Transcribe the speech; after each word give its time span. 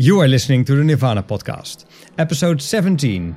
You 0.00 0.20
are 0.20 0.28
listening 0.28 0.64
to 0.66 0.76
the 0.76 0.84
Nirvana 0.84 1.24
podcast, 1.24 1.84
episode 2.18 2.62
17 2.62 3.36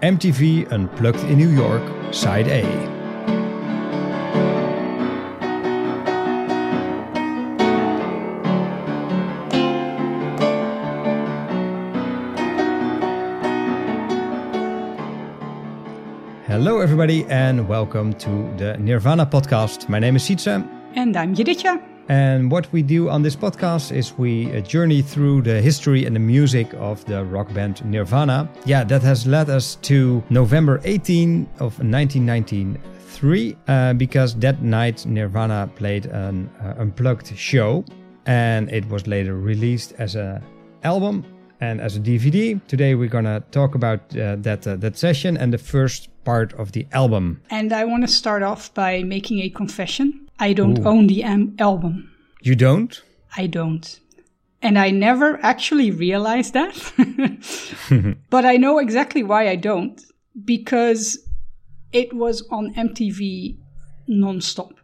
MTV 0.00 0.72
Unplugged 0.72 1.22
in 1.24 1.36
New 1.36 1.50
York, 1.50 1.82
Side 2.14 2.48
A. 2.48 2.62
Hello, 16.46 16.80
everybody, 16.80 17.26
and 17.26 17.68
welcome 17.68 18.14
to 18.14 18.50
the 18.56 18.78
Nirvana 18.78 19.26
podcast. 19.26 19.90
My 19.90 19.98
name 19.98 20.16
is 20.16 20.22
Sietse. 20.22 20.66
And 20.96 21.14
I'm 21.18 21.34
Juditja. 21.34 21.97
And 22.08 22.50
what 22.50 22.72
we 22.72 22.82
do 22.82 23.10
on 23.10 23.22
this 23.22 23.36
podcast 23.36 23.94
is 23.94 24.16
we 24.16 24.50
uh, 24.56 24.60
journey 24.60 25.02
through 25.02 25.42
the 25.42 25.60
history 25.60 26.06
and 26.06 26.16
the 26.16 26.20
music 26.20 26.72
of 26.74 27.04
the 27.04 27.22
rock 27.24 27.52
band 27.52 27.84
Nirvana. 27.84 28.48
Yeah, 28.64 28.82
that 28.84 29.02
has 29.02 29.26
led 29.26 29.50
us 29.50 29.74
to 29.82 30.22
November 30.30 30.80
18 30.84 31.46
of 31.60 31.78
1993, 31.78 33.56
uh, 33.68 33.92
because 33.92 34.34
that 34.36 34.62
night 34.62 35.04
Nirvana 35.04 35.70
played 35.76 36.06
an 36.06 36.50
uh, 36.62 36.74
unplugged 36.78 37.36
show, 37.36 37.84
and 38.24 38.70
it 38.70 38.88
was 38.88 39.06
later 39.06 39.36
released 39.36 39.92
as 39.98 40.14
an 40.14 40.42
album 40.84 41.26
and 41.60 41.78
as 41.78 41.96
a 41.96 42.00
DVD. 42.00 42.58
Today 42.68 42.94
we're 42.94 43.08
gonna 43.08 43.40
talk 43.50 43.74
about 43.74 44.00
uh, 44.16 44.36
that 44.36 44.66
uh, 44.66 44.76
that 44.76 44.96
session 44.96 45.36
and 45.36 45.52
the 45.52 45.58
first 45.58 46.08
part 46.24 46.54
of 46.54 46.72
the 46.72 46.86
album. 46.92 47.42
And 47.50 47.72
I 47.72 47.84
want 47.84 48.02
to 48.04 48.08
start 48.08 48.42
off 48.42 48.72
by 48.72 49.02
making 49.02 49.40
a 49.40 49.50
confession. 49.50 50.27
I 50.38 50.52
don't 50.52 50.78
Ooh. 50.78 50.88
own 50.88 51.06
the 51.06 51.22
am- 51.22 51.56
album. 51.58 52.10
You 52.42 52.54
don't? 52.54 53.02
I 53.36 53.46
don't. 53.46 54.00
And 54.62 54.78
I 54.78 54.90
never 54.90 55.38
actually 55.44 55.90
realized 55.90 56.54
that. 56.54 56.74
but 58.30 58.44
I 58.44 58.56
know 58.56 58.78
exactly 58.78 59.22
why 59.22 59.48
I 59.48 59.56
don't. 59.56 60.00
Because 60.44 61.18
it 61.92 62.12
was 62.12 62.46
on 62.50 62.74
MTV 62.74 63.56
nonstop 64.08 64.77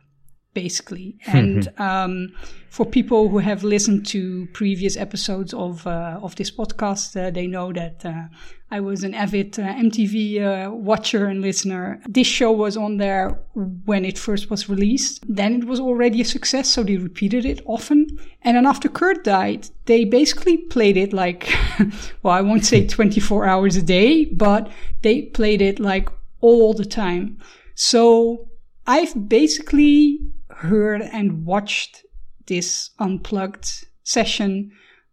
basically. 0.55 1.19
And 1.27 1.69
um, 1.79 2.33
for 2.71 2.87
people 2.87 3.29
who 3.29 3.39
have 3.39 3.63
listened 3.63 4.07
to 4.07 4.47
previous 4.53 4.97
episodes 4.97 5.53
of 5.53 5.87
uh, 5.87 6.19
of 6.23 6.35
this 6.37 6.51
podcast, 6.51 7.17
uh, 7.17 7.31
they 7.31 7.47
know 7.47 7.73
that 7.73 8.05
uh, 8.05 8.25
I 8.71 8.81
was 8.81 9.05
an 9.05 9.15
avid 9.15 9.59
uh, 9.59 9.63
MTV 9.63 10.41
uh, 10.41 10.71
watcher 10.73 11.27
and 11.27 11.41
listener. 11.41 12.01
This 12.09 12.27
show 12.27 12.51
was 12.51 12.77
on 12.77 12.97
there 12.97 13.41
when 13.85 14.05
it 14.05 14.19
first 14.19 14.51
was 14.51 14.69
released. 14.69 15.23
Then 15.29 15.55
it 15.55 15.65
was 15.65 15.79
already 15.79 16.21
a 16.21 16.25
success, 16.25 16.69
so 16.71 16.83
they 16.83 16.97
repeated 16.97 17.45
it 17.45 17.61
often. 17.67 18.19
And 18.43 18.57
then 18.57 18.67
after 18.67 18.89
Kurt 18.89 19.23
died, 19.23 19.69
they 19.85 20.05
basically 20.05 20.57
played 20.57 20.97
it 20.97 21.13
like, 21.13 21.53
well, 22.23 22.35
I 22.35 22.41
won't 22.41 22.65
say 22.65 22.87
24 22.87 23.47
hours 23.47 23.77
a 23.77 23.83
day, 23.83 24.25
but 24.25 24.71
they 25.03 25.23
played 25.23 25.63
it 25.63 25.79
like 25.79 26.09
all 26.41 26.75
the 26.75 26.85
time. 26.85 27.39
So 27.75 28.49
I've 28.87 29.29
basically 29.29 30.19
heard 30.57 31.03
and 31.03 31.45
watched 31.45 32.05
this 32.47 32.91
unplugged 32.99 33.87
session 34.03 34.73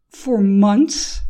for 0.09 0.41
months, 0.41 1.21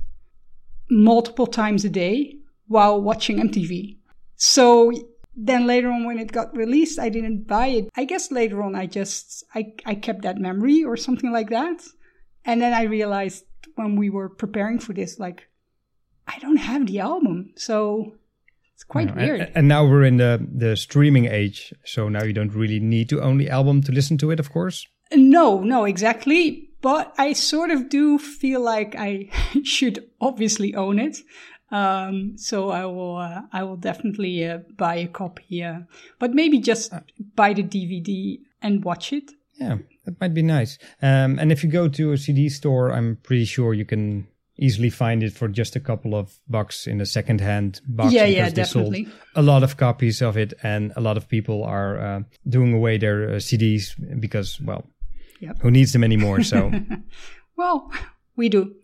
multiple 0.89 1.47
times 1.47 1.85
a 1.85 1.89
day 1.89 2.37
while 2.67 3.01
watching 3.01 3.37
MTV. 3.37 3.97
So 4.35 4.91
then 5.35 5.67
later 5.67 5.89
on 5.89 6.05
when 6.05 6.19
it 6.19 6.31
got 6.31 6.55
released, 6.55 6.99
I 6.99 7.09
didn't 7.09 7.47
buy 7.47 7.67
it. 7.67 7.89
I 7.95 8.05
guess 8.05 8.31
later 8.31 8.61
on 8.61 8.75
I 8.75 8.85
just, 8.85 9.43
I, 9.55 9.73
I 9.85 9.95
kept 9.95 10.23
that 10.23 10.37
memory 10.37 10.83
or 10.83 10.97
something 10.97 11.31
like 11.31 11.49
that. 11.49 11.81
And 12.43 12.61
then 12.61 12.73
I 12.73 12.83
realized 12.83 13.45
when 13.75 13.95
we 13.95 14.09
were 14.09 14.29
preparing 14.29 14.79
for 14.79 14.93
this, 14.93 15.19
like, 15.19 15.47
I 16.27 16.39
don't 16.39 16.57
have 16.57 16.87
the 16.87 16.99
album. 16.99 17.51
So 17.55 18.13
quite 18.91 19.07
you 19.07 19.15
know, 19.15 19.21
weird. 19.21 19.41
And, 19.41 19.51
and, 19.55 19.67
now 19.67 19.85
we're 19.85 20.03
in 20.03 20.17
the, 20.17 20.45
the 20.53 20.75
streaming 20.75 21.25
age. 21.25 21.73
So 21.85 22.09
now 22.09 22.23
you 22.23 22.33
don't 22.33 22.53
really 22.53 22.79
need 22.79 23.07
to 23.09 23.21
own 23.21 23.37
the 23.37 23.49
album 23.49 23.81
to 23.83 23.91
listen 23.91 24.17
to 24.19 24.31
it, 24.31 24.39
of 24.39 24.51
course. 24.51 24.85
No, 25.15 25.61
no, 25.61 25.85
exactly. 25.85 26.69
But 26.81 27.13
I 27.17 27.33
sort 27.33 27.69
of 27.71 27.89
do 27.89 28.19
feel 28.19 28.61
like 28.61 28.95
I 28.97 29.29
should 29.63 30.09
obviously 30.19 30.75
own 30.75 30.99
it. 30.99 31.19
Um, 31.71 32.37
so 32.37 32.69
I 32.69 32.85
will, 32.85 33.15
uh, 33.15 33.43
I 33.53 33.63
will 33.63 33.77
definitely 33.77 34.45
uh, 34.45 34.59
buy 34.75 34.95
a 34.95 35.07
copy, 35.07 35.63
uh, 35.63 35.79
but 36.19 36.33
maybe 36.33 36.59
just 36.59 36.91
uh. 36.91 36.99
buy 37.35 37.53
the 37.53 37.63
DVD 37.63 38.39
and 38.61 38.83
watch 38.83 39.13
it. 39.13 39.31
Yeah, 39.57 39.77
that 40.05 40.19
might 40.19 40.33
be 40.33 40.41
nice. 40.41 40.77
Um, 41.01 41.39
and 41.39 41.49
if 41.49 41.63
you 41.63 41.69
go 41.69 41.87
to 41.87 42.11
a 42.11 42.17
CD 42.17 42.49
store, 42.49 42.91
I'm 42.91 43.19
pretty 43.23 43.45
sure 43.45 43.73
you 43.73 43.85
can 43.85 44.27
easily 44.61 44.89
find 44.89 45.23
it 45.23 45.33
for 45.33 45.47
just 45.47 45.75
a 45.75 45.79
couple 45.79 46.15
of 46.15 46.39
bucks 46.47 46.87
in 46.87 47.01
a 47.01 47.05
second-hand 47.05 47.81
box. 47.87 48.13
Yeah, 48.13 48.25
yeah, 48.25 48.49
definitely. 48.49 49.07
a 49.35 49.41
lot 49.41 49.63
of 49.63 49.75
copies 49.75 50.21
of 50.21 50.37
it, 50.37 50.53
and 50.63 50.93
a 50.95 51.01
lot 51.01 51.17
of 51.17 51.27
people 51.27 51.63
are 51.63 51.99
uh, 51.99 52.19
doing 52.47 52.73
away 52.73 52.97
their 52.97 53.23
uh, 53.23 53.35
CDs 53.35 53.93
because, 54.19 54.61
well, 54.61 54.85
yep. 55.39 55.57
who 55.61 55.71
needs 55.71 55.91
them 55.91 56.03
anymore? 56.03 56.43
So, 56.43 56.71
well, 57.57 57.91
we 58.35 58.47
do. 58.47 58.75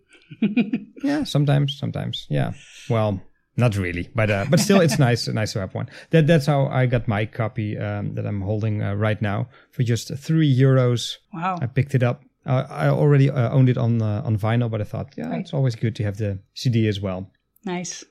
yeah, 1.03 1.23
sometimes, 1.23 1.77
sometimes, 1.77 2.25
yeah. 2.29 2.53
Well, 2.89 3.21
not 3.55 3.77
really, 3.77 4.09
but 4.13 4.29
uh, 4.29 4.45
but 4.49 4.59
still, 4.59 4.81
it's 4.81 4.99
nice, 5.07 5.27
nice 5.27 5.53
to 5.53 5.59
have 5.59 5.73
one. 5.73 5.89
That 6.09 6.27
that's 6.27 6.45
how 6.45 6.67
I 6.67 6.85
got 6.85 7.07
my 7.07 7.25
copy 7.25 7.77
um, 7.77 8.15
that 8.15 8.25
I'm 8.25 8.41
holding 8.41 8.81
uh, 8.83 8.95
right 8.95 9.21
now 9.21 9.47
for 9.71 9.83
just 9.83 10.15
three 10.17 10.53
euros. 10.53 11.17
Wow! 11.33 11.57
I 11.61 11.67
picked 11.67 11.95
it 11.95 12.03
up 12.03 12.23
uh, 12.47 12.65
I 12.69 12.87
already 12.87 13.29
uh, 13.29 13.49
owned 13.51 13.69
it 13.69 13.77
on 13.77 14.01
uh, 14.01 14.21
on 14.25 14.37
vinyl, 14.37 14.71
but 14.71 14.81
I 14.81 14.85
thought, 14.85 15.13
yeah, 15.17 15.29
right. 15.29 15.41
it's 15.41 15.53
always 15.53 15.75
good 15.75 15.95
to 15.97 16.03
have 16.03 16.17
the 16.17 16.39
CD 16.53 16.87
as 16.87 17.01
well. 17.01 17.29
Nice. 17.65 18.03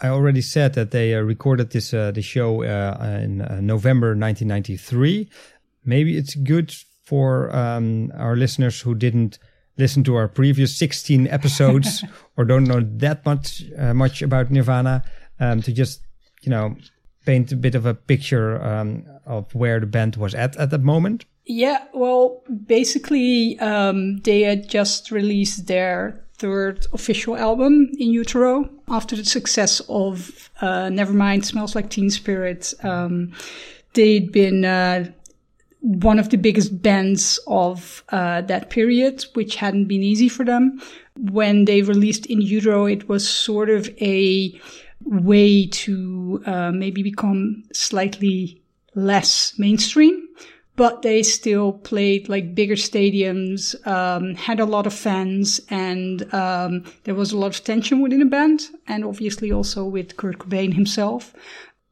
I 0.00 0.08
already 0.08 0.40
said 0.40 0.74
that 0.74 0.90
they 0.90 1.14
uh, 1.14 1.20
recorded 1.20 1.70
this 1.70 1.94
uh, 1.94 2.10
the 2.10 2.22
show 2.22 2.64
uh, 2.64 3.20
in 3.22 3.38
November 3.64 4.08
1993. 4.08 5.30
Maybe 5.84 6.16
it's 6.16 6.34
good 6.34 6.74
for 7.04 7.54
um, 7.54 8.12
our 8.16 8.34
listeners 8.34 8.80
who 8.80 8.94
didn't 8.94 9.38
listen 9.78 10.02
to 10.04 10.16
our 10.16 10.28
previous 10.28 10.76
16 10.76 11.26
episodes 11.30 12.04
or 12.36 12.44
don't 12.44 12.64
know 12.64 12.80
that 12.80 13.24
much 13.24 13.62
much 13.94 14.22
about 14.22 14.50
Nirvana 14.50 15.04
um, 15.38 15.62
to 15.62 15.72
just 15.72 16.00
you 16.42 16.50
know 16.50 16.74
paint 17.24 17.52
a 17.52 17.56
bit 17.56 17.74
of 17.74 17.86
a 17.86 17.94
picture 17.94 18.62
um, 18.62 19.04
of 19.24 19.54
where 19.54 19.78
the 19.78 19.86
band 19.86 20.16
was 20.16 20.34
at 20.34 20.56
at 20.56 20.70
that 20.70 20.82
moment. 20.82 21.26
Yeah, 21.46 21.84
well, 21.92 22.42
basically, 22.66 23.58
um, 23.58 24.18
they 24.18 24.42
had 24.42 24.68
just 24.68 25.10
released 25.10 25.66
their 25.66 26.24
third 26.38 26.86
official 26.92 27.36
album 27.36 27.90
in 27.98 28.10
utero 28.10 28.68
after 28.88 29.14
the 29.14 29.24
success 29.24 29.80
of 29.88 30.50
uh, 30.60 30.88
Nevermind 30.88 31.44
Smells 31.44 31.74
Like 31.74 31.90
Teen 31.90 32.10
Spirit. 32.10 32.72
Um, 32.82 33.32
they'd 33.92 34.32
been 34.32 34.64
uh, 34.64 35.10
one 35.80 36.18
of 36.18 36.30
the 36.30 36.38
biggest 36.38 36.82
bands 36.82 37.38
of 37.46 38.02
uh, 38.08 38.40
that 38.42 38.70
period, 38.70 39.26
which 39.34 39.56
hadn't 39.56 39.84
been 39.84 40.02
easy 40.02 40.30
for 40.30 40.44
them. 40.44 40.80
When 41.18 41.66
they 41.66 41.82
released 41.82 42.24
In 42.26 42.40
Utero, 42.40 42.86
it 42.86 43.06
was 43.08 43.28
sort 43.28 43.68
of 43.68 43.88
a 44.00 44.58
way 45.04 45.66
to 45.66 46.42
uh, 46.46 46.72
maybe 46.72 47.02
become 47.02 47.64
slightly 47.74 48.62
less 48.94 49.58
mainstream 49.58 50.24
but 50.76 51.02
they 51.02 51.22
still 51.22 51.72
played 51.72 52.28
like 52.28 52.54
bigger 52.54 52.74
stadiums, 52.74 53.74
um, 53.86 54.34
had 54.34 54.60
a 54.60 54.64
lot 54.64 54.86
of 54.86 54.94
fans, 54.94 55.60
and 55.70 56.32
um, 56.34 56.84
there 57.04 57.14
was 57.14 57.32
a 57.32 57.38
lot 57.38 57.56
of 57.56 57.64
tension 57.64 58.00
within 58.00 58.18
the 58.20 58.26
band, 58.26 58.62
and 58.88 59.04
obviously 59.04 59.52
also 59.52 59.84
with 59.84 60.16
Kurt 60.16 60.38
Cobain 60.38 60.74
himself. 60.74 61.32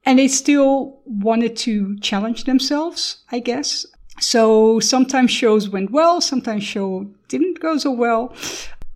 And 0.04 0.18
they 0.18 0.26
still 0.26 1.00
wanted 1.04 1.56
to 1.58 1.96
challenge 2.00 2.44
themselves, 2.44 3.18
I 3.30 3.38
guess. 3.38 3.86
So 4.18 4.80
sometimes 4.80 5.30
shows 5.30 5.68
went 5.68 5.90
well, 5.92 6.20
sometimes 6.20 6.64
show 6.64 7.08
didn't 7.28 7.60
go 7.60 7.78
so 7.78 7.92
well. 7.92 8.34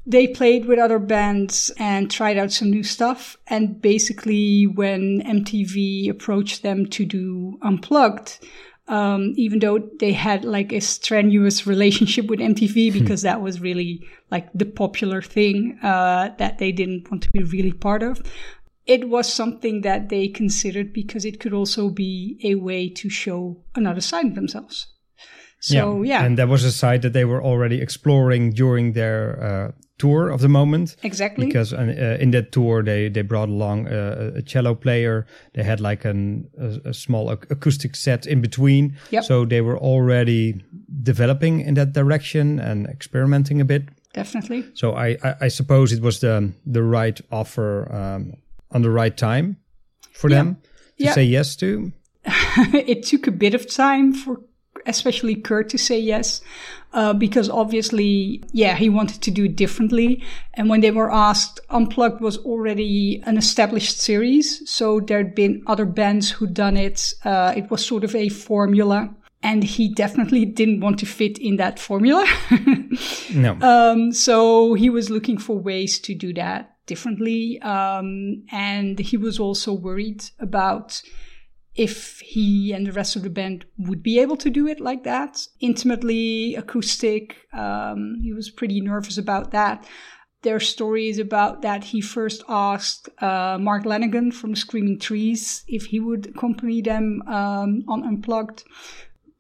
They 0.04 0.28
played 0.28 0.66
with 0.66 0.78
other 0.78 1.00
bands 1.00 1.72
and 1.78 2.10
tried 2.10 2.38
out 2.38 2.53
some 2.53 2.71
new 2.71 2.84
stuff. 2.84 3.36
And 3.48 3.80
basically, 3.80 4.66
when 4.66 5.22
MTV 5.22 6.09
approached 6.09 6.62
them 6.62 6.86
to 6.86 7.04
do 7.04 7.59
Unplugged, 7.62 8.38
um, 8.88 9.33
even 9.36 9.59
though 9.59 9.78
they 9.98 10.12
had 10.12 10.44
like 10.44 10.72
a 10.72 10.80
strenuous 10.80 11.66
relationship 11.66 12.27
with 12.27 12.41
MTV 12.41 12.92
because 13.00 13.22
that 13.22 13.41
was 13.41 13.60
really 13.60 14.06
like 14.30 14.48
the 14.53 14.66
popular 14.66 15.22
thing 15.22 15.78
uh, 15.83 16.30
that 16.38 16.59
they 16.59 16.72
didn't 16.72 17.10
want 17.10 17.22
to 17.24 17.30
be 17.33 17.42
really 17.42 17.72
part 17.72 18.03
of. 18.03 18.22
It 18.86 19.09
was 19.09 19.33
something 19.33 19.80
that 19.80 20.10
they 20.10 20.28
considered 20.28 20.92
because 20.92 21.24
it 21.24 21.41
could 21.41 21.53
also 21.53 21.91
be 21.91 22.38
a 22.44 22.54
way 22.54 22.88
to 22.91 23.10
show 23.10 23.65
another 23.74 24.00
side 24.00 24.27
of 24.27 24.34
themselves. 24.36 24.86
So 25.59 26.03
yeah, 26.03 26.21
yeah. 26.21 26.27
and 26.27 26.38
that 26.38 26.48
was 26.48 26.62
a 26.62 26.71
side 26.71 27.03
that 27.03 27.12
they 27.12 27.24
were 27.24 27.42
already 27.42 27.80
exploring 27.80 28.53
during 28.53 28.92
their 28.92 29.42
uh, 29.42 29.72
tour 29.98 30.28
of 30.28 30.41
the 30.41 30.48
moment. 30.48 30.97
Exactly. 31.03 31.47
Because 31.47 31.72
uh, 31.72 32.19
in 32.21 32.31
that 32.33 32.53
tour, 32.53 32.83
they, 32.83 33.09
they 33.09 33.22
brought 33.22 33.48
along 33.48 33.87
a, 33.89 34.33
a 34.37 34.43
cello 34.43 34.75
player. 34.75 35.27
They 35.54 35.63
had 35.63 35.81
like 35.81 36.04
an, 36.04 36.48
a, 36.59 36.91
a, 36.91 36.95
small 36.95 37.31
acoustic 37.31 37.97
set 37.97 38.27
in 38.27 38.41
between. 38.41 38.97
Yep. 39.10 39.25
So 39.25 39.45
they 39.47 39.60
were 39.63 39.78
already 39.78 40.63
developing 41.03 41.60
in 41.60 41.75
that 41.75 41.93
direction 41.93 42.59
and 42.60 42.87
experimenting 42.87 43.60
a 43.60 43.65
bit. 43.65 43.83
definitely. 44.13 44.65
So 44.75 44.93
I, 44.93 45.16
I, 45.22 45.34
I 45.43 45.48
suppose 45.48 45.93
it 45.93 46.03
was 46.03 46.19
the 46.21 46.53
the 46.66 46.83
right 46.83 47.21
offer 47.31 47.91
um, 47.93 48.34
on 48.71 48.83
the 48.83 48.91
right 48.91 49.16
time 49.16 49.57
for 50.13 50.31
Yeah. 50.31 50.37
them 50.43 50.54
to 50.98 51.04
Yeah. 51.04 51.15
say 51.15 51.25
yes 51.25 51.57
to. 51.57 51.93
it 52.75 53.07
took 53.07 53.27
a 53.27 53.31
bit 53.33 53.54
of 53.54 53.66
time 53.66 54.13
for 54.13 54.41
especially 54.86 55.34
Kurt 55.34 55.68
to 55.71 55.78
say 55.78 55.98
yes, 55.98 56.41
uh, 56.92 57.12
because 57.12 57.50
obviously, 57.50 58.42
yeah, 58.53 58.74
he 58.74 58.88
wanted 58.88 59.22
to 59.22 59.30
do 59.30 59.44
it 59.44 59.56
differently. 59.56 60.22
And 60.54 60.68
when 60.68 60.80
they 60.80 60.91
were 60.91 61.12
asked, 61.12 61.60
Unplugged 61.71 62.21
was 62.21 62.38
already 62.38 63.22
an 63.24 63.36
established 63.36 64.00
series, 64.00 64.68
so 64.68 65.00
there'd 65.00 65.34
been 65.34 65.62
other 65.66 65.84
bands 65.84 66.30
who'd 66.30 66.54
done 66.54 66.77
it. 66.77 67.15
Uh, 67.24 67.53
it 67.56 67.71
was 67.71 67.84
sort 67.84 68.04
of 68.04 68.15
a 68.15 68.28
formula. 68.28 69.15
And 69.42 69.62
he 69.62 69.88
definitely 69.88 70.44
didn't 70.44 70.80
want 70.80 70.98
to 71.00 71.06
fit 71.06 71.38
in 71.38 71.56
that 71.56 71.78
formula. 71.78 72.27
No. 73.34 73.59
Um, 73.60 74.12
so 74.12 74.74
he 74.74 74.91
was 74.91 75.10
looking 75.10 75.38
for 75.38 75.59
ways 75.59 75.98
to 76.00 76.15
do 76.15 76.33
that 76.34 76.77
differently. 76.86 77.60
Um, 77.60 78.44
and 78.50 78.98
he 78.98 79.16
was 79.16 79.38
also 79.38 79.72
worried 79.72 80.24
about 80.38 81.03
if 81.76 82.20
he 82.20 82.72
and 82.72 82.86
the 82.86 82.92
rest 82.92 83.16
of 83.16 83.22
the 83.22 83.30
band 83.30 83.66
would 83.78 84.02
be 84.02 84.18
able 84.18 84.36
to 84.38 84.50
do 84.50 84.66
it 84.66 84.80
like 84.80 85.04
that, 85.04 85.46
intimately, 85.60 86.54
acoustic. 86.54 87.36
Um, 87.52 88.18
he 88.22 88.32
was 88.32 88.50
pretty 88.50 88.80
nervous 88.80 89.18
about 89.18 89.50
that. 89.52 89.86
There 90.42 90.56
are 90.56 90.60
stories 90.60 91.18
about 91.18 91.62
that 91.62 91.84
he 91.84 92.00
first 92.00 92.42
asked 92.48 93.08
uh, 93.20 93.58
Mark 93.60 93.84
Lanegan 93.84 94.32
from 94.32 94.54
Screaming 94.54 94.98
Trees 94.98 95.64
if 95.66 95.86
he 95.86 96.00
would 96.00 96.28
accompany 96.28 96.80
them 96.82 97.22
um, 97.26 97.84
on 97.88 98.04
Unplugged, 98.04 98.62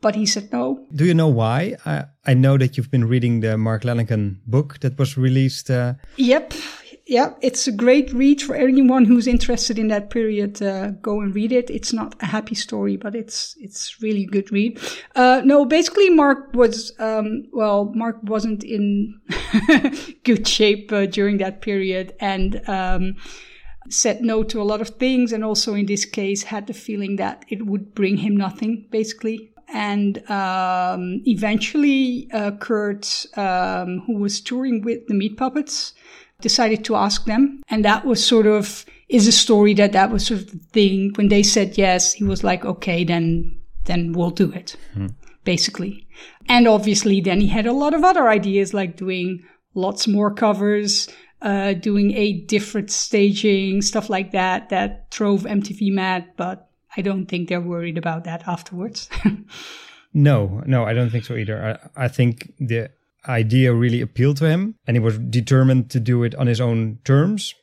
but 0.00 0.14
he 0.14 0.26
said 0.26 0.52
no. 0.52 0.84
Do 0.94 1.04
you 1.04 1.14
know 1.14 1.28
why? 1.28 1.76
I, 1.86 2.04
I 2.26 2.34
know 2.34 2.58
that 2.58 2.76
you've 2.76 2.90
been 2.90 3.04
reading 3.06 3.40
the 3.40 3.56
Mark 3.56 3.82
Lanegan 3.82 4.38
book 4.46 4.80
that 4.80 4.98
was 4.98 5.16
released. 5.16 5.70
Uh, 5.70 5.94
Yep. 6.16 6.54
Yeah, 7.08 7.34
it's 7.40 7.68
a 7.68 7.72
great 7.72 8.12
read 8.12 8.42
for 8.42 8.56
anyone 8.56 9.04
who's 9.04 9.28
interested 9.28 9.78
in 9.78 9.86
that 9.88 10.10
period. 10.10 10.60
Uh, 10.60 10.90
go 10.90 11.20
and 11.20 11.32
read 11.32 11.52
it. 11.52 11.70
It's 11.70 11.92
not 11.92 12.16
a 12.20 12.26
happy 12.26 12.56
story, 12.56 12.96
but 12.96 13.14
it's 13.14 13.54
it's 13.60 14.02
really 14.02 14.24
a 14.24 14.26
good 14.26 14.50
read. 14.50 14.80
Uh, 15.14 15.40
no, 15.44 15.64
basically, 15.64 16.10
Mark 16.10 16.52
was 16.52 16.92
um, 16.98 17.44
well, 17.52 17.92
Mark 17.94 18.18
wasn't 18.24 18.64
in 18.64 19.20
good 20.24 20.48
shape 20.48 20.90
uh, 20.90 21.06
during 21.06 21.38
that 21.38 21.62
period, 21.62 22.12
and 22.18 22.60
um, 22.68 23.14
said 23.88 24.22
no 24.22 24.42
to 24.42 24.60
a 24.60 24.64
lot 24.64 24.80
of 24.80 24.88
things, 24.88 25.32
and 25.32 25.44
also 25.44 25.74
in 25.74 25.86
this 25.86 26.04
case 26.04 26.42
had 26.42 26.66
the 26.66 26.74
feeling 26.74 27.16
that 27.16 27.44
it 27.48 27.66
would 27.66 27.94
bring 27.94 28.16
him 28.16 28.36
nothing, 28.36 28.84
basically. 28.90 29.52
And 29.68 30.28
um, 30.30 31.22
eventually, 31.24 32.28
uh, 32.32 32.52
Kurt, 32.52 33.26
um, 33.36 34.02
who 34.06 34.14
was 34.14 34.40
touring 34.40 34.82
with 34.82 35.06
the 35.06 35.14
Meat 35.14 35.36
Puppets, 35.36 35.92
decided 36.40 36.84
to 36.84 36.96
ask 36.96 37.24
them. 37.24 37.62
And 37.68 37.84
that 37.84 38.04
was 38.04 38.24
sort 38.24 38.46
of, 38.46 38.84
is 39.08 39.26
a 39.26 39.32
story 39.32 39.74
that 39.74 39.92
that 39.92 40.10
was 40.10 40.26
sort 40.26 40.40
of 40.40 40.50
the 40.50 40.58
thing. 40.58 41.12
When 41.14 41.28
they 41.28 41.42
said 41.42 41.78
yes, 41.78 42.12
he 42.12 42.24
was 42.24 42.44
like, 42.44 42.64
okay, 42.64 43.04
then, 43.04 43.58
then 43.84 44.12
we'll 44.12 44.30
do 44.30 44.50
it, 44.52 44.76
basically. 45.44 46.06
And 46.48 46.68
obviously 46.68 47.20
then 47.20 47.40
he 47.40 47.48
had 47.48 47.66
a 47.66 47.72
lot 47.72 47.94
of 47.94 48.04
other 48.04 48.28
ideas 48.28 48.74
like 48.74 48.96
doing 48.96 49.44
lots 49.74 50.08
more 50.08 50.32
covers, 50.32 51.08
uh, 51.42 51.74
doing 51.74 52.12
a 52.16 52.32
different 52.32 52.90
staging, 52.90 53.82
stuff 53.82 54.08
like 54.08 54.32
that, 54.32 54.68
that 54.70 55.10
drove 55.10 55.42
MTV 55.42 55.92
mad, 55.92 56.26
but 56.36 56.68
I 56.96 57.02
don't 57.02 57.26
think 57.26 57.48
they're 57.48 57.60
worried 57.60 57.98
about 57.98 58.24
that 58.24 58.46
afterwards. 58.48 59.08
no, 60.14 60.62
no, 60.66 60.84
I 60.84 60.94
don't 60.94 61.10
think 61.10 61.24
so 61.24 61.36
either. 61.36 61.78
I, 61.96 62.04
I 62.04 62.08
think 62.08 62.52
the 62.58 62.90
idea 63.28 63.72
really 63.72 64.00
appealed 64.00 64.36
to 64.38 64.48
him 64.48 64.76
and 64.86 64.96
he 64.96 65.00
was 65.00 65.18
determined 65.18 65.90
to 65.90 66.00
do 66.00 66.22
it 66.22 66.34
on 66.34 66.46
his 66.46 66.60
own 66.60 66.98
terms. 67.04 67.54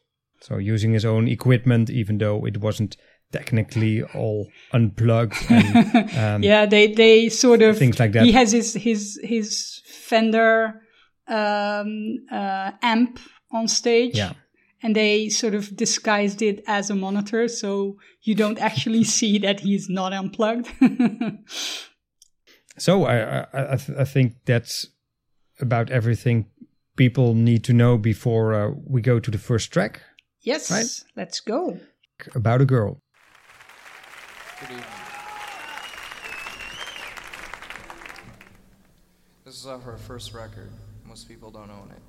So 0.41 0.57
using 0.57 0.91
his 0.93 1.05
own 1.05 1.27
equipment, 1.27 1.89
even 1.89 2.17
though 2.17 2.45
it 2.45 2.57
wasn't 2.57 2.97
technically 3.31 4.03
all 4.03 4.47
unplugged 4.73 5.35
and 5.49 5.95
um, 6.17 6.43
yeah, 6.43 6.65
they 6.65 6.93
they 6.93 7.29
sort 7.29 7.61
of 7.61 7.77
Things 7.77 7.99
like 7.99 8.11
that. 8.11 8.25
He 8.25 8.31
has 8.33 8.51
his 8.51 8.73
his 8.73 9.19
his 9.23 9.81
Fender 9.85 10.81
um, 11.27 12.17
uh, 12.31 12.71
amp 12.81 13.19
on 13.51 13.67
stage. 13.67 14.17
Yeah. 14.17 14.33
And 14.85 14.93
they 14.93 15.29
sort 15.29 15.55
of 15.55 15.73
disguised 15.77 16.41
it 16.41 16.61
as 16.67 16.89
a 16.89 16.95
monitor, 16.95 17.47
so 17.47 17.95
you 18.21 18.35
don't 18.35 18.59
actually 18.59 19.03
see 19.17 19.37
that 19.39 19.61
he's 19.61 19.89
not 19.89 20.11
unplugged. 20.13 20.67
So 22.77 23.05
I 23.05 23.41
I, 23.53 23.73
I, 23.73 23.75
th- 23.75 23.97
I 23.99 24.03
think 24.03 24.33
that's 24.45 24.87
about 25.59 25.89
everything 25.91 26.45
people 26.95 27.33
need 27.33 27.63
to 27.63 27.73
know 27.73 27.97
before 27.97 28.53
uh, 28.53 28.71
we 28.85 29.01
go 29.01 29.19
to 29.19 29.31
the 29.31 29.37
first 29.37 29.71
track 29.71 30.01
yes, 30.41 30.69
Right. 30.71 30.85
let's 31.15 31.39
go. 31.39 31.79
about 32.35 32.61
a 32.61 32.65
girl. 32.65 32.99
Good 34.59 34.69
evening. 34.71 34.85
This 39.45 39.55
is 39.55 39.65
off 39.67 39.85
our 39.87 39.97
first 39.97 40.33
record. 40.33 40.69
Most 41.05 41.27
people 41.27 41.51
don't 41.51 41.69
own 41.69 41.91
it. 41.91 42.01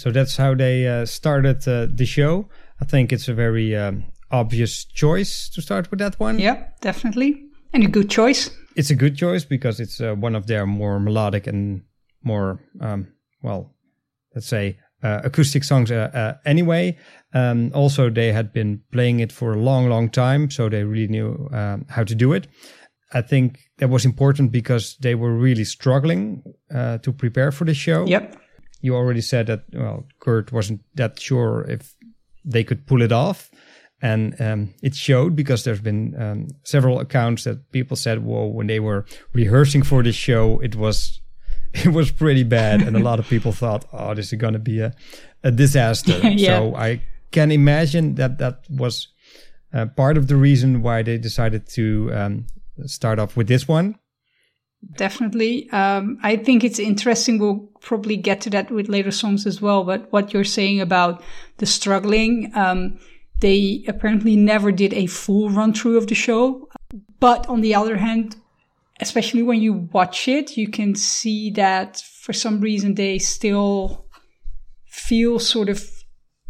So 0.00 0.10
that's 0.10 0.36
how 0.36 0.54
they 0.54 0.86
uh, 0.86 1.04
started 1.04 1.68
uh, 1.68 1.86
the 1.90 2.06
show. 2.06 2.48
I 2.80 2.84
think 2.86 3.12
it's 3.12 3.28
a 3.28 3.34
very 3.34 3.76
um, 3.76 4.04
obvious 4.30 4.84
choice 4.84 5.50
to 5.50 5.60
start 5.60 5.90
with 5.90 5.98
that 6.00 6.18
one. 6.18 6.38
Yeah, 6.38 6.64
definitely, 6.80 7.44
and 7.72 7.84
a 7.84 7.88
good 7.88 8.08
choice. 8.08 8.50
It's 8.76 8.90
a 8.90 8.94
good 8.94 9.16
choice 9.16 9.44
because 9.44 9.80
it's 9.80 10.00
uh, 10.00 10.14
one 10.14 10.34
of 10.34 10.46
their 10.46 10.66
more 10.66 10.98
melodic 10.98 11.46
and 11.46 11.82
more, 12.22 12.60
um, 12.80 13.08
well, 13.42 13.74
let's 14.34 14.46
say, 14.46 14.78
uh, 15.02 15.20
acoustic 15.24 15.64
songs 15.64 15.90
uh, 15.90 16.10
uh, 16.14 16.34
anyway. 16.44 16.96
Um, 17.34 17.70
also, 17.74 18.10
they 18.10 18.32
had 18.32 18.52
been 18.52 18.82
playing 18.92 19.20
it 19.20 19.32
for 19.32 19.52
a 19.52 19.58
long, 19.58 19.88
long 19.88 20.08
time, 20.08 20.50
so 20.50 20.68
they 20.68 20.84
really 20.84 21.08
knew 21.08 21.48
um, 21.52 21.86
how 21.88 22.04
to 22.04 22.14
do 22.14 22.32
it. 22.32 22.46
I 23.12 23.22
think 23.22 23.58
that 23.78 23.90
was 23.90 24.04
important 24.04 24.52
because 24.52 24.96
they 25.00 25.14
were 25.14 25.34
really 25.34 25.64
struggling 25.64 26.42
uh, 26.72 26.98
to 26.98 27.12
prepare 27.12 27.50
for 27.50 27.64
the 27.64 27.74
show. 27.74 28.06
Yep. 28.06 28.36
You 28.80 28.94
already 28.94 29.20
said 29.20 29.46
that 29.46 29.64
well 29.72 30.06
kurt 30.20 30.52
wasn't 30.52 30.80
that 30.94 31.20
sure 31.20 31.64
if 31.68 31.94
they 32.44 32.64
could 32.64 32.86
pull 32.86 33.02
it 33.02 33.12
off. 33.12 33.50
And 34.02 34.34
um, 34.40 34.74
it 34.82 34.94
showed 34.94 35.36
because 35.36 35.64
there's 35.64 35.82
been 35.82 36.14
um, 36.18 36.48
several 36.64 37.00
accounts 37.00 37.44
that 37.44 37.70
people 37.70 37.96
said 37.96 38.24
whoa 38.24 38.46
when 38.46 38.66
they 38.66 38.80
were 38.80 39.04
rehearsing 39.34 39.82
for 39.82 40.02
this 40.02 40.16
show 40.16 40.58
it 40.60 40.74
was 40.74 41.20
it 41.74 41.88
was 41.88 42.10
pretty 42.10 42.44
bad. 42.44 42.82
And 42.82 42.96
a 42.96 43.00
lot 43.00 43.18
of 43.18 43.28
people 43.28 43.52
thought 43.52 43.84
oh 43.92 44.14
this 44.14 44.32
is 44.32 44.38
going 44.38 44.54
to 44.54 44.58
be 44.58 44.80
a, 44.80 44.94
a 45.44 45.50
disaster. 45.50 46.18
Yeah. 46.30 46.58
so 46.58 46.76
i 46.76 47.02
can 47.30 47.52
imagine 47.52 48.14
that 48.16 48.38
that 48.38 48.64
was 48.68 49.08
uh, 49.72 49.86
part 49.86 50.16
of 50.16 50.26
the 50.26 50.36
reason 50.36 50.82
why 50.82 51.02
they 51.02 51.16
decided 51.18 51.68
to 51.68 52.10
um, 52.12 52.46
start 52.86 53.18
off 53.18 53.36
with 53.36 53.46
this 53.46 53.68
one 53.68 53.94
Definitely. 54.96 55.70
Um, 55.70 56.18
I 56.22 56.36
think 56.36 56.64
it's 56.64 56.78
interesting. 56.78 57.38
We'll 57.38 57.68
probably 57.80 58.16
get 58.16 58.40
to 58.42 58.50
that 58.50 58.70
with 58.70 58.88
later 58.88 59.10
songs 59.10 59.46
as 59.46 59.60
well. 59.60 59.84
But 59.84 60.10
what 60.12 60.32
you're 60.32 60.44
saying 60.44 60.80
about 60.80 61.22
the 61.58 61.66
struggling, 61.66 62.50
um, 62.54 62.98
they 63.40 63.84
apparently 63.88 64.36
never 64.36 64.72
did 64.72 64.92
a 64.94 65.06
full 65.06 65.50
run 65.50 65.72
through 65.72 65.98
of 65.98 66.06
the 66.06 66.14
show. 66.14 66.68
But 67.20 67.46
on 67.48 67.60
the 67.60 67.74
other 67.74 67.96
hand, 67.98 68.36
especially 69.00 69.42
when 69.42 69.60
you 69.60 69.88
watch 69.92 70.28
it, 70.28 70.56
you 70.56 70.68
can 70.68 70.94
see 70.94 71.50
that 71.52 71.98
for 71.98 72.32
some 72.32 72.60
reason 72.60 72.94
they 72.94 73.18
still 73.18 74.06
feel 74.86 75.38
sort 75.38 75.68
of 75.68 75.88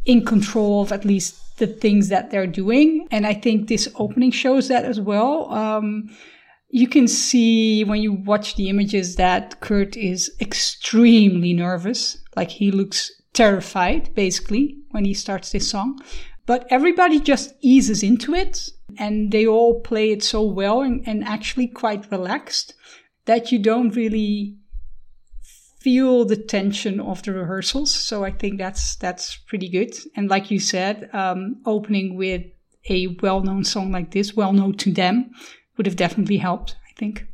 in 0.04 0.24
control 0.24 0.82
of 0.82 0.92
at 0.92 1.04
least 1.04 1.58
the 1.58 1.66
things 1.66 2.08
that 2.08 2.30
they're 2.30 2.46
doing. 2.46 3.06
And 3.10 3.26
I 3.26 3.34
think 3.34 3.68
this 3.68 3.88
opening 3.96 4.30
shows 4.30 4.68
that 4.68 4.84
as 4.84 5.00
well. 5.00 5.52
Um, 5.52 6.10
you 6.70 6.86
can 6.86 7.08
see 7.08 7.84
when 7.84 8.00
you 8.00 8.12
watch 8.12 8.56
the 8.56 8.68
images 8.68 9.16
that 9.16 9.60
Kurt 9.60 9.96
is 9.96 10.30
extremely 10.40 11.52
nervous. 11.52 12.18
Like 12.36 12.50
he 12.50 12.70
looks 12.70 13.10
terrified, 13.32 14.14
basically, 14.14 14.78
when 14.90 15.04
he 15.04 15.14
starts 15.14 15.50
this 15.50 15.68
song. 15.68 15.98
But 16.46 16.66
everybody 16.70 17.20
just 17.20 17.54
eases 17.60 18.02
into 18.02 18.34
it 18.34 18.68
and 18.98 19.30
they 19.30 19.46
all 19.46 19.80
play 19.80 20.10
it 20.10 20.22
so 20.22 20.42
well 20.42 20.80
and, 20.82 21.06
and 21.06 21.24
actually 21.24 21.68
quite 21.68 22.10
relaxed 22.10 22.74
that 23.26 23.52
you 23.52 23.58
don't 23.58 23.94
really 23.94 24.56
feel 25.80 26.24
the 26.24 26.36
tension 26.36 27.00
of 27.00 27.22
the 27.22 27.32
rehearsals. 27.32 27.92
So 27.92 28.24
I 28.24 28.30
think 28.30 28.58
that's 28.58 28.96
that's 28.96 29.36
pretty 29.36 29.68
good. 29.68 29.96
And 30.16 30.28
like 30.28 30.50
you 30.50 30.58
said, 30.58 31.08
um, 31.12 31.62
opening 31.66 32.16
with 32.16 32.42
a 32.88 33.16
well-known 33.22 33.64
song 33.64 33.92
like 33.92 34.10
this, 34.10 34.34
well 34.34 34.52
known 34.52 34.76
to 34.78 34.92
them, 34.92 35.30
would 35.80 35.86
have 35.86 35.96
definitely 35.96 36.36
helped. 36.36 36.76
I 36.90 36.92
think. 37.00 37.26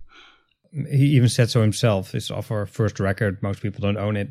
He 0.88 1.06
even 1.16 1.28
said 1.28 1.50
so 1.50 1.62
himself. 1.62 2.14
It's 2.14 2.30
off 2.30 2.52
our 2.52 2.64
first 2.66 3.00
record. 3.00 3.42
Most 3.42 3.60
people 3.60 3.80
don't 3.80 3.96
own 3.96 4.16
it. 4.16 4.28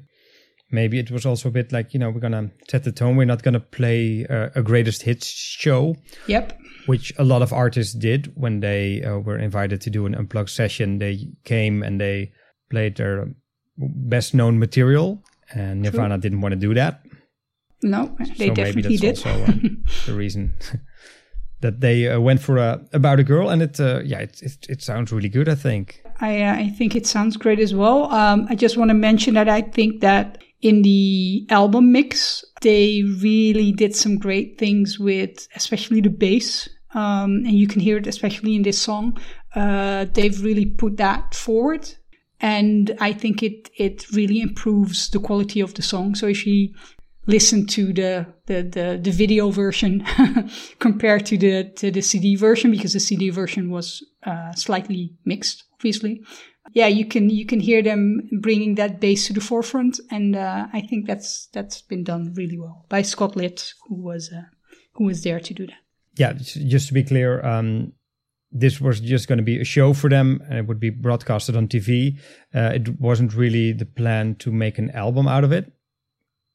Maybe 0.71 0.99
it 0.99 1.11
was 1.11 1.25
also 1.25 1.49
a 1.49 1.51
bit 1.51 1.73
like, 1.73 1.93
you 1.93 1.99
know, 1.99 2.09
we're 2.09 2.21
going 2.21 2.31
to 2.31 2.49
set 2.69 2.85
the 2.85 2.91
tone. 2.93 3.17
We're 3.17 3.25
not 3.25 3.43
going 3.43 3.55
to 3.55 3.59
play 3.59 4.25
uh, 4.29 4.49
a 4.55 4.61
greatest 4.61 5.01
hits 5.01 5.27
show, 5.27 5.95
Yep. 6.27 6.57
which 6.85 7.11
a 7.17 7.25
lot 7.25 7.41
of 7.41 7.51
artists 7.51 7.93
did 7.93 8.31
when 8.35 8.61
they 8.61 9.03
uh, 9.03 9.17
were 9.17 9.37
invited 9.37 9.81
to 9.81 9.89
do 9.89 10.05
an 10.05 10.15
unplugged 10.15 10.49
session. 10.49 10.99
They 10.99 11.27
came 11.43 11.83
and 11.83 11.99
they 11.99 12.31
played 12.69 12.95
their 12.95 13.27
best 13.77 14.33
known 14.33 14.57
material, 14.57 15.21
and 15.53 15.81
Nirvana 15.81 16.17
didn't 16.19 16.39
want 16.41 16.53
to 16.53 16.59
do 16.59 16.73
that. 16.75 17.01
No, 17.83 18.15
they 18.19 18.25
so 18.25 18.33
maybe 18.39 18.55
definitely 18.55 18.97
that's 18.97 19.21
did. 19.23 19.31
also 19.31 19.51
uh, 19.51 19.53
the 20.05 20.13
reason 20.13 20.53
that 21.65 21.81
they 21.81 22.07
uh, 22.07 22.19
went 22.19 22.41
for 22.41 22.57
a 22.57 22.79
about 22.93 23.19
a 23.19 23.23
girl, 23.23 23.49
and 23.49 23.61
it 23.61 23.79
uh, 23.79 24.01
yeah, 24.05 24.19
it, 24.19 24.41
it 24.41 24.65
it 24.69 24.81
sounds 24.81 25.11
really 25.11 25.29
good. 25.29 25.49
I 25.49 25.55
think. 25.55 26.01
I, 26.21 26.43
uh, 26.43 26.55
I 26.55 26.69
think 26.69 26.95
it 26.95 27.05
sounds 27.05 27.35
great 27.35 27.59
as 27.59 27.73
well. 27.73 28.05
Um, 28.11 28.47
I 28.49 28.55
just 28.55 28.77
want 28.77 28.89
to 28.89 28.93
mention 28.93 29.33
that 29.33 29.49
I 29.49 29.61
think 29.61 29.99
that 29.99 30.37
in 30.61 30.81
the 30.81 31.45
album 31.49 31.91
mix, 31.91 32.45
they 32.61 33.03
really 33.21 33.71
did 33.73 33.93
some 33.95 34.17
great 34.17 34.57
things 34.57 34.97
with, 34.97 35.47
especially 35.55 36.01
the 36.01 36.09
bass. 36.09 36.69
Um, 36.93 37.43
and 37.45 37.51
you 37.51 37.67
can 37.67 37.81
hear 37.81 37.97
it, 37.97 38.07
especially 38.07 38.55
in 38.55 38.63
this 38.63 38.79
song. 38.79 39.17
Uh, 39.53 40.05
they've 40.13 40.41
really 40.41 40.65
put 40.65 40.95
that 40.97 41.35
forward. 41.35 41.93
And 42.39 42.95
I 42.99 43.11
think 43.11 43.43
it, 43.43 43.69
it 43.77 44.09
really 44.11 44.39
improves 44.39 45.09
the 45.09 45.19
quality 45.19 45.59
of 45.59 45.73
the 45.73 45.81
song. 45.81 46.15
So 46.15 46.27
if 46.27 46.47
you 46.47 46.73
listen 47.27 47.65
to 47.67 47.93
the, 47.93 48.25
the, 48.45 48.61
the, 48.61 48.99
the 49.01 49.11
video 49.11 49.49
version 49.49 50.05
compared 50.79 51.25
to 51.27 51.37
the, 51.37 51.65
to 51.75 51.91
the 51.91 52.01
CD 52.01 52.35
version, 52.35 52.71
because 52.71 52.93
the 52.93 52.99
CD 52.99 53.29
version 53.29 53.69
was, 53.69 54.03
uh, 54.25 54.51
slightly 54.53 55.15
mixed, 55.25 55.63
obviously. 55.73 56.21
Yeah, 56.73 56.87
you 56.87 57.05
can, 57.05 57.29
you 57.29 57.45
can 57.45 57.59
hear 57.59 57.81
them 57.81 58.29
bringing 58.41 58.75
that 58.75 58.99
bass 58.99 59.27
to 59.27 59.33
the 59.33 59.41
forefront. 59.41 59.99
And, 60.11 60.35
uh, 60.35 60.67
I 60.73 60.81
think 60.81 61.07
that's, 61.07 61.47
that's 61.53 61.81
been 61.81 62.03
done 62.03 62.33
really 62.35 62.57
well 62.57 62.85
by 62.89 63.01
Scott 63.01 63.35
Litt, 63.35 63.73
who 63.87 63.95
was, 63.95 64.31
uh, 64.31 64.43
who 64.93 65.05
was 65.05 65.23
there 65.23 65.39
to 65.39 65.53
do 65.53 65.67
that. 65.67 65.75
Yeah, 66.17 66.33
just 66.33 66.87
to 66.87 66.93
be 66.93 67.03
clear, 67.03 67.45
um, 67.45 67.93
this 68.51 68.79
was 68.79 69.01
just 69.01 69.27
going 69.27 69.37
to 69.37 69.43
be 69.43 69.59
a 69.59 69.65
show 69.65 69.93
for 69.93 70.09
them, 70.09 70.41
and 70.47 70.57
it 70.57 70.67
would 70.67 70.79
be 70.79 70.89
broadcasted 70.89 71.57
on 71.57 71.67
TV. 71.67 72.17
Uh, 72.53 72.71
it 72.73 72.99
wasn't 73.01 73.35
really 73.35 73.73
the 73.73 73.85
plan 73.85 74.35
to 74.35 74.51
make 74.51 74.77
an 74.77 74.91
album 74.91 75.27
out 75.27 75.43
of 75.43 75.51
it. 75.51 75.74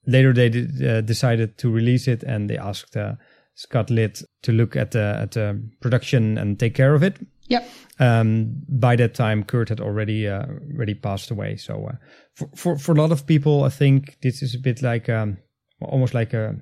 Later, 0.07 0.33
they 0.33 0.49
did, 0.49 0.83
uh, 0.83 1.01
decided 1.03 1.59
to 1.59 1.71
release 1.71 2.09
it, 2.09 2.23
and 2.23 2.49
they 2.49 2.57
asked 2.57 2.97
uh, 2.97 3.15
Scott 3.55 3.91
Litt 3.91 4.23
to 4.43 4.53
look 4.53 4.77
at 4.77 4.93
the 4.93 5.19
at 5.21 5.33
the 5.33 5.63
production 5.81 6.39
and 6.39 6.59
take 6.59 6.75
care 6.75 6.95
of 6.95 7.03
it. 7.03 7.19
Yep. 7.49 7.69
Um, 7.99 8.63
by 8.69 8.97
that 8.97 9.15
time, 9.15 9.45
Kurt 9.45 9.69
had 9.69 9.81
already 9.81 10.27
uh, 10.27 10.47
already 10.75 10.95
passed 10.95 11.31
away. 11.31 11.57
So 11.57 11.87
uh, 11.87 11.97
for, 12.35 12.49
for 12.55 12.79
for 12.79 12.93
a 12.93 12.95
lot 12.95 13.13
of 13.13 13.27
people, 13.27 13.65
I 13.65 13.69
think 13.69 14.17
this 14.23 14.43
is 14.43 14.55
a 14.55 14.59
bit 14.59 14.83
like 14.83 15.09
um, 15.09 15.39
almost 15.83 16.15
like 16.15 16.33
a 16.33 16.57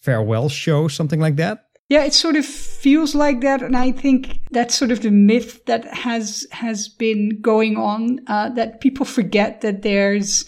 farewell 0.00 0.48
show, 0.48 0.86
something 0.88 1.18
like 1.18 1.36
that. 1.36 1.64
Yeah, 1.88 2.04
it 2.04 2.14
sort 2.14 2.36
of 2.36 2.46
feels 2.46 3.14
like 3.14 3.40
that, 3.40 3.62
and 3.62 3.76
I 3.76 3.92
think 3.92 4.40
that's 4.50 4.74
sort 4.74 4.90
of 4.90 5.00
the 5.02 5.10
myth 5.10 5.64
that 5.66 5.84
has 5.92 6.46
has 6.50 6.88
been 6.88 7.40
going 7.40 7.76
on. 7.76 8.20
Uh, 8.26 8.50
that 8.50 8.80
people 8.80 9.04
forget 9.04 9.60
that 9.62 9.82
there's 9.82 10.44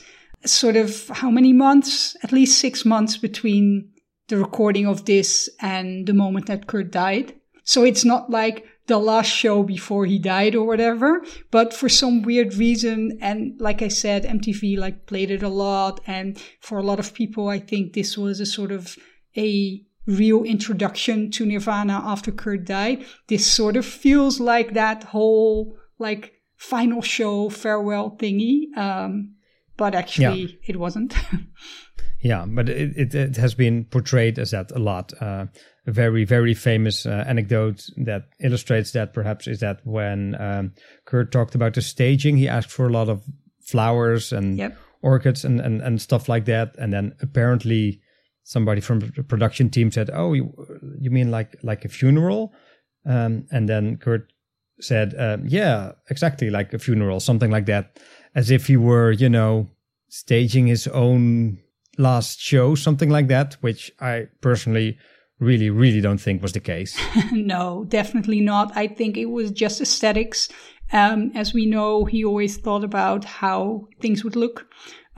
sort 0.46 0.76
of 0.76 1.08
how 1.08 1.30
many 1.30 1.52
months, 1.52 2.16
at 2.22 2.32
least 2.32 2.58
six 2.58 2.84
months 2.84 3.16
between 3.16 3.90
the 4.28 4.36
recording 4.36 4.86
of 4.86 5.04
this 5.04 5.48
and 5.60 6.06
the 6.06 6.14
moment 6.14 6.46
that 6.46 6.66
Kurt 6.66 6.90
died. 6.90 7.34
So 7.64 7.84
it's 7.84 8.04
not 8.04 8.30
like 8.30 8.66
the 8.86 8.98
last 8.98 9.26
show 9.26 9.62
before 9.62 10.06
he 10.06 10.18
died 10.18 10.54
or 10.54 10.66
whatever, 10.66 11.22
but 11.50 11.74
for 11.74 11.88
some 11.88 12.22
weird 12.22 12.54
reason, 12.54 13.18
and 13.20 13.60
like 13.60 13.82
I 13.82 13.88
said, 13.88 14.24
MTV 14.24 14.78
like 14.78 15.06
played 15.06 15.30
it 15.30 15.42
a 15.42 15.48
lot, 15.48 16.00
and 16.06 16.40
for 16.60 16.78
a 16.78 16.82
lot 16.82 17.00
of 17.00 17.12
people, 17.14 17.48
I 17.48 17.58
think 17.58 17.92
this 17.92 18.16
was 18.16 18.38
a 18.38 18.46
sort 18.46 18.70
of 18.70 18.96
a 19.36 19.84
real 20.06 20.44
introduction 20.44 21.30
to 21.32 21.44
Nirvana 21.44 22.00
after 22.04 22.30
Kurt 22.30 22.64
died. 22.64 23.04
This 23.26 23.44
sort 23.44 23.76
of 23.76 23.84
feels 23.84 24.38
like 24.38 24.74
that 24.74 25.02
whole 25.02 25.76
like 25.98 26.34
final 26.56 27.02
show 27.02 27.48
farewell 27.48 28.16
thingy. 28.16 28.76
Um, 28.76 29.35
but 29.76 29.94
actually 29.94 30.58
it 30.66 30.76
wasn't. 30.76 31.14
Yeah, 32.22 32.44
but 32.48 32.68
it, 32.68 32.96
it, 32.96 33.14
it 33.14 33.36
has 33.36 33.54
been 33.54 33.84
portrayed 33.84 34.38
as 34.38 34.50
that 34.50 34.72
a 34.72 34.78
lot. 34.78 35.12
Uh, 35.20 35.46
a 35.86 35.92
very, 35.92 36.24
very 36.24 36.54
famous 36.54 37.06
uh, 37.06 37.24
anecdote 37.28 37.84
that 37.98 38.22
illustrates 38.42 38.90
that 38.92 39.12
perhaps 39.12 39.46
is 39.46 39.60
that 39.60 39.80
when 39.84 40.34
um, 40.40 40.72
Kurt 41.04 41.30
talked 41.30 41.54
about 41.54 41.74
the 41.74 41.82
staging, 41.82 42.36
he 42.36 42.48
asked 42.48 42.70
for 42.70 42.86
a 42.86 42.92
lot 42.92 43.08
of 43.08 43.22
flowers 43.64 44.32
and 44.32 44.58
Yep. 44.58 44.76
orchids 45.02 45.44
and, 45.44 45.60
and, 45.60 45.80
and 45.82 46.00
stuff 46.02 46.28
like 46.28 46.46
that. 46.46 46.74
And 46.78 46.92
then 46.92 47.14
apparently 47.20 48.00
somebody 48.42 48.80
from 48.80 49.00
the 49.00 49.22
production 49.22 49.70
team 49.70 49.92
said, 49.92 50.10
Oh, 50.12 50.32
you, 50.32 50.52
you 50.98 51.10
mean 51.10 51.30
like, 51.30 51.54
like 51.62 51.84
a 51.84 51.88
funeral? 51.88 52.52
Um, 53.04 53.46
and 53.52 53.68
then 53.68 53.98
Kurt 53.98 54.32
said, 54.80 55.14
um, 55.18 55.44
Yeah, 55.46 55.92
exactly 56.10 56.50
like 56.50 56.72
a 56.72 56.78
funeral, 56.78 57.20
something 57.20 57.50
like 57.50 57.66
that. 57.66 57.98
As 58.36 58.50
if 58.50 58.68
he 58.68 58.76
were, 58.76 59.10
you 59.10 59.28
know, 59.28 59.66
staging 60.08 60.68
his 60.68 60.86
own 60.86 61.58
last 61.98 62.38
show, 62.40 62.76
something 62.76 63.10
like 63.10 63.28
that, 63.28 63.54
which 63.62 63.90
I 64.00 64.28
personally 64.40 64.98
really, 65.40 65.70
really 65.70 66.00
don't 66.00 66.20
think 66.20 66.42
was 66.42 66.52
the 66.52 66.60
case. 66.60 66.98
no, 67.32 67.84
definitely 67.88 68.40
not. 68.40 68.76
I 68.76 68.86
think 68.86 69.16
it 69.16 69.26
was 69.26 69.50
just 69.50 69.80
aesthetics. 69.80 70.48
Um, 70.92 71.32
as 71.34 71.52
we 71.52 71.66
know, 71.66 72.04
he 72.04 72.24
always 72.24 72.56
thought 72.56 72.84
about 72.84 73.24
how 73.24 73.88
things 74.00 74.22
would 74.22 74.36
look. 74.36 74.66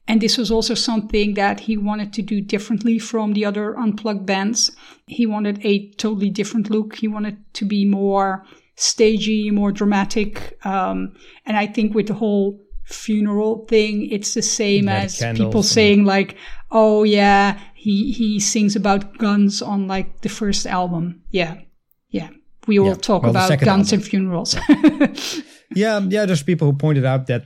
And 0.07 0.19
this 0.19 0.37
was 0.37 0.49
also 0.49 0.73
something 0.73 1.35
that 1.35 1.59
he 1.59 1.77
wanted 1.77 2.13
to 2.13 2.23
do 2.23 2.41
differently 2.41 2.97
from 2.97 3.33
the 3.33 3.45
other 3.45 3.77
unplugged 3.77 4.25
bands. 4.25 4.71
He 5.05 5.27
wanted 5.27 5.63
a 5.63 5.91
totally 5.91 6.31
different 6.31 6.71
look. 6.71 6.95
He 6.95 7.07
wanted 7.07 7.37
to 7.53 7.65
be 7.65 7.85
more 7.85 8.43
stagey, 8.75 9.51
more 9.51 9.71
dramatic. 9.71 10.57
Um, 10.65 11.13
and 11.45 11.55
I 11.55 11.67
think 11.67 11.93
with 11.93 12.07
the 12.07 12.15
whole 12.15 12.59
funeral 12.93 13.65
thing, 13.67 14.09
it's 14.11 14.33
the 14.33 14.41
same 14.41 14.89
as 14.89 15.19
people 15.35 15.63
saying 15.63 16.05
like, 16.05 16.35
"Oh 16.71 17.03
yeah, 17.03 17.59
he 17.75 18.11
he 18.11 18.39
sings 18.39 18.75
about 18.75 19.17
guns 19.17 19.61
on 19.61 19.87
like 19.87 20.21
the 20.21 20.29
first 20.29 20.65
album." 20.67 21.21
Yeah, 21.31 21.61
yeah. 22.09 22.29
We 22.67 22.79
all 22.79 22.87
Yeah. 22.87 22.95
talk 22.95 23.23
Well, 23.23 23.31
about 23.31 23.49
guns 23.59 23.91
album. 23.93 23.99
and 23.99 24.03
funerals. 24.05 24.55
yeah, 25.75 25.95
um, 25.95 26.11
yeah, 26.11 26.25
there's 26.25 26.43
people 26.43 26.67
who 26.71 26.77
pointed 26.77 27.05
out 27.05 27.27
that 27.27 27.45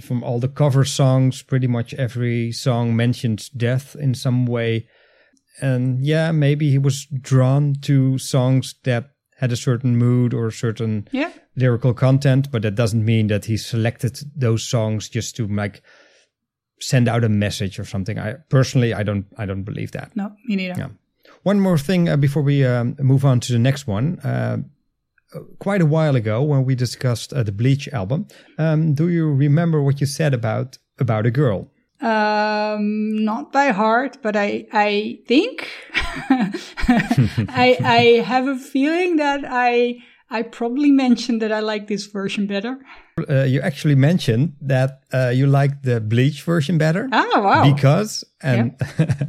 from 0.00 0.22
all 0.24 0.40
the 0.40 0.48
cover 0.48 0.84
songs, 0.84 1.42
pretty 1.42 1.66
much 1.66 1.94
every 1.94 2.52
song 2.52 2.94
mentions 2.96 3.48
death 3.48 3.96
in 3.98 4.14
some 4.14 4.46
way. 4.46 4.86
And 5.60 6.04
yeah, 6.04 6.32
maybe 6.32 6.70
he 6.70 6.78
was 6.78 7.06
drawn 7.06 7.74
to 7.82 8.18
songs 8.18 8.74
that 8.84 9.10
had 9.36 9.52
a 9.52 9.56
certain 9.56 9.96
mood 9.96 10.32
or 10.32 10.46
a 10.46 10.52
certain 10.52 11.08
yeah, 11.12 11.30
lyrical 11.56 11.94
content, 11.94 12.50
but 12.50 12.62
that 12.62 12.74
doesn't 12.74 13.04
mean 13.04 13.26
that 13.28 13.44
he 13.44 13.56
selected 13.56 14.18
those 14.34 14.62
songs 14.62 15.08
just 15.08 15.36
to 15.36 15.46
like 15.46 15.82
send 16.80 17.08
out 17.08 17.24
a 17.24 17.28
message 17.28 17.78
or 17.78 17.84
something. 17.84 18.18
I 18.18 18.34
personally, 18.48 18.94
I 18.94 19.02
don't, 19.02 19.26
I 19.36 19.46
don't 19.46 19.62
believe 19.62 19.92
that. 19.92 20.14
no, 20.16 20.32
me 20.46 20.56
neither. 20.56 20.74
Yeah. 20.78 20.88
One 21.42 21.60
more 21.60 21.78
thing 21.78 22.08
uh, 22.08 22.16
before 22.16 22.42
we 22.42 22.64
um, 22.64 22.96
move 22.98 23.24
on 23.24 23.40
to 23.40 23.52
the 23.52 23.58
next 23.58 23.86
one. 23.86 24.18
Uh, 24.20 24.58
quite 25.58 25.82
a 25.82 25.86
while 25.86 26.16
ago, 26.16 26.42
when 26.42 26.64
we 26.64 26.74
discussed 26.74 27.32
uh, 27.32 27.42
the 27.42 27.52
Bleach 27.52 27.88
album, 27.88 28.26
um, 28.58 28.94
do 28.94 29.08
you 29.08 29.32
remember 29.32 29.82
what 29.82 30.00
you 30.00 30.06
said 30.06 30.34
about 30.34 30.78
about 30.98 31.26
a 31.26 31.30
girl? 31.30 31.70
Um, 32.00 33.24
not 33.24 33.52
by 33.52 33.68
heart, 33.72 34.18
but 34.22 34.36
I 34.36 34.66
I 34.72 35.18
think 35.26 35.68
I 37.48 37.76
I 37.84 38.22
have 38.24 38.46
a 38.46 38.56
feeling 38.56 39.16
that 39.16 39.40
I 39.48 39.96
I 40.30 40.42
probably 40.42 40.90
mentioned 40.90 41.40
that 41.42 41.52
I 41.52 41.60
like 41.60 41.86
this 41.86 42.06
version 42.06 42.46
better. 42.46 42.78
Uh, 43.30 43.44
you 43.44 43.60
actually 43.62 43.94
mentioned 43.94 44.52
that 44.60 45.00
uh, 45.14 45.30
you 45.34 45.46
like 45.46 45.82
the 45.82 46.00
Bleach 46.00 46.42
version 46.42 46.76
better. 46.78 47.08
Ah, 47.12 47.40
wow. 47.40 47.74
because 47.74 48.24
and 48.42 48.72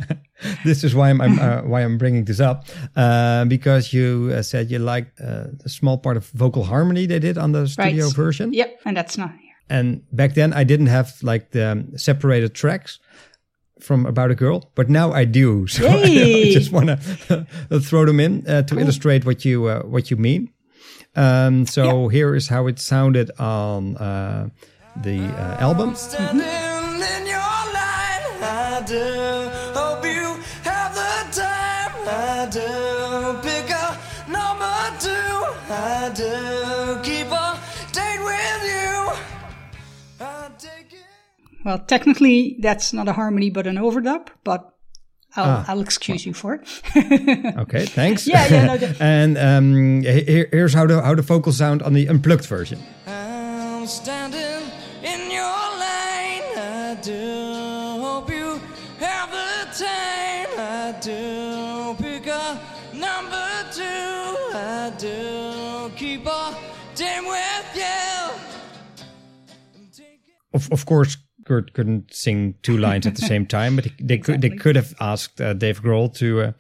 this 0.65 0.83
is 0.83 0.93
why 0.93 1.09
I'm, 1.09 1.21
I'm 1.21 1.39
uh, 1.39 1.61
why 1.61 1.81
I'm 1.83 1.97
bringing 1.97 2.25
this 2.25 2.39
up 2.41 2.65
uh, 2.97 3.45
because 3.45 3.93
you 3.93 4.31
uh, 4.33 4.41
said 4.41 4.69
you 4.69 4.79
liked 4.79 5.21
uh, 5.21 5.45
the 5.63 5.69
small 5.69 5.97
part 5.97 6.17
of 6.17 6.27
vocal 6.33 6.63
harmony 6.65 7.05
they 7.07 7.19
did 7.19 7.37
on 7.37 7.51
the 7.53 7.65
studio 7.67 8.05
Right. 8.05 8.15
version. 8.15 8.51
Yep, 8.53 8.81
and 8.85 8.97
that's 8.97 9.17
not. 9.17 9.31
And 9.69 10.03
back 10.11 10.33
then 10.33 10.53
I 10.53 10.63
didn't 10.63 10.87
have 10.87 11.15
like 11.21 11.51
the 11.51 11.71
um, 11.71 11.97
separated 11.97 12.53
tracks 12.53 12.99
from 13.79 14.05
About 14.05 14.31
a 14.31 14.35
Girl, 14.35 14.71
but 14.75 14.89
now 14.89 15.11
I 15.11 15.25
do. 15.25 15.67
So 15.77 15.87
I 15.87 16.51
just 16.51 16.71
want 16.71 16.87
to 16.87 17.45
throw 17.81 18.05
them 18.05 18.19
in 18.19 18.47
uh, 18.47 18.63
to 18.63 18.79
illustrate 18.79 19.25
what 19.25 19.45
you 19.45 19.65
uh, 19.65 19.81
what 19.81 20.09
you 20.09 20.17
mean. 20.17 20.51
Um, 21.15 21.65
so 21.65 22.07
here 22.09 22.35
is 22.35 22.47
how 22.47 22.67
it 22.67 22.79
sounded 22.79 23.31
on 23.39 23.97
uh, 23.97 24.49
the 24.95 25.19
uh, 25.19 25.57
album. 25.59 25.95
Well, 41.67 41.79
technically, 41.79 42.55
that's 42.61 42.93
not 42.93 43.09
a 43.09 43.13
harmony, 43.13 43.49
but 43.49 43.67
an 43.67 43.75
overdub. 43.75 44.29
But 44.45 44.61
I'll, 45.35 45.45
Ah, 45.45 45.65
I'll 45.67 45.81
excuse 45.81 46.25
you 46.25 46.33
for 46.33 46.53
it. 46.55 46.61
Okay, 47.63 47.85
thanks. 47.85 48.25
Yeah, 48.25 48.47
yeah, 48.47 48.65
no, 48.67 48.77
the- 48.83 48.95
and 49.01 49.37
um, 49.37 50.01
here, 50.01 50.47
here's 50.51 50.73
how 50.73 50.87
the 50.87 51.01
how 51.01 51.13
the 51.13 51.21
vocals 51.21 51.57
sound 51.57 51.83
on 51.83 51.91
the 51.93 52.07
unplugged 52.07 52.45
version. 52.45 52.79
I'm 53.05 53.85
standing 53.85 54.63
in 55.03 55.29
your 55.29 55.57
lane. 55.83 56.47
I 56.55 56.97
do 57.03 57.99
hope 58.01 58.29
you 58.31 58.61
have 58.99 59.29
the 59.29 59.67
time. 59.75 60.49
I 60.57 60.95
do 61.01 61.95
pick 62.01 62.27
a 62.27 62.57
number 62.93 63.49
two. 63.75 63.83
I 64.55 64.93
do 64.97 65.91
keep 65.97 66.25
a 66.25 66.55
day 66.95 67.19
with 67.19 67.75
you. 67.75 68.31
Of 70.53 70.71
of 70.71 70.85
course, 70.85 71.17
Kurt 71.47 71.73
couldn't 71.73 72.13
sing 72.13 72.55
two 72.61 72.77
lines 72.77 73.07
at 73.07 73.15
the 73.15 73.21
same 73.21 73.45
time, 73.57 73.75
but 73.75 73.85
he, 73.85 73.93
they 73.99 74.17
could 74.17 74.41
they 74.41 74.49
could 74.49 74.75
have 74.75 74.93
asked 74.99 75.39
uh, 75.39 75.53
Dave 75.53 75.81
Grohl 75.81 76.13
to 76.15 76.41
uh, 76.41 76.51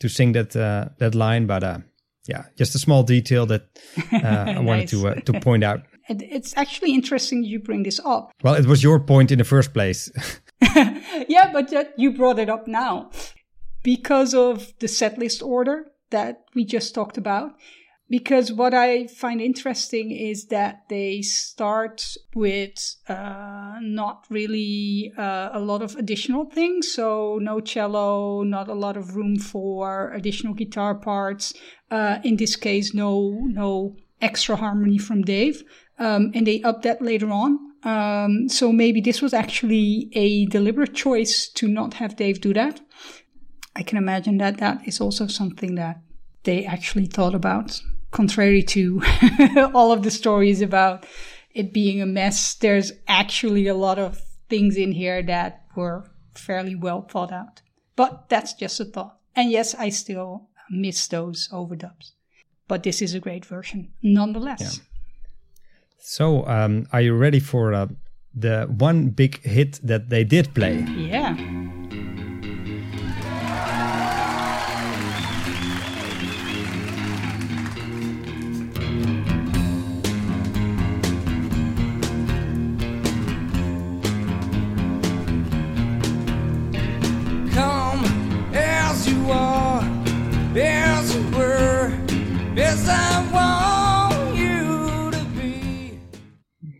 to 0.00 0.08
sing 0.08 0.32
that 0.32 0.56
uh, 0.56 0.88
that 0.98 1.14
line, 1.14 1.46
but 1.46 1.62
uh, 1.62 1.78
yeah, 2.26 2.44
just 2.56 2.74
a 2.74 2.78
small 2.78 3.02
detail 3.04 3.46
that 3.46 3.68
uh, 4.12 4.56
I 4.56 4.58
wanted 4.68 4.88
to 4.88 5.08
uh, 5.08 5.14
to 5.14 5.40
point 5.40 5.64
out. 5.64 5.82
It's 6.08 6.52
actually 6.56 6.92
interesting 6.92 7.44
you 7.44 7.60
bring 7.60 7.84
this 7.84 8.00
up. 8.04 8.32
Well, 8.42 8.54
it 8.54 8.66
was 8.66 8.82
your 8.82 8.98
point 8.98 9.30
in 9.30 9.38
the 9.38 9.44
first 9.44 9.72
place. 9.72 10.10
Yeah, 11.28 11.52
but 11.52 11.72
you 11.96 12.12
brought 12.12 12.40
it 12.40 12.50
up 12.50 12.66
now 12.66 13.10
because 13.82 14.34
of 14.34 14.74
the 14.80 14.88
setlist 14.88 15.42
order 15.42 15.86
that 16.10 16.44
we 16.54 16.64
just 16.64 16.94
talked 16.94 17.16
about. 17.16 17.52
Because 18.12 18.52
what 18.52 18.74
I 18.74 19.06
find 19.06 19.40
interesting 19.40 20.10
is 20.10 20.48
that 20.48 20.82
they 20.90 21.22
start 21.22 22.14
with 22.34 22.74
uh, 23.08 23.76
not 23.80 24.26
really 24.28 25.10
uh, 25.16 25.48
a 25.54 25.58
lot 25.58 25.80
of 25.80 25.96
additional 25.96 26.44
things. 26.44 26.92
So, 26.92 27.38
no 27.40 27.58
cello, 27.60 28.42
not 28.42 28.68
a 28.68 28.74
lot 28.74 28.98
of 28.98 29.16
room 29.16 29.36
for 29.38 30.12
additional 30.12 30.52
guitar 30.52 30.94
parts. 30.94 31.54
Uh, 31.90 32.18
in 32.22 32.36
this 32.36 32.54
case, 32.54 32.92
no, 32.92 33.30
no 33.46 33.96
extra 34.20 34.56
harmony 34.56 34.98
from 34.98 35.22
Dave. 35.22 35.62
Um, 35.98 36.32
and 36.34 36.46
they 36.46 36.60
up 36.60 36.82
that 36.82 37.00
later 37.00 37.30
on. 37.30 37.58
Um, 37.82 38.46
so 38.50 38.72
maybe 38.72 39.00
this 39.00 39.22
was 39.22 39.32
actually 39.32 40.10
a 40.12 40.44
deliberate 40.46 40.94
choice 40.94 41.48
to 41.54 41.66
not 41.66 41.94
have 41.94 42.16
Dave 42.16 42.42
do 42.42 42.52
that. 42.52 42.78
I 43.74 43.82
can 43.82 43.96
imagine 43.96 44.36
that 44.36 44.58
that 44.58 44.86
is 44.86 45.00
also 45.00 45.28
something 45.28 45.76
that 45.76 46.02
they 46.44 46.66
actually 46.66 47.06
thought 47.06 47.34
about, 47.34 47.80
contrary 48.12 48.62
to 48.62 49.02
all 49.74 49.90
of 49.90 50.02
the 50.02 50.10
stories 50.10 50.62
about 50.62 51.04
it 51.54 51.72
being 51.72 52.00
a 52.00 52.06
mess. 52.06 52.54
There's 52.54 52.92
actually 53.08 53.66
a 53.66 53.74
lot 53.74 53.98
of 53.98 54.20
things 54.48 54.76
in 54.76 54.92
here 54.92 55.22
that 55.22 55.64
were 55.74 56.04
fairly 56.34 56.74
well 56.74 57.02
thought 57.02 57.32
out. 57.32 57.62
But 57.96 58.28
that's 58.28 58.54
just 58.54 58.80
a 58.80 58.84
thought. 58.84 59.18
And 59.34 59.50
yes, 59.50 59.74
I 59.74 59.88
still 59.88 60.48
miss 60.70 61.06
those 61.08 61.48
overdubs. 61.52 62.12
But 62.68 62.82
this 62.82 63.02
is 63.02 63.14
a 63.14 63.20
great 63.20 63.44
version, 63.44 63.92
nonetheless. 64.02 64.80
so, 65.98 66.46
um, 66.46 66.86
are 66.92 67.02
you 67.02 67.14
ready 67.14 67.40
for 67.40 67.74
uh, 67.74 67.88
the 68.34 68.66
one 68.78 69.08
big 69.08 69.42
hit 69.42 69.80
that 69.82 70.08
they 70.08 70.24
did 70.24 70.54
play? 70.54 70.80
Yeah. 70.96 71.36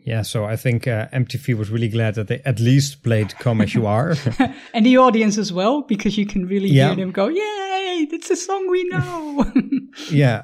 Yeah, 0.04 0.22
so 0.22 0.44
I 0.44 0.56
think 0.56 0.86
uh, 0.86 1.08
MTV 1.12 1.56
was 1.56 1.70
really 1.70 1.88
glad 1.88 2.16
that 2.16 2.26
they 2.28 2.40
at 2.44 2.60
least 2.60 3.02
played 3.02 3.34
"Come 3.38 3.60
as 3.62 3.74
You 3.74 3.86
Are." 3.86 4.14
And 4.74 4.84
the 4.84 4.98
audience 4.98 5.38
as 5.38 5.52
well, 5.52 5.82
because 5.82 6.18
you 6.18 6.26
can 6.26 6.46
really 6.46 6.68
Yeah. 6.68 6.88
hear 6.88 6.96
them 6.96 7.12
go, 7.12 7.28
Yay, 7.28 8.06
that's 8.10 8.30
a 8.30 8.36
song 8.36 8.68
we 8.70 8.84
know. 8.84 9.44
yeah, 10.10 10.42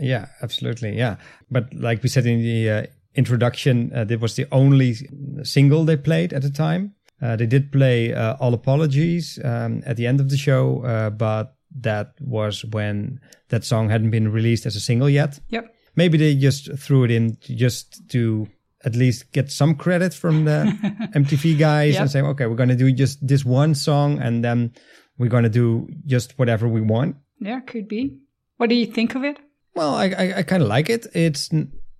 yeah, 0.00 0.26
absolutely, 0.42 0.96
yeah. 0.96 1.16
But 1.50 1.72
like 1.74 2.02
we 2.02 2.08
said 2.08 2.26
in 2.26 2.42
the 2.42 2.70
uh, 2.70 2.86
introduction, 3.14 3.90
uh, 3.94 4.04
that 4.04 4.20
was 4.20 4.34
the 4.36 4.46
only 4.52 4.94
single 5.42 5.84
they 5.84 5.96
played 5.96 6.32
at 6.32 6.42
the 6.42 6.50
time. 6.50 6.94
Uh, 7.20 7.34
they 7.36 7.46
did 7.46 7.72
play 7.72 8.12
uh, 8.14 8.36
"All 8.40 8.52
Apologies" 8.54 9.38
um, 9.44 9.82
at 9.86 9.96
the 9.96 10.06
end 10.06 10.20
of 10.20 10.28
the 10.28 10.36
show, 10.36 10.84
uh, 10.84 11.10
but 11.10 11.54
that 11.80 12.14
was 12.20 12.64
when 12.64 13.20
that 13.48 13.64
song 13.64 13.88
hadn't 13.90 14.10
been 14.10 14.30
released 14.30 14.66
as 14.66 14.76
a 14.76 14.80
single 14.80 15.08
yet. 15.08 15.38
yep. 15.48 15.66
Maybe 15.94 16.16
they 16.16 16.34
just 16.34 16.72
threw 16.78 17.04
it 17.04 17.10
in 17.10 17.36
just 17.40 18.08
to 18.10 18.48
at 18.84 18.96
least 18.96 19.30
get 19.32 19.50
some 19.50 19.74
credit 19.74 20.14
from 20.14 20.46
the 20.46 20.64
MTV 21.14 21.58
guys 21.58 21.96
and 21.96 22.10
say, 22.10 22.22
okay, 22.22 22.46
we're 22.46 22.56
going 22.56 22.70
to 22.70 22.76
do 22.76 22.90
just 22.92 23.26
this 23.26 23.44
one 23.44 23.74
song 23.74 24.18
and 24.18 24.42
then 24.42 24.72
we're 25.18 25.28
going 25.28 25.44
to 25.44 25.50
do 25.50 25.88
just 26.06 26.38
whatever 26.38 26.66
we 26.66 26.80
want. 26.80 27.16
Yeah, 27.40 27.60
could 27.60 27.88
be. 27.88 28.16
What 28.56 28.70
do 28.70 28.74
you 28.74 28.86
think 28.86 29.14
of 29.14 29.24
it? 29.24 29.38
Well, 29.74 29.94
I 29.94 30.06
I, 30.06 30.34
I 30.38 30.42
kind 30.42 30.62
of 30.62 30.68
like 30.68 30.88
it. 30.88 31.06
It's 31.14 31.50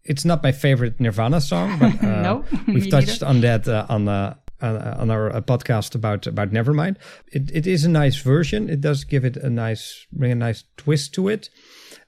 it's 0.04 0.24
not 0.24 0.42
my 0.42 0.52
favorite 0.52 1.00
Nirvana 1.00 1.40
song, 1.40 1.78
but 1.78 2.02
uh, 2.02 2.22
No, 2.22 2.44
we've 2.66 2.90
touched 2.90 3.22
on 3.22 3.40
that 3.42 3.68
uh, 3.68 3.86
on 3.88 4.08
uh, 4.08 4.34
on, 4.62 5.10
our 5.10 5.34
uh, 5.34 5.40
podcast 5.40 5.94
about 5.94 6.26
about 6.26 6.50
Nevermind. 6.50 6.96
It 7.28 7.50
it 7.52 7.66
is 7.66 7.84
a 7.84 7.88
nice 7.90 8.16
version. 8.16 8.68
It 8.68 8.80
does 8.80 9.04
give 9.04 9.24
it 9.24 9.36
a 9.36 9.50
nice 9.50 10.06
bring 10.12 10.32
a 10.32 10.36
nice 10.36 10.64
twist 10.76 11.14
to 11.14 11.28
it. 11.28 11.50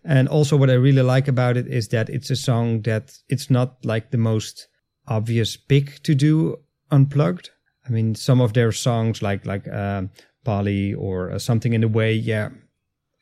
And 0.04 0.28
also, 0.28 0.56
what 0.56 0.70
I 0.70 0.74
really 0.74 1.02
like 1.02 1.28
about 1.28 1.56
it 1.56 1.66
is 1.66 1.88
that 1.88 2.08
it's 2.10 2.30
a 2.30 2.36
song 2.36 2.82
that 2.82 3.18
it's 3.28 3.50
not 3.50 3.84
like 3.84 4.10
the 4.10 4.18
most 4.18 4.68
obvious 5.08 5.56
pick 5.56 6.02
to 6.02 6.14
do 6.14 6.58
unplugged. 6.90 7.50
I 7.86 7.90
mean, 7.90 8.14
some 8.14 8.40
of 8.40 8.52
their 8.52 8.72
songs, 8.72 9.22
like 9.22 9.46
like 9.46 9.66
um, 9.68 10.10
Polly 10.44 10.94
or 10.94 11.32
uh, 11.32 11.38
something 11.38 11.72
in 11.72 11.80
the 11.80 11.88
way, 11.88 12.12
yeah, 12.12 12.50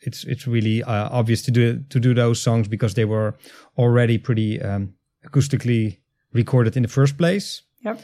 it's 0.01 0.25
it's 0.25 0.47
really 0.47 0.83
uh, 0.83 1.09
obvious 1.11 1.43
to 1.43 1.51
do 1.51 1.85
to 1.89 2.01
do 2.01 2.15
those 2.15 2.41
songs 2.41 2.69
because 2.69 2.95
they 2.95 3.05
were 3.05 3.35
already 3.79 4.19
pretty 4.19 4.61
um, 4.61 4.95
acoustically 5.25 5.99
recorded 6.33 6.77
in 6.77 6.83
the 6.83 6.89
first 6.89 7.17
place. 7.17 7.63
Yep. 7.85 8.01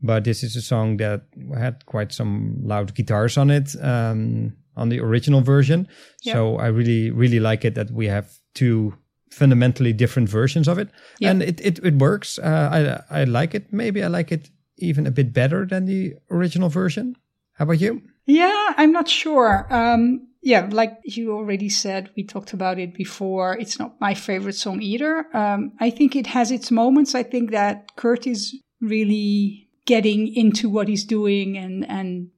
But 0.00 0.24
this 0.24 0.42
is 0.42 0.54
a 0.56 0.62
song 0.62 0.98
that 0.98 1.22
had 1.56 1.84
quite 1.86 2.12
some 2.12 2.60
loud 2.62 2.94
guitars 2.94 3.36
on 3.36 3.50
it 3.50 3.74
um, 3.82 4.52
on 4.76 4.88
the 4.90 5.00
original 5.00 5.40
version. 5.40 5.88
Yep. 6.22 6.34
So 6.34 6.56
I 6.56 6.68
really 6.68 7.10
really 7.10 7.40
like 7.40 7.64
it 7.64 7.74
that 7.74 7.90
we 7.90 8.06
have 8.06 8.30
two 8.54 8.94
fundamentally 9.30 9.92
different 9.92 10.28
versions 10.28 10.68
of 10.68 10.78
it, 10.78 10.88
Yep. 11.20 11.30
and 11.30 11.42
it 11.42 11.60
it, 11.60 11.78
it 11.84 11.94
works. 11.98 12.38
Uh, 12.38 13.02
I 13.10 13.20
I 13.22 13.24
like 13.24 13.54
it. 13.54 13.72
Maybe 13.72 14.02
I 14.02 14.06
like 14.08 14.32
it 14.32 14.50
even 14.76 15.06
a 15.06 15.10
bit 15.10 15.32
better 15.32 15.66
than 15.66 15.86
the 15.86 16.14
original 16.30 16.68
version. 16.68 17.16
How 17.54 17.64
about 17.64 17.80
you? 17.80 18.02
Yeah, 18.26 18.74
I'm 18.76 18.92
not 18.92 19.08
sure. 19.08 19.66
Um, 19.70 20.28
yeah, 20.42 20.68
like 20.70 20.92
you 21.02 21.32
already 21.32 21.68
said, 21.68 22.10
we 22.16 22.22
talked 22.24 22.52
about 22.52 22.78
it 22.78 22.94
before. 22.94 23.56
It's 23.58 23.78
not 23.78 24.00
my 24.00 24.14
favorite 24.14 24.54
song 24.54 24.80
either. 24.82 25.26
Um, 25.34 25.72
I 25.80 25.90
think 25.90 26.14
it 26.14 26.28
has 26.28 26.52
its 26.52 26.70
moments. 26.70 27.14
I 27.16 27.24
think 27.24 27.50
that 27.50 27.96
Kurt 27.96 28.26
is 28.26 28.54
really 28.80 29.67
getting 29.88 30.28
into 30.42 30.68
what 30.68 30.86
he's 30.86 31.04
doing 31.04 31.56
and, 31.56 31.88
and 31.88 32.28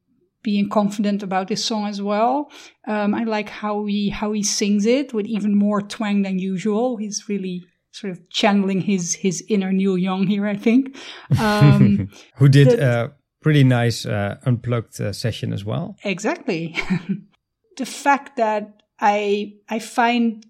being 0.42 0.68
confident 0.68 1.22
about 1.22 1.48
this 1.48 1.64
song 1.64 1.86
as 1.88 2.00
well. 2.00 2.48
Um, 2.86 3.12
I 3.14 3.24
like 3.24 3.48
how 3.48 3.86
he, 3.86 4.08
how 4.08 4.30
he 4.32 4.42
sings 4.42 4.86
it 4.86 5.12
with 5.12 5.26
even 5.26 5.58
more 5.58 5.82
twang 5.82 6.22
than 6.22 6.38
usual. 6.38 6.96
He's 6.96 7.28
really 7.28 7.64
sort 7.90 8.12
of 8.12 8.18
channeling 8.30 8.80
his, 8.82 9.14
his 9.14 9.42
inner 9.48 9.72
Neil 9.72 9.98
Young 9.98 10.28
here, 10.28 10.46
I 10.46 10.56
think. 10.56 10.96
Um, 11.40 12.08
Who 12.36 12.48
did 12.48 12.68
The- 12.68 13.04
a 13.06 13.12
pretty 13.42 13.64
nice 13.64 14.06
uh, 14.06 14.36
unplugged 14.46 15.00
uh, 15.00 15.12
session 15.12 15.52
as 15.52 15.64
well? 15.64 15.96
Exactly. 16.04 16.76
the 17.76 17.86
fact 17.86 18.36
that 18.36 18.82
I 19.00 19.54
I 19.68 19.78
find 19.80 20.44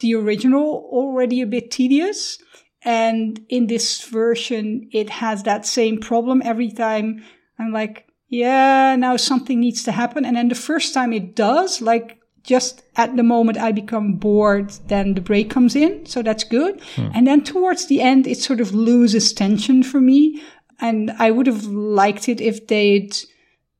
the 0.00 0.14
original 0.16 0.88
already 0.90 1.40
a 1.40 1.46
bit 1.46 1.70
tedious 1.70 2.38
and 2.84 3.44
in 3.48 3.66
this 3.66 4.02
version 4.02 4.88
it 4.92 5.10
has 5.10 5.42
that 5.42 5.66
same 5.66 5.98
problem. 5.98 6.42
Every 6.44 6.70
time 6.70 7.24
I'm 7.58 7.72
like 7.72 8.06
yeah 8.28 8.96
now 8.96 9.16
something 9.16 9.60
needs 9.60 9.82
to 9.84 9.92
happen. 9.92 10.24
And 10.24 10.36
then 10.36 10.48
the 10.48 10.54
first 10.54 10.94
time 10.94 11.12
it 11.12 11.34
does 11.36 11.80
like 11.80 12.18
just 12.42 12.82
at 12.96 13.16
the 13.16 13.22
moment 13.22 13.58
I 13.58 13.70
become 13.72 14.14
bored 14.14 14.70
then 14.88 15.14
the 15.14 15.20
break 15.20 15.50
comes 15.50 15.76
in. 15.76 16.06
So 16.06 16.22
that's 16.22 16.44
good. 16.44 16.80
And 17.14 17.26
then 17.26 17.44
towards 17.44 17.86
the 17.86 18.00
end 18.00 18.26
it 18.26 18.38
sort 18.38 18.60
of 18.60 18.74
loses 18.74 19.32
tension 19.32 19.82
for 19.82 20.00
me. 20.00 20.42
And 20.80 21.12
I 21.18 21.30
would 21.30 21.46
have 21.46 21.64
liked 21.66 22.28
it 22.28 22.40
if 22.40 22.66
they'd 22.66 23.16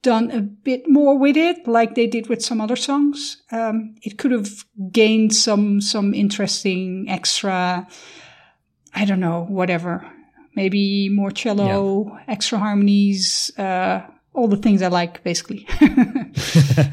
done 0.03 0.31
a 0.33 0.41
bit 0.41 0.88
more 0.88 1.17
with 1.17 1.37
it, 1.37 1.67
like 1.67 1.95
they 1.95 2.07
did 2.07 2.29
with 2.29 2.45
some 2.45 2.61
other 2.61 2.77
songs. 2.77 3.43
Um, 3.51 3.95
it 4.03 4.19
could 4.19 4.33
have 4.33 4.65
gained 4.91 5.35
some 5.35 5.81
some 5.81 6.12
interesting 6.12 7.07
extra, 7.09 7.87
I 8.94 9.05
don't 9.05 9.20
know, 9.20 9.44
whatever 9.48 10.05
maybe 10.55 11.09
more 11.09 11.31
cello, 11.31 12.18
extra 12.28 12.59
harmonies, 12.59 13.50
uh, 13.59 14.02
all 14.35 14.48
the 14.48 14.57
things 14.59 14.83
I 14.83 14.88
like, 14.88 15.24
basically. 15.24 15.66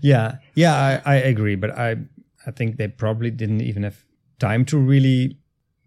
yeah, 0.00 0.36
yeah, 0.54 1.00
I, 1.04 1.12
I 1.12 1.14
agree, 1.16 1.56
but 1.56 1.76
I 1.76 1.96
I 2.46 2.50
think 2.50 2.76
they 2.76 2.88
probably 2.88 3.30
didn't 3.30 3.62
even 3.62 3.82
have 3.84 4.04
time 4.38 4.64
to 4.66 4.78
really 4.78 5.38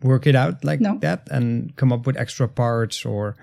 work 0.03 0.27
it 0.27 0.35
out 0.35 0.63
like 0.63 0.79
No. 0.79 0.97
that 1.01 1.27
and 1.31 1.75
come 1.75 1.91
up 1.91 2.05
with 2.05 2.17
extra 2.17 2.47
parts 2.47 3.05
or 3.05 3.35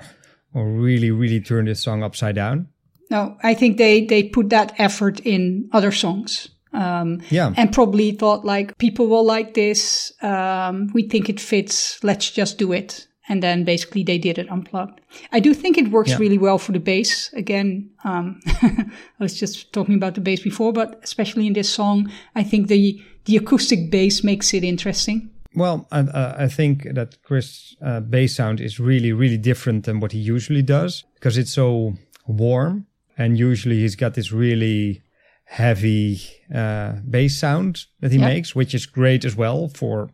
or 0.53 0.69
really 0.71 1.11
really 1.11 1.41
turn 1.41 1.65
this 1.67 1.81
song 1.81 2.03
upside 2.03 2.35
down. 2.37 2.69
no, 3.11 3.37
I 3.43 3.55
think 3.55 3.77
they 3.79 4.05
they 4.07 4.23
put 4.25 4.51
that 4.51 4.73
effort 4.79 5.21
in 5.21 5.69
other 5.73 5.93
songs. 5.93 6.49
Um, 6.75 7.21
Yeah. 7.31 7.53
and 7.57 7.73
probably 7.73 8.13
thought 8.13 8.45
like 8.45 8.77
people 8.79 9.07
will 9.07 9.25
like 9.25 9.55
this. 9.55 10.13
Um, 10.23 10.91
we 10.95 11.09
think 11.09 11.29
it 11.29 11.41
fits. 11.41 11.99
Let's 12.03 12.31
just 12.31 12.59
do 12.59 12.73
it. 12.73 13.07
And 13.29 13.43
then 13.43 13.65
basically 13.65 14.03
they 14.05 14.19
did 14.19 14.39
it 14.39 14.51
unplugged. 14.51 15.01
I 15.33 15.41
do 15.41 15.55
think 15.55 15.79
it 15.79 15.89
works 15.91 16.11
Yeah. 16.11 16.19
really 16.19 16.37
well 16.39 16.59
for 16.59 16.73
the 16.73 16.81
bass. 16.81 17.33
Again, 17.33 17.89
um, 18.05 18.41
I 18.63 19.23
was 19.23 19.41
just 19.41 19.73
talking 19.73 19.95
about 19.95 20.15
the 20.15 20.21
bass 20.21 20.43
before, 20.43 20.73
but 20.73 21.01
especially 21.03 21.47
in 21.47 21.55
this 21.55 21.71
song, 21.71 22.11
I 22.35 22.43
think 22.45 22.69
the 22.69 23.01
the 23.25 23.37
acoustic 23.39 23.91
bass 23.91 24.23
makes 24.23 24.53
it 24.53 24.63
interesting. 24.65 25.31
Well, 25.55 25.87
I, 25.91 26.01
uh, 26.01 26.35
I 26.45 26.49
think 26.49 26.83
that 26.95 27.17
Chris' 27.23 27.75
uh, 27.81 28.01
bass 28.01 28.35
sound 28.35 28.61
is 28.61 28.79
really, 28.79 29.13
really 29.13 29.39
different 29.39 29.85
than 29.85 30.01
what 30.01 30.13
he 30.13 30.19
usually 30.19 30.63
does 30.63 31.05
because 31.15 31.39
it's 31.41 31.53
so 31.53 31.95
warm. 32.27 32.87
And 33.17 33.39
usually 33.39 33.79
he's 33.81 33.97
got 33.97 34.13
this 34.15 34.33
really 34.33 35.01
heavy 35.45 36.21
uh, 36.53 36.95
bass 37.09 37.39
sound 37.39 37.87
that 38.01 38.11
he 38.13 38.19
Yeah. 38.19 38.29
makes, 38.29 38.55
which 38.55 38.75
is 38.75 38.87
great 38.87 39.25
as 39.25 39.37
well 39.37 39.69
for 39.69 40.11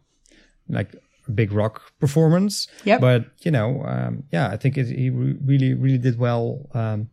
like 0.69 0.95
a 1.29 1.31
big 1.31 1.53
rock 1.53 1.93
performance. 1.99 2.67
Yep. 2.85 3.01
But, 3.01 3.25
you 3.43 3.51
know, 3.51 3.83
um, 3.85 4.25
yeah, 4.33 4.49
I 4.49 4.57
think 4.57 4.77
it, 4.77 4.87
he 4.87 5.11
re- 5.11 5.37
really, 5.45 5.75
really 5.75 5.99
did 5.99 6.19
well 6.19 6.69
um, 6.75 7.09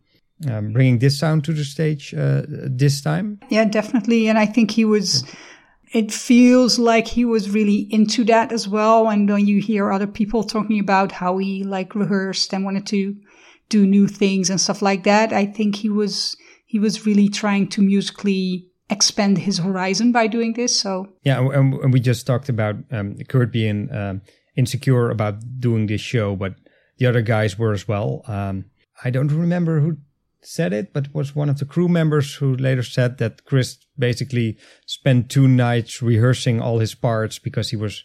um, 0.48 0.72
bringing 0.72 0.98
this 0.98 1.18
sound 1.18 1.44
to 1.44 1.52
the 1.52 1.64
stage 1.64 2.14
uh, 2.14 2.42
this 2.48 3.00
time. 3.00 3.40
Yeah, 3.50 3.64
definitely. 3.64 4.28
And 4.28 4.38
I 4.38 4.46
think 4.46 4.70
he 4.72 4.84
was, 4.84 5.24
it 5.92 6.12
feels 6.12 6.78
like 6.78 7.08
he 7.08 7.24
was 7.24 7.50
really 7.50 7.86
into 7.90 8.24
that 8.24 8.52
as 8.52 8.68
well. 8.68 9.08
And 9.08 9.28
when 9.28 9.46
you 9.46 9.60
hear 9.60 9.90
other 9.90 10.06
people 10.06 10.44
talking 10.44 10.78
about 10.78 11.12
how 11.12 11.38
he 11.38 11.64
like 11.64 11.94
rehearsed 11.94 12.52
and 12.52 12.64
wanted 12.64 12.86
to 12.88 13.16
do 13.68 13.86
new 13.86 14.06
things 14.06 14.50
and 14.50 14.60
stuff 14.60 14.82
like 14.82 15.04
that, 15.04 15.32
I 15.32 15.46
think 15.46 15.76
he 15.76 15.88
was, 15.88 16.36
he 16.68 16.78
was 16.78 17.06
really 17.06 17.28
trying 17.28 17.66
to 17.66 17.80
musically 17.80 18.66
expand 18.90 19.38
his 19.38 19.58
horizon 19.58 20.12
by 20.12 20.26
doing 20.26 20.52
this. 20.52 20.78
So 20.78 21.08
Yeah, 21.24 21.40
and, 21.40 21.74
and 21.74 21.92
we 21.92 21.98
just 21.98 22.26
talked 22.26 22.48
about 22.48 22.76
um, 22.92 23.16
Kurt 23.28 23.50
being 23.50 23.92
um, 23.92 24.20
insecure 24.54 25.10
about 25.10 25.40
doing 25.58 25.86
this 25.86 26.02
show, 26.02 26.36
but 26.36 26.54
the 26.98 27.06
other 27.06 27.22
guys 27.22 27.58
were 27.58 27.72
as 27.72 27.88
well. 27.88 28.22
Um, 28.26 28.66
I 29.02 29.10
don't 29.10 29.32
remember 29.32 29.80
who 29.80 29.96
said 30.42 30.72
it, 30.72 30.92
but 30.92 31.06
it 31.06 31.14
was 31.14 31.34
one 31.34 31.48
of 31.48 31.58
the 31.58 31.64
crew 31.64 31.88
members 31.88 32.34
who 32.34 32.54
later 32.56 32.82
said 32.82 33.18
that 33.18 33.44
Chris 33.44 33.78
basically 33.98 34.58
spent 34.86 35.30
two 35.30 35.48
nights 35.48 36.02
rehearsing 36.02 36.60
all 36.60 36.78
his 36.78 36.94
parts 36.94 37.38
because 37.38 37.70
he 37.70 37.76
was 37.76 38.04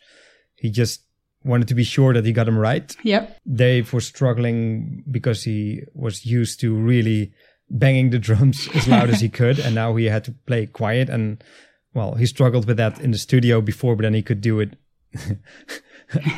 he 0.56 0.69
just 0.69 1.02
wanted 1.43 1.67
to 1.67 1.76
be 1.76 1.84
sure 1.84 2.13
that 2.13 2.26
he 2.26 2.32
got 2.32 2.45
them 2.45 2.58
right. 2.58 2.95
yeah, 3.04 3.28
Dave 3.52 3.91
was 3.91 4.08
struggling 4.08 5.04
because 5.12 5.43
he 5.43 5.82
was 5.93 6.26
used 6.26 6.62
to 6.62 6.73
really 6.73 7.34
banging 7.74 8.12
the 8.12 8.20
drums 8.20 8.70
as 8.74 8.88
loud 8.88 9.10
as 9.10 9.20
he 9.20 9.28
could, 9.30 9.60
and 9.60 9.76
now 9.76 9.96
he 9.96 10.06
had 10.06 10.24
to 10.26 10.32
play 10.46 10.66
quiet. 10.68 11.10
And 11.10 11.44
well, 11.94 12.16
he 12.16 12.26
struggled 12.26 12.66
with 12.66 12.78
that 12.78 13.02
in 13.02 13.12
the 13.12 13.18
studio 13.18 13.60
before, 13.60 13.96
but 13.96 14.04
then 14.04 14.14
he 14.14 14.22
could 14.22 14.40
do 14.40 14.60
it 14.60 14.78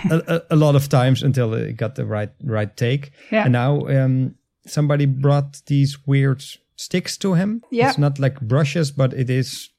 a, 0.10 0.22
a, 0.28 0.42
a 0.52 0.56
lot 0.56 0.76
of 0.76 0.90
times 0.90 1.22
until 1.22 1.54
he 1.54 1.74
got 1.74 1.96
the 1.96 2.06
right 2.06 2.32
right 2.44 2.76
take. 2.76 3.12
Yeah. 3.32 3.44
And 3.44 3.54
now 3.54 3.88
um, 3.88 4.36
somebody 4.66 5.06
brought 5.06 5.62
these 5.68 6.06
weird 6.08 6.44
sticks 6.76 7.18
to 7.18 7.34
him. 7.34 7.64
Yeah. 7.72 7.90
it's 7.90 7.98
not 7.98 8.20
like 8.20 8.40
brushes, 8.42 8.92
but 8.92 9.14
it 9.14 9.30
is. 9.30 9.70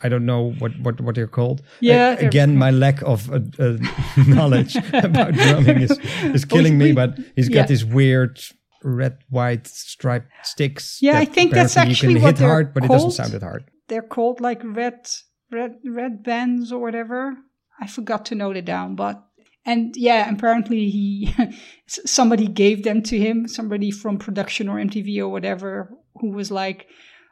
I 0.00 0.08
don't 0.08 0.26
know 0.26 0.52
what, 0.60 0.78
what, 0.78 1.00
what 1.00 1.16
they're 1.16 1.26
called. 1.26 1.60
Yeah, 1.80 2.12
again, 2.12 2.56
my 2.56 2.70
lack 2.70 3.02
of 3.02 3.28
uh, 3.32 3.40
uh, 3.58 3.78
knowledge 4.28 4.76
about 4.92 5.34
drumming 5.34 5.80
is, 5.80 5.98
is 6.22 6.44
killing 6.44 6.78
me. 6.78 6.92
But 6.92 7.18
he's 7.34 7.48
got 7.48 7.66
these 7.66 7.84
weird 7.84 8.40
red, 8.82 9.18
white 9.30 9.66
striped 9.66 10.28
sticks. 10.42 10.98
Yeah, 11.00 11.18
I 11.18 11.24
think 11.24 11.52
that's 11.52 11.76
actually 11.76 12.14
you 12.14 12.18
can 12.18 12.22
what 12.22 12.34
hit 12.34 12.38
they're 12.40 12.48
hard, 12.48 12.74
but 12.74 12.84
it 12.84 12.88
doesn't 12.90 13.12
sound 13.12 13.32
that 13.32 13.42
hard. 13.42 13.64
they're 13.88 14.02
called 14.02 14.40
like 14.40 14.60
red, 14.64 15.08
red, 15.50 15.76
red 15.84 16.22
bands 16.22 16.72
or 16.72 16.80
whatever. 16.80 17.34
I 17.80 17.86
forgot 17.86 18.26
to 18.26 18.34
note 18.34 18.56
it 18.56 18.64
down, 18.64 18.96
but 18.96 19.22
and 19.64 19.94
yeah, 19.96 20.32
apparently 20.32 20.88
he 20.90 21.34
somebody 21.86 22.46
gave 22.48 22.84
them 22.84 23.02
to 23.04 23.18
him, 23.18 23.46
somebody 23.48 23.90
from 23.90 24.18
production 24.18 24.68
or 24.68 24.76
MTV 24.76 25.18
or 25.18 25.28
whatever, 25.28 25.90
who 26.20 26.30
was 26.30 26.50
like, 26.50 26.86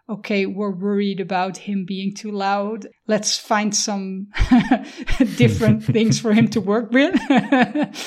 "Okay, 0.09 0.47
we're 0.47 0.71
worried 0.75 1.21
about 1.21 1.57
him 1.57 1.85
being 1.87 2.15
too 2.15 2.31
loud. 2.31 2.87
Let's 3.09 3.39
find 3.39 3.75
some 3.75 4.29
different 5.37 5.85
things 5.95 6.21
for 6.21 6.33
him 6.33 6.49
to 6.49 6.61
work 6.61 6.91
with." 6.93 7.15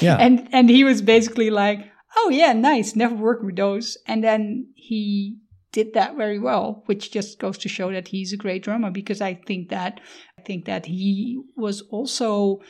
Yeah. 0.02 0.18
and 0.18 0.48
and 0.52 0.70
he 0.70 0.84
was 0.84 1.02
basically 1.02 1.50
like, 1.50 1.89
"Oh 2.18 2.30
yeah, 2.30 2.54
nice. 2.54 2.96
Never 2.96 3.16
worked 3.16 3.44
with 3.44 3.56
those." 3.56 3.98
And 4.08 4.24
then 4.24 4.68
he 4.76 5.38
did 5.72 5.94
that 5.94 6.18
very 6.18 6.40
well, 6.40 6.84
which 6.88 7.12
just 7.12 7.40
goes 7.40 7.58
to 7.60 7.70
show 7.70 7.92
that 7.92 8.08
he's 8.08 8.34
a 8.34 8.38
great 8.38 8.64
drummer 8.64 8.92
because 8.92 9.22
I 9.22 9.36
think 9.36 9.70
that 9.70 10.00
I 10.38 10.42
think 10.42 10.66
that 10.66 10.86
he 10.86 11.40
was 11.56 11.82
also 11.92 12.62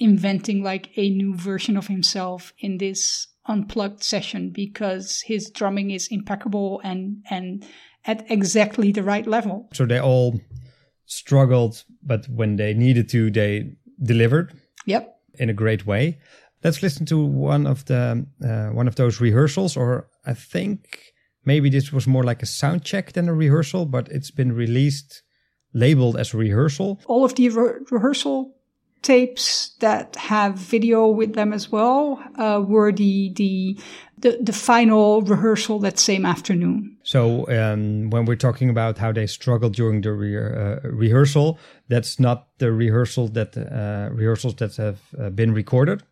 inventing 0.00 0.62
like 0.62 0.90
a 0.96 1.10
new 1.10 1.34
version 1.34 1.76
of 1.76 1.88
himself 1.88 2.52
in 2.58 2.78
this 2.78 3.26
unplugged 3.46 4.02
session 4.02 4.50
because 4.50 5.22
his 5.26 5.50
drumming 5.50 5.90
is 5.90 6.08
impeccable 6.10 6.80
and 6.84 7.24
and 7.30 7.64
at 8.04 8.30
exactly 8.30 8.92
the 8.92 9.02
right 9.02 9.26
level. 9.26 9.68
So 9.72 9.86
they 9.86 10.00
all 10.00 10.40
struggled, 11.06 11.84
but 12.02 12.28
when 12.28 12.56
they 12.56 12.74
needed 12.74 13.08
to, 13.10 13.30
they 13.30 13.72
delivered 14.02 14.52
Yep. 14.86 15.16
in 15.38 15.50
a 15.50 15.54
great 15.54 15.86
way. 15.86 16.18
Let's 16.64 16.82
listen 16.82 17.06
to 17.06 17.18
one 17.24 17.66
of 17.66 17.84
the 17.84 18.26
uh, 18.42 18.74
one 18.74 18.88
of 18.88 18.94
those 18.96 19.20
rehearsals, 19.20 19.76
or 19.76 20.08
I 20.26 20.34
think 20.34 21.00
maybe 21.44 21.70
this 21.70 21.92
was 21.92 22.06
more 22.06 22.24
like 22.24 22.42
a 22.42 22.46
sound 22.46 22.84
check 22.84 23.12
than 23.12 23.28
a 23.28 23.34
rehearsal, 23.34 23.86
but 23.86 24.08
it's 24.08 24.30
been 24.30 24.52
released 24.52 25.22
labeled 25.72 26.16
as 26.16 26.34
a 26.34 26.36
rehearsal. 26.38 26.98
all 27.06 27.24
of 27.24 27.34
the 27.34 27.48
re- 27.50 27.80
rehearsal 27.90 28.54
tapes 29.02 29.76
that 29.78 30.16
have 30.16 30.54
video 30.54 31.06
with 31.06 31.34
them 31.34 31.52
as 31.52 31.70
well 31.70 32.18
uh, 32.36 32.60
were 32.66 32.90
the, 32.92 33.32
the 33.36 33.78
the 34.18 34.38
the 34.42 34.52
final 34.52 35.22
rehearsal 35.22 35.78
that 35.78 35.98
same 35.98 36.26
afternoon. 36.26 36.96
So 37.04 37.46
um, 37.48 38.10
when 38.10 38.24
we're 38.24 38.36
talking 38.36 38.70
about 38.70 38.98
how 38.98 39.12
they 39.12 39.26
struggled 39.26 39.74
during 39.74 40.00
the 40.02 40.12
re- 40.12 40.36
uh, 40.36 40.80
rehearsal, 40.82 41.58
that's 41.88 42.18
not 42.18 42.48
the 42.58 42.72
rehearsal 42.72 43.28
that 43.28 43.56
uh, 43.56 44.08
rehearsals 44.12 44.54
that 44.56 44.76
have 44.76 44.98
uh, 45.16 45.30
been 45.30 45.54
recorded, 45.54 46.02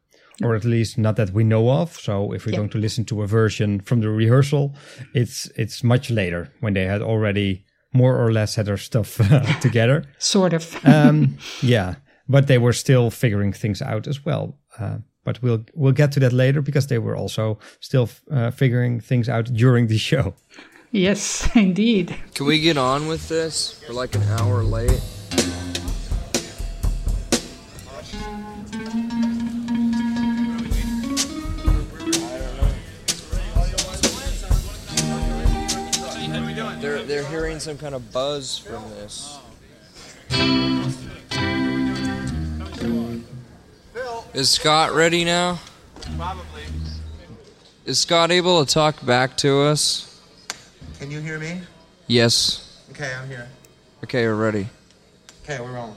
or 0.43 0.55
at 0.57 0.65
least 0.65 0.99
not 0.99 1.17
that 1.17 1.31
we 1.33 1.45
know 1.45 1.71
of. 1.71 1.93
So 2.01 2.33
if 2.33 2.45
we're 2.47 2.53
Yeah. 2.53 2.59
going 2.59 2.71
to 2.71 2.79
listen 2.79 3.05
to 3.07 3.23
a 3.23 3.27
version 3.27 3.81
from 3.81 4.01
the 4.01 4.09
rehearsal, 4.11 4.75
it's 5.15 5.51
it's 5.57 5.83
much 5.83 6.11
later 6.11 6.49
when 6.61 6.75
they 6.75 6.87
had 6.87 7.03
already 7.03 7.65
more 7.93 8.17
or 8.17 8.33
less 8.33 8.57
had 8.57 8.67
their 8.67 8.77
stuff 8.79 9.21
uh, 9.21 9.41
together. 9.61 10.05
Sort 10.19 10.53
of. 10.53 10.77
Um, 10.85 11.37
yeah, 11.63 11.95
but 12.29 12.47
they 12.47 12.59
were 12.59 12.75
still 12.75 13.11
figuring 13.11 13.53
things 13.55 13.81
out 13.83 14.07
as 14.07 14.25
well. 14.27 14.59
Uh, 14.79 14.99
but 15.25 15.43
we'll 15.43 15.65
we'll 15.75 15.95
get 15.97 16.13
to 16.13 16.21
that 16.21 16.33
later 16.33 16.63
because 16.63 16.87
they 16.87 16.99
were 16.99 17.17
also 17.17 17.59
still 17.81 18.09
uh, 18.31 18.51
figuring 18.51 19.01
things 19.01 19.29
out 19.29 19.47
during 19.55 19.89
the 19.89 19.99
show. 19.99 20.35
yes, 20.93 21.49
indeed. 21.57 22.15
Can 22.35 22.47
we 22.47 22.61
get 22.61 22.77
on 22.77 23.09
with 23.09 23.29
this? 23.29 23.81
We're 23.89 23.95
like 24.03 24.15
an 24.17 24.23
hour 24.39 24.63
late. 24.63 25.01
Hearing 37.27 37.61
some 37.61 37.79
kind 37.79 37.95
of 37.95 38.13
buzz 38.13 38.59
from 38.59 38.89
this. 38.91 39.39
Is 44.35 44.51
Scott 44.51 44.93
ready 44.93 45.25
now? 45.25 45.59
Probably. 46.17 46.63
Is 47.85 47.99
Scott 47.99 48.31
able 48.31 48.65
to 48.65 48.73
talk 48.73 49.05
back 49.07 49.37
to 49.39 49.61
us? 49.63 50.21
Can 50.99 51.11
you 51.11 51.21
hear 51.21 51.39
me? 51.39 51.61
Yes. 52.07 52.83
Okay, 52.91 53.13
I'm 53.15 53.29
here. 53.29 53.49
Okay, 54.05 54.27
we're 54.27 54.35
ready. 54.35 54.69
Okay, 55.45 55.61
we're 55.61 55.73
rolling. 55.73 55.95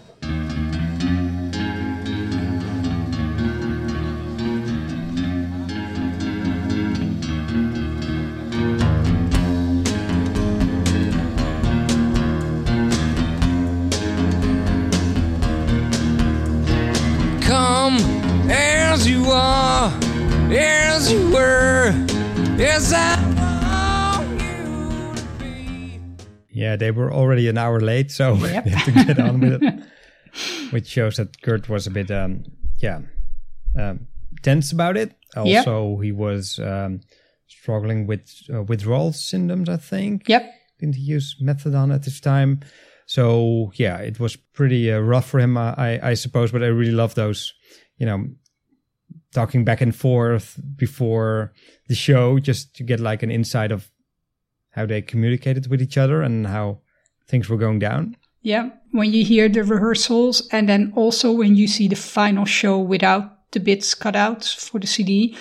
Come 20.50 20.58
as 20.58 21.12
you 21.12 21.38
are, 21.38 21.86
as 21.86 21.92
you 21.92 22.00
were, 22.58 22.64
as 22.64 22.92
I 22.92 24.24
want 24.26 24.42
you 24.42 25.16
to 25.16 25.38
be. 25.38 26.00
Yeah, 26.50 26.76
they 26.76 26.90
were 26.90 27.14
already 27.14 27.48
an 27.48 27.58
hour 27.60 27.80
late, 27.80 28.10
so 28.10 28.34
Yep. 28.36 28.64
they 28.64 28.70
had 28.72 28.86
to 28.86 29.06
get 29.06 29.20
on 29.20 29.40
with 29.42 29.62
it. 29.64 29.84
Which 30.72 30.88
shows 30.88 31.18
that 31.18 31.40
Kurt 31.44 31.70
was 31.70 31.86
a 31.86 31.92
bit, 31.92 32.10
um, 32.10 32.46
yeah, 32.80 33.02
um, 33.78 34.08
tense 34.42 34.72
about 34.72 34.98
it. 34.98 35.14
Yep. 35.36 35.68
Also, 35.68 36.00
he 36.00 36.12
was 36.12 36.58
um, 36.58 37.02
struggling 37.48 38.08
with 38.08 38.28
uh, 38.52 38.64
withdrawal 38.64 39.14
symptoms, 39.14 39.70
I 39.70 39.78
think. 39.78 40.28
Yep. 40.28 40.52
Didn't 40.80 40.96
he 40.96 41.04
use 41.04 41.36
methadone 41.40 41.94
at 41.94 42.04
this 42.06 42.20
time? 42.20 42.62
So, 43.06 43.72
yeah, 43.76 43.98
it 43.98 44.20
was 44.20 44.36
pretty 44.36 44.92
uh, 44.92 44.98
rough 45.00 45.28
for 45.30 45.40
him, 45.40 45.58
uh, 45.58 45.76
I, 45.78 46.00
I 46.02 46.14
suppose. 46.16 46.52
But 46.52 46.64
I 46.64 46.68
really 46.68 46.92
love 46.92 47.14
those, 47.14 47.54
you 47.98 48.08
know, 48.08 48.26
talking 49.34 49.64
back 49.64 49.82
and 49.82 49.96
forth 49.96 50.60
before 50.76 51.54
the 51.88 51.96
show 51.96 52.40
just 52.40 52.76
to 52.76 52.84
get 52.84 53.00
like 53.00 53.24
an 53.24 53.32
insight 53.32 53.72
of 53.72 53.90
how 54.72 54.86
they 54.86 55.02
communicated 55.02 55.68
with 55.68 55.82
each 55.82 55.98
other 55.98 56.22
and 56.22 56.48
how 56.48 56.80
things 57.28 57.50
were 57.50 57.58
going 57.58 57.80
down. 57.80 58.16
Yeah, 58.42 58.70
when 58.92 59.12
you 59.12 59.26
hear 59.26 59.50
the 59.50 59.64
rehearsals 59.64 60.48
and 60.52 60.70
then 60.70 60.94
also 60.96 61.32
when 61.32 61.56
you 61.56 61.68
see 61.68 61.88
the 61.88 61.96
final 61.96 62.46
show 62.46 62.80
without 62.80 63.52
the 63.52 63.60
bits 63.60 63.94
cut 63.94 64.16
out 64.16 64.46
for 64.46 64.80
the 64.80 64.88
CD, 64.88 65.36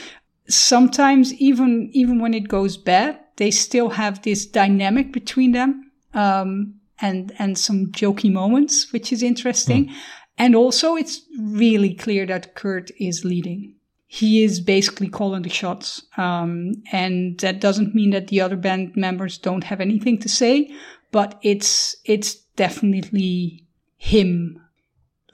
sometimes 0.48 1.32
even 1.34 1.90
even 1.92 2.20
when 2.20 2.34
it 2.34 2.48
goes 2.48 2.76
bad, 2.76 3.18
they 3.36 3.50
still 3.50 3.90
have 3.90 4.22
this 4.22 4.46
dynamic 4.46 5.12
between 5.12 5.52
them 5.52 5.92
um, 6.14 6.74
and 7.00 7.32
and 7.38 7.56
some 7.56 7.86
jokey 7.92 8.32
moments, 8.32 8.92
which 8.92 9.12
is 9.12 9.22
interesting. 9.22 9.92
And 10.36 10.54
also, 10.54 10.94
it's 10.94 11.22
really 11.38 11.94
clear 11.94 12.24
that 12.26 12.54
Kurt 12.54 12.90
is 13.00 13.24
leading. 13.24 13.74
He 14.10 14.42
is 14.42 14.58
basically 14.60 15.08
calling 15.08 15.42
the 15.42 15.50
shots, 15.50 16.02
um, 16.16 16.72
and 16.92 17.38
that 17.40 17.60
doesn't 17.60 17.94
mean 17.94 18.10
that 18.10 18.28
the 18.28 18.40
other 18.40 18.56
band 18.56 18.96
members 18.96 19.36
don't 19.36 19.64
have 19.64 19.82
anything 19.82 20.18
to 20.20 20.28
say, 20.30 20.70
but 21.12 21.38
it's 21.42 21.94
it's 22.06 22.34
definitely 22.56 23.66
him 23.98 24.58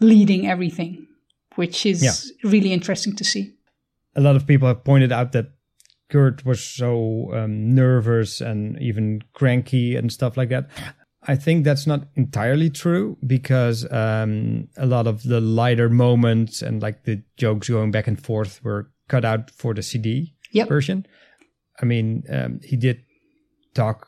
leading 0.01 0.49
everything, 0.49 1.07
which 1.55 1.87
is 1.87 2.03
Yeah. 2.03 2.51
really 2.51 2.73
interesting 2.73 3.15
to 3.17 3.25
see. 3.25 3.55
A 4.17 4.21
lot 4.21 4.35
of 4.35 4.45
people 4.47 4.67
have 4.67 4.83
pointed 4.83 5.13
out 5.13 5.31
that 5.33 5.53
Kurt 6.11 6.45
was 6.45 6.63
so 6.63 7.31
um, 7.33 7.75
nervous 7.75 8.41
and 8.41 8.77
even 8.83 9.23
cranky 9.35 9.95
and 9.97 10.11
stuff 10.13 10.37
like 10.37 10.49
that. 10.49 10.69
I 11.27 11.37
think 11.37 11.65
that's 11.65 11.87
not 11.87 12.07
entirely 12.17 12.69
true 12.71 13.17
because 13.27 13.91
um, 13.91 14.69
a 14.77 14.87
lot 14.87 15.07
of 15.07 15.23
the 15.23 15.41
lighter 15.41 15.89
moments 15.89 16.61
and 16.63 16.83
like 16.83 17.05
the 17.05 17.23
jokes 17.37 17.69
going 17.69 17.91
back 17.91 18.07
and 18.07 18.21
forth 18.23 18.63
were 18.63 18.91
cut 19.09 19.25
out 19.25 19.51
for 19.51 19.75
the 19.75 19.83
CD 19.83 20.35
Yep. 20.53 20.69
version. 20.69 21.07
I 21.83 21.85
mean, 21.87 22.23
um, 22.31 22.61
he 22.63 22.77
did 22.77 23.01
talk 23.75 24.07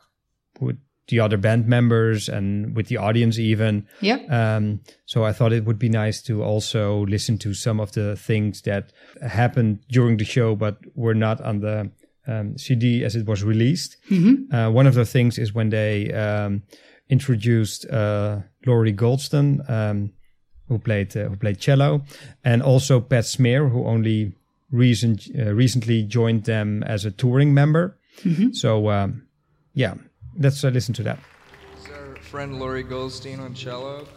with 0.61 0.77
the 1.09 1.19
other 1.19 1.37
band 1.37 1.67
members 1.67 2.29
and 2.29 2.75
with 2.75 2.87
the 2.87 2.97
audience 2.97 3.39
even. 3.39 3.87
Yep. 4.01 4.29
Um, 4.31 4.81
so 5.05 5.23
I 5.25 5.33
thought 5.33 5.53
it 5.53 5.65
would 5.65 5.79
be 5.79 5.89
nice 5.89 6.21
to 6.23 6.43
also 6.43 7.05
listen 7.05 7.37
to 7.39 7.53
some 7.53 7.79
of 7.79 7.91
the 7.93 8.15
things 8.15 8.61
that 8.63 8.91
happened 9.21 9.79
during 9.89 10.17
the 10.17 10.25
show, 10.25 10.55
but 10.55 10.77
were 10.95 11.15
not 11.15 11.41
on 11.41 11.59
the 11.61 11.91
um, 12.27 12.57
CD 12.57 13.03
as 13.05 13.15
it 13.15 13.25
was 13.25 13.43
released. 13.43 13.97
Uh, 14.51 14.69
one 14.69 14.85
of 14.87 14.93
the 14.95 15.05
things 15.05 15.37
is 15.37 15.53
when 15.53 15.69
they 15.69 16.11
um, 16.13 16.63
introduced 17.09 17.89
uh, 17.89 18.39
Lori 18.65 18.93
Goldston, 18.93 19.67
um, 19.69 20.13
who 20.67 20.79
played 20.79 21.15
uh, 21.15 21.29
who 21.29 21.35
played 21.35 21.59
cello, 21.59 22.03
and 22.43 22.61
also 22.61 22.99
Pat 22.99 23.25
Smear, 23.25 23.69
who 23.69 23.85
only 23.85 24.33
recent 24.71 25.27
uh, 25.37 25.53
recently 25.53 26.03
joined 26.03 26.43
them 26.43 26.83
as 26.83 27.05
a 27.05 27.11
touring 27.11 27.53
member. 27.53 27.97
So 28.51 28.89
um, 28.89 29.27
yeah, 29.73 29.93
let's 30.37 30.63
uh, 30.63 30.69
listen 30.69 30.93
to 30.95 31.03
that. 31.03 31.19
Is 31.79 31.89
our 31.91 32.15
friend 32.17 32.59
Lori 32.59 32.83
Goldston 32.83 33.39
on 33.39 33.53
cello? 33.53 34.07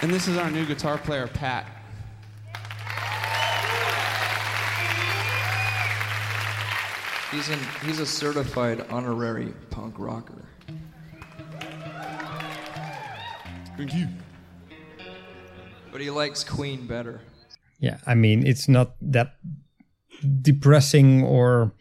And 0.00 0.12
this 0.12 0.28
is 0.28 0.36
our 0.36 0.50
new 0.50 0.64
guitar 0.64 0.96
player, 0.98 1.26
Pat. 1.26 1.66
He's 7.30 7.48
an 7.50 7.58
he's 7.84 8.00
a 8.00 8.06
certified 8.06 8.86
honorary 8.90 9.52
punk 9.70 9.98
rocker. 9.98 10.44
Thank 13.76 13.94
you. 13.94 14.08
But 15.92 16.00
he 16.00 16.10
likes 16.10 16.42
Queen 16.42 16.86
better. 16.86 17.20
Yeah, 17.80 17.98
I 18.06 18.14
mean, 18.14 18.46
it's 18.46 18.68
not 18.68 18.96
that 19.00 19.34
depressing 20.42 21.22
or 21.22 21.72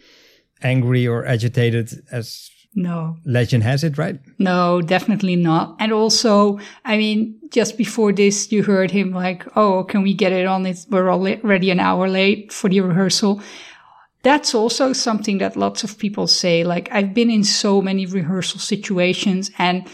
angry 0.62 1.08
or 1.08 1.26
agitated 1.26 1.92
as 2.12 2.50
No, 2.76 3.18
legend 3.26 3.64
has 3.64 3.84
it, 3.84 3.98
right? 3.98 4.20
No, 4.38 4.82
definitely 4.82 5.36
not. 5.36 5.78
And 5.80 5.92
also, 5.92 6.60
I 6.86 6.98
mean, 6.98 7.40
just 7.50 7.78
before 7.78 8.14
this, 8.14 8.52
you 8.52 8.64
heard 8.64 8.92
him 8.92 9.12
like, 9.12 9.48
"Oh, 9.56 9.84
can 9.86 10.04
we 10.04 10.14
get 10.14 10.32
it 10.32 10.46
on? 10.46 10.66
It's, 10.66 10.86
we're 10.90 11.10
already 11.10 11.72
an 11.72 11.80
hour 11.80 12.08
late 12.10 12.52
for 12.52 12.70
the 12.70 12.82
rehearsal." 12.82 13.42
That's 14.28 14.54
also 14.54 14.92
something 14.92 15.38
that 15.38 15.56
lots 15.56 15.86
of 15.86 15.98
people 15.98 16.28
say. 16.28 16.66
Like, 16.66 16.90
I've 16.92 17.14
been 17.14 17.32
in 17.32 17.46
so 17.46 17.82
many 17.82 18.06
rehearsal 18.06 18.60
situations 18.60 19.52
and 19.58 19.88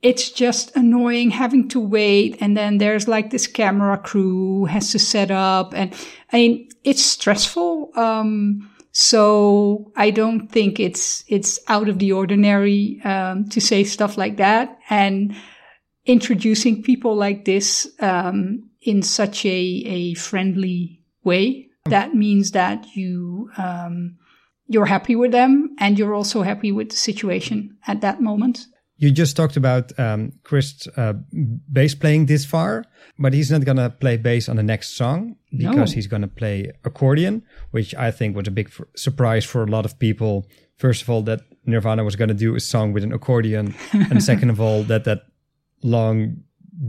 it's 0.00 0.30
just 0.30 0.74
annoying 0.74 1.30
having 1.30 1.68
to 1.68 1.80
wait. 1.80 2.38
And 2.40 2.56
then 2.56 2.78
there's 2.78 3.06
like 3.06 3.28
this 3.28 3.46
camera 3.46 3.98
crew 3.98 4.64
has 4.64 4.92
to 4.92 4.98
set 4.98 5.30
up. 5.30 5.74
And 5.74 5.92
I 6.32 6.36
mean, 6.38 6.68
it's 6.84 7.04
stressful. 7.04 7.90
Um, 7.96 8.70
so 8.92 9.92
I 9.94 10.08
don't 10.08 10.48
think 10.48 10.80
it's, 10.80 11.22
it's 11.28 11.60
out 11.68 11.90
of 11.90 11.98
the 11.98 12.12
ordinary, 12.12 13.02
um, 13.04 13.46
to 13.50 13.60
say 13.60 13.84
stuff 13.84 14.16
like 14.16 14.38
that. 14.38 14.78
And 14.88 15.36
introducing 16.06 16.82
people 16.82 17.14
like 17.14 17.44
this, 17.44 17.86
um, 18.00 18.70
in 18.80 19.02
such 19.02 19.44
a, 19.44 19.58
a 19.84 20.14
friendly 20.14 21.04
way, 21.24 21.65
that 21.90 22.14
means 22.14 22.50
that 22.52 22.84
you, 22.94 23.50
um, 23.56 24.16
you're 24.68 24.86
happy 24.86 25.14
with 25.16 25.32
them 25.32 25.74
and 25.78 25.98
you're 25.98 26.14
also 26.14 26.42
happy 26.42 26.72
with 26.72 26.90
the 26.90 26.96
situation 26.96 27.76
at 27.86 28.00
that 28.00 28.20
moment. 28.20 28.66
You 28.98 29.10
just 29.10 29.36
talked 29.36 29.56
about 29.58 29.92
um, 29.98 30.32
Chris 30.42 30.88
uh, 30.96 31.12
bass 31.70 31.94
playing 31.94 32.26
this 32.26 32.46
far, 32.46 32.82
but 33.18 33.34
he's 33.34 33.50
not 33.50 33.64
going 33.64 33.76
to 33.76 33.90
play 33.90 34.16
bass 34.16 34.48
on 34.48 34.56
the 34.56 34.62
next 34.62 34.96
song 34.96 35.36
because 35.54 35.90
No. 35.90 35.94
he's 35.94 36.06
going 36.06 36.22
to 36.22 36.28
play 36.28 36.72
accordion, 36.82 37.42
which 37.72 37.94
I 37.94 38.10
think 38.10 38.34
was 38.34 38.48
a 38.48 38.50
big 38.50 38.68
f- 38.68 38.86
surprise 38.96 39.44
for 39.44 39.62
a 39.62 39.66
lot 39.66 39.84
of 39.84 39.98
people. 39.98 40.46
First 40.78 41.02
of 41.02 41.10
all, 41.10 41.20
that 41.24 41.40
Nirvana 41.66 42.04
was 42.04 42.16
going 42.16 42.28
to 42.28 42.34
do 42.34 42.54
a 42.54 42.60
song 42.60 42.94
with 42.94 43.04
an 43.04 43.12
accordion, 43.12 43.74
and 43.92 44.22
second 44.32 44.48
of 44.48 44.60
all, 44.62 44.82
that 44.84 45.04
that 45.04 45.20
long, 45.82 46.38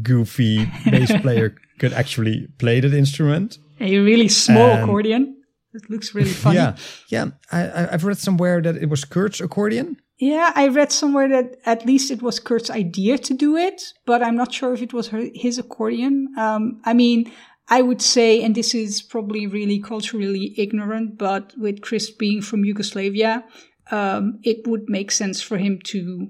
goofy 0.02 0.66
bass 0.90 1.12
player 1.22 1.56
could 1.80 1.94
actually 1.94 2.48
play 2.58 2.80
that 2.80 2.94
instrument. 2.94 3.58
A 3.80 3.98
really 4.00 4.28
small 4.28 4.72
And- 4.72 4.84
accordion. 4.84 5.34
It 5.74 5.90
looks 5.90 6.16
really 6.16 6.32
funny. 6.44 6.56
Yeah, 6.56 6.76
yeah. 7.10 7.26
I, 7.52 7.90
I've 7.94 8.04
read 8.06 8.18
somewhere 8.18 8.62
that 8.62 8.78
it 8.78 8.90
was 8.90 9.06
Kurt's 9.06 9.42
accordion. 9.42 9.98
Yeah, 10.18 10.52
I 10.56 10.70
read 10.70 10.92
somewhere 10.92 11.30
that 11.30 11.58
at 11.66 11.86
least 11.86 12.10
it 12.10 12.24
was 12.24 12.40
Kurt's 12.40 12.72
idea 12.72 13.20
to 13.20 13.34
do 13.36 13.56
it, 13.56 13.82
but 14.06 14.24
I'm 14.24 14.36
not 14.36 14.52
sure 14.52 14.74
if 14.74 14.82
it 14.82 14.94
was 14.94 15.10
her, 15.10 15.26
his 15.36 15.60
accordion. 15.60 16.30
Um, 16.38 16.82
I 16.86 16.94
mean, 16.94 17.32
I 17.70 17.84
would 17.84 18.02
say, 18.02 18.42
and 18.44 18.56
this 18.56 18.74
is 18.74 19.04
probably 19.04 19.46
really 19.46 19.80
culturally 19.80 20.56
ignorant, 20.58 21.18
but 21.20 21.54
with 21.58 21.82
Chris 21.82 22.10
being 22.10 22.42
from 22.42 22.66
Yugoslavia, 22.66 23.44
um, 23.92 24.40
it 24.44 24.66
would 24.68 24.90
make 24.90 25.12
sense 25.12 25.42
for 25.42 25.58
him 25.58 25.80
to 25.84 26.30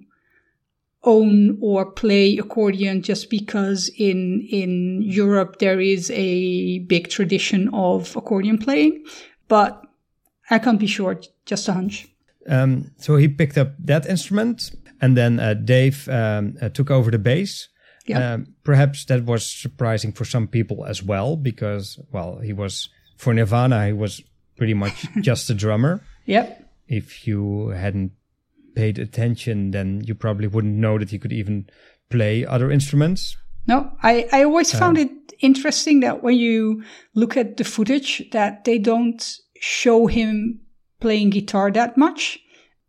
own 1.03 1.57
or 1.61 1.85
play 1.85 2.37
accordion 2.37 3.01
just 3.01 3.29
because 3.29 3.89
in 3.97 4.45
in 4.49 5.01
Europe 5.01 5.59
there 5.59 5.79
is 5.79 6.11
a 6.11 6.79
big 6.79 7.09
tradition 7.09 7.69
of 7.73 8.15
accordion 8.15 8.57
playing, 8.57 9.03
but 9.47 9.81
I 10.49 10.59
can't 10.59 10.79
be 10.79 10.87
sure, 10.87 11.19
just 11.45 11.67
a 11.67 11.73
hunch. 11.73 12.07
Um, 12.47 12.91
so 12.97 13.17
he 13.17 13.27
picked 13.27 13.57
up 13.57 13.73
that 13.79 14.05
instrument, 14.05 14.71
and 15.01 15.17
then 15.17 15.39
uh, 15.39 15.53
Dave 15.53 16.07
um, 16.09 16.57
uh, 16.61 16.69
took 16.69 16.89
over 16.89 17.11
the 17.11 17.19
bass. 17.19 17.67
Yeah. 18.05 18.33
Um, 18.33 18.55
perhaps 18.63 19.03
that 19.05 19.25
was 19.25 19.45
surprising 19.45 20.13
for 20.13 20.23
some 20.23 20.47
people 20.47 20.85
as 20.85 21.03
well, 21.03 21.35
because 21.35 21.99
well, 22.11 22.39
he 22.39 22.53
was 22.53 22.89
for 23.17 23.33
Nirvana, 23.33 23.87
he 23.87 23.93
was 23.93 24.21
pretty 24.55 24.73
much 24.73 25.05
just 25.21 25.49
a 25.49 25.53
drummer. 25.53 26.01
Yep. 26.25 26.63
If 26.87 27.27
you 27.27 27.69
hadn't 27.69 28.13
paid 28.77 28.99
attention, 28.99 29.71
then 29.71 30.01
you 30.05 30.13
probably 30.13 30.47
wouldn't 30.47 30.75
know 30.75 30.99
that 30.99 31.09
he 31.09 31.17
could 31.17 31.33
even 31.33 31.67
play 32.11 32.45
other 32.45 32.69
instruments. 32.69 33.35
No, 33.67 33.91
I, 34.03 34.29
I 34.31 34.43
always 34.43 34.73
uh, 34.73 34.77
found 34.77 34.97
it 34.99 35.11
interesting 35.39 36.01
that 36.01 36.21
when 36.23 36.35
you 36.35 36.83
look 37.15 37.35
at 37.35 37.57
the 37.57 37.63
footage 37.63 38.29
that 38.31 38.65
they 38.65 38.77
don't 38.77 39.39
show 39.59 40.05
him 40.05 40.61
playing 40.99 41.31
guitar 41.31 41.71
that 41.71 41.97
much. 41.97 42.39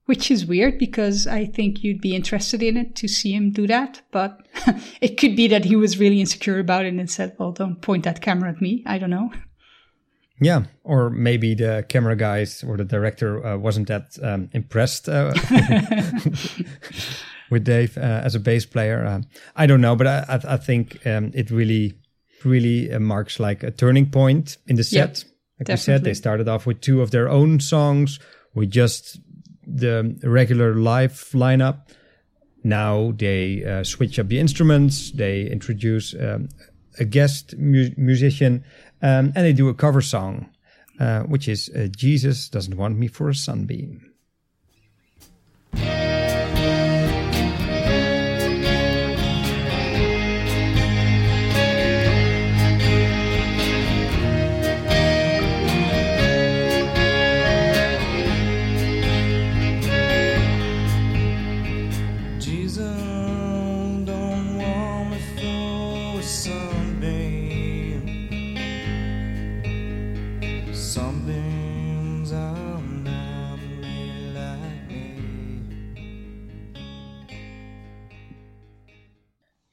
which 0.08 0.30
is 0.30 0.46
weird 0.46 0.78
because 0.78 1.26
I 1.26 1.44
think 1.44 1.84
you'd 1.84 2.00
be 2.00 2.16
interested 2.16 2.62
in 2.62 2.78
it 2.78 2.96
to 2.96 3.08
see 3.08 3.32
him 3.34 3.50
do 3.50 3.66
that. 3.66 4.00
But 4.10 4.40
it 5.02 5.18
could 5.18 5.36
be 5.36 5.48
that 5.48 5.66
he 5.66 5.76
was 5.76 5.98
really 5.98 6.20
insecure 6.20 6.58
about 6.58 6.86
it 6.86 6.94
and 6.94 7.10
said, 7.10 7.36
well, 7.38 7.52
don't 7.52 7.82
point 7.82 8.04
that 8.04 8.22
camera 8.22 8.48
at 8.48 8.62
me. 8.62 8.82
I 8.86 8.96
don't 8.96 9.10
know. 9.10 9.30
Yeah, 10.40 10.64
or 10.84 11.10
maybe 11.10 11.54
the 11.54 11.84
camera 11.88 12.16
guys 12.16 12.62
or 12.62 12.76
the 12.76 12.84
director 12.84 13.44
uh, 13.44 13.56
wasn't 13.56 13.88
that 13.88 14.16
um, 14.22 14.48
impressed 14.52 15.08
uh, 15.08 15.34
with 17.50 17.64
Dave 17.64 17.98
uh, 17.98 18.00
as 18.00 18.34
a 18.34 18.40
bass 18.40 18.64
player. 18.64 19.04
Uh, 19.04 19.22
I 19.56 19.66
don't 19.66 19.80
know, 19.80 19.96
but 19.96 20.06
I, 20.06 20.40
I, 20.48 20.56
think 20.56 21.04
um, 21.06 21.32
it 21.34 21.50
really, 21.50 21.98
really 22.44 22.92
uh, 22.92 23.00
marks 23.00 23.40
like 23.40 23.64
a 23.64 23.72
turning 23.72 24.10
point 24.10 24.58
in 24.68 24.76
the 24.76 24.84
set. 24.84 25.24
like 25.58 25.68
we 25.68 25.76
said, 25.76 26.04
they 26.04 26.14
started 26.14 26.48
off 26.48 26.66
with 26.66 26.80
two 26.80 27.02
of 27.02 27.10
their 27.10 27.28
own 27.28 27.58
songs 27.58 28.20
with 28.54 28.70
just 28.70 29.18
the 29.66 30.18
regular 30.22 30.74
live 30.74 31.12
lineup. 31.32 31.88
Now 32.64 33.12
they 33.16 33.64
uh, 33.64 33.84
switch 33.84 34.18
up 34.18 34.28
the 34.28 34.38
instruments. 34.38 35.12
They 35.12 35.42
introduce 35.42 36.14
um, 36.14 36.48
a 36.98 37.04
guest 37.04 37.56
mu- 37.56 37.90
musician, 37.96 38.64
um, 39.02 39.32
and 39.34 39.44
they 39.44 39.52
do 39.52 39.68
a 39.68 39.74
cover 39.74 40.00
song, 40.00 40.50
uh, 41.00 41.20
which 41.22 41.48
is 41.48 41.68
uh, 41.70 41.88
"Jesus 41.94 42.48
Doesn't 42.48 42.76
Want 42.76 42.98
Me 42.98 43.06
for 43.08 43.28
a 43.28 43.34
Sunbeam." 43.34 44.12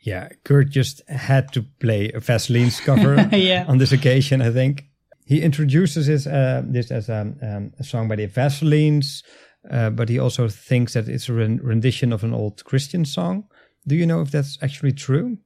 Yeah, 0.06 0.30
Kurt 0.44 0.70
just 0.70 1.02
had 1.10 1.52
to 1.54 1.64
play 1.80 2.12
a 2.14 2.20
Vaselines' 2.20 2.80
cover 2.80 3.28
Yeah. 3.36 3.66
on 3.68 3.80
this 3.80 3.92
occasion. 3.92 4.42
I 4.42 4.52
think 4.52 4.86
he 5.26 5.42
introduces 5.42 6.06
this, 6.06 6.28
uh, 6.28 6.62
this 6.64 6.92
as 6.92 7.10
a, 7.10 7.34
um, 7.42 7.72
a 7.80 7.84
song 7.84 8.08
by 8.08 8.16
the 8.18 8.28
Vaselines, 8.28 9.24
uh, 9.72 9.90
but 9.90 10.08
he 10.10 10.20
also 10.20 10.48
thinks 10.48 10.94
that 10.94 11.10
it's 11.10 11.28
a 11.28 11.34
rendition 11.34 12.14
of 12.14 12.24
an 12.24 12.34
old 12.36 12.64
Christian 12.66 13.04
song. 13.04 13.46
Do 13.88 13.96
you 13.96 14.06
know 14.06 14.22
if 14.22 14.30
that's 14.30 14.60
actually 14.62 14.94
true? 14.94 15.38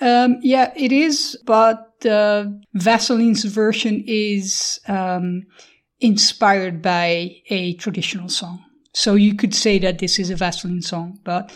Um, 0.00 0.38
yeah, 0.42 0.72
it 0.76 0.92
is, 0.92 1.36
but 1.44 1.92
the 2.00 2.60
Vaselines' 2.76 3.44
version 3.44 4.04
is 4.06 4.78
um, 4.86 5.42
inspired 6.00 6.82
by 6.82 7.36
a 7.50 7.74
traditional 7.74 8.28
song. 8.28 8.64
So 8.92 9.14
you 9.16 9.34
could 9.34 9.54
say 9.54 9.78
that 9.80 9.98
this 9.98 10.18
is 10.20 10.30
a 10.30 10.36
Vaseline 10.36 10.82
song, 10.82 11.18
but 11.24 11.52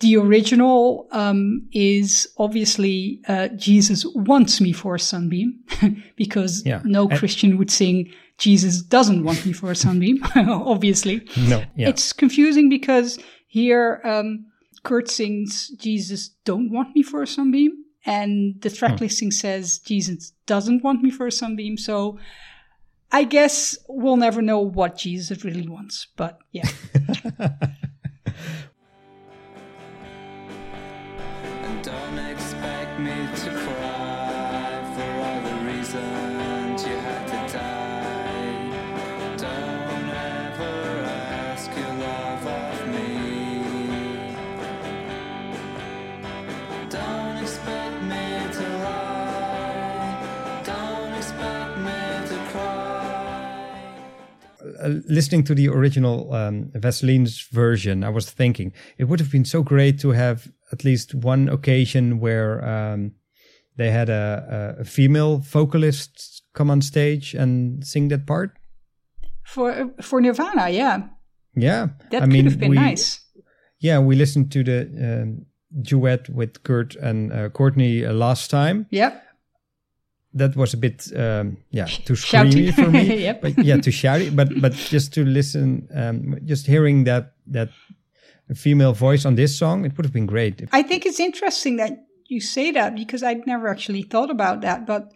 the 0.00 0.16
original 0.16 1.06
um, 1.12 1.68
is 1.72 2.26
obviously 2.38 3.20
uh, 3.28 3.48
Jesus 3.56 4.04
wants 4.14 4.60
me 4.60 4.72
for 4.72 4.94
a 4.96 5.00
sunbeam, 5.00 5.60
because 6.16 6.64
Yeah. 6.66 6.82
no 6.84 7.08
And- 7.08 7.18
Christian 7.18 7.56
would 7.58 7.70
sing 7.70 8.10
Jesus 8.38 8.82
doesn't 8.82 9.22
want 9.22 9.44
me 9.44 9.52
for 9.52 9.70
a 9.70 9.74
sunbeam, 9.76 10.18
obviously. 10.36 11.20
No. 11.36 11.62
Yeah. 11.76 11.88
It's 11.90 12.12
confusing 12.12 12.68
because 12.70 13.18
here 13.46 14.00
um, 14.04 14.46
Kurt 14.82 15.10
sings 15.10 15.68
Jesus 15.78 16.30
don't 16.46 16.70
want 16.70 16.96
me 16.96 17.02
for 17.02 17.22
a 17.22 17.26
sunbeam, 17.26 17.72
and 18.06 18.60
the 18.62 18.70
track 18.70 18.92
Hmm. 18.98 19.04
listing 19.04 19.30
says 19.30 19.78
Jesus 19.80 20.32
doesn't 20.46 20.82
want 20.82 21.02
me 21.02 21.10
for 21.10 21.26
a 21.26 21.32
sunbeam. 21.32 21.76
So 21.76 22.18
I 23.12 23.24
guess 23.24 23.76
we'll 23.88 24.16
never 24.16 24.40
know 24.40 24.60
what 24.60 24.96
Jesus 24.96 25.44
really 25.44 25.68
wants. 25.68 26.06
But 26.16 26.38
yeah, 26.50 26.68
don't 32.00 32.18
expect 32.18 32.98
me 32.98 33.28
to 33.36 33.50
cry 33.50 34.82
for 34.94 35.10
all 35.22 35.40
the 35.42 35.64
reasons 35.70 36.29
listening 54.88 55.44
to 55.44 55.54
the 55.54 55.68
original 55.68 56.32
um, 56.32 56.70
Vaselines' 56.74 57.48
version, 57.50 58.04
I 58.04 58.08
was 58.08 58.30
thinking 58.30 58.72
it 58.98 59.04
would 59.04 59.20
have 59.20 59.30
been 59.30 59.44
so 59.44 59.62
great 59.62 59.98
to 60.00 60.10
have 60.10 60.50
at 60.72 60.84
least 60.84 61.14
one 61.14 61.48
occasion 61.48 62.20
where 62.20 62.64
um, 62.64 63.12
they 63.76 63.90
had 63.90 64.08
a, 64.08 64.76
a 64.80 64.84
female 64.84 65.38
vocalist 65.38 66.42
come 66.54 66.70
on 66.70 66.82
stage 66.82 67.34
and 67.34 67.84
sing 67.84 68.08
that 68.08 68.26
part. 68.26 68.50
for 69.44 69.90
for 70.00 70.20
Nirvana, 70.20 70.68
yeah, 70.70 71.02
Yeah, 71.56 71.88
that 72.10 72.22
I 72.22 72.26
could 72.26 72.32
mean, 72.32 72.44
have 72.46 72.58
been 72.58 72.70
we- 72.70 72.76
nice. 72.76 73.20
Yeah, 73.82 73.98
we 73.98 74.14
listened 74.16 74.52
to 74.52 74.62
the 74.62 74.80
um, 75.22 75.46
duet 75.82 76.28
with 76.28 76.62
Kurt 76.62 76.96
and 76.96 77.32
uh, 77.32 77.48
Courtney 77.48 78.04
uh, 78.04 78.12
last 78.12 78.50
time. 78.50 78.86
Yeah, 78.90 79.18
That 80.32 80.54
was 80.54 80.74
a 80.74 80.76
bit, 80.76 81.10
um, 81.16 81.56
yeah, 81.70 81.84
too 82.06 82.14
Shouty. 82.14 82.52
screamy 82.52 82.74
for 82.74 82.90
me. 82.90 83.22
Yep. 83.24 83.42
But 83.42 83.58
yeah, 83.64 83.76
too 83.78 83.90
shouty. 83.90 84.34
But 84.34 84.60
but 84.60 84.72
just 84.74 85.12
to 85.14 85.24
listen, 85.24 85.88
um, 85.94 86.38
just 86.44 86.66
hearing 86.66 87.04
that 87.04 87.32
that 87.48 87.70
female 88.54 88.92
voice 88.92 89.24
on 89.24 89.34
this 89.34 89.56
song, 89.58 89.84
it 89.84 89.96
would 89.96 90.04
have 90.06 90.12
been 90.12 90.26
great. 90.26 90.68
I 90.72 90.82
think 90.82 91.06
it's 91.06 91.20
interesting 91.20 91.76
that 91.76 92.06
you 92.26 92.40
say 92.40 92.70
that 92.70 92.94
because 92.94 93.22
I'd 93.22 93.46
never 93.46 93.68
actually 93.68 94.02
thought 94.02 94.30
about 94.30 94.60
that. 94.60 94.86
But 94.86 95.12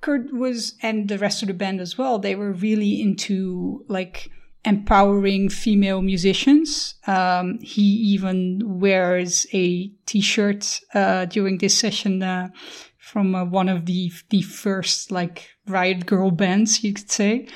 Kurt 0.00 0.32
was, 0.32 0.74
and 0.82 1.08
the 1.08 1.18
rest 1.18 1.42
of 1.42 1.48
the 1.48 1.54
band 1.54 1.80
as 1.80 1.96
well, 1.98 2.18
they 2.18 2.34
were 2.34 2.52
really 2.52 3.00
into 3.00 3.84
like 3.88 4.30
empowering 4.64 5.48
female 5.50 6.00
musicians. 6.02 6.94
Um, 7.06 7.58
he 7.60 7.82
even 7.82 8.62
wears 8.80 9.46
a 9.52 9.88
t-shirt 10.06 10.80
uh, 10.94 11.26
during 11.26 11.58
this 11.58 11.78
session 11.78 12.22
uh, 12.22 12.48
from 13.04 13.34
uh, 13.34 13.44
one 13.44 13.68
of 13.68 13.84
the 13.86 14.10
the 14.30 14.42
first 14.42 15.10
like 15.10 15.50
Riot 15.66 16.06
Grrrl 16.06 16.36
bands, 16.36 16.82
you 16.82 16.92
could 16.94 17.10
say, 17.10 17.46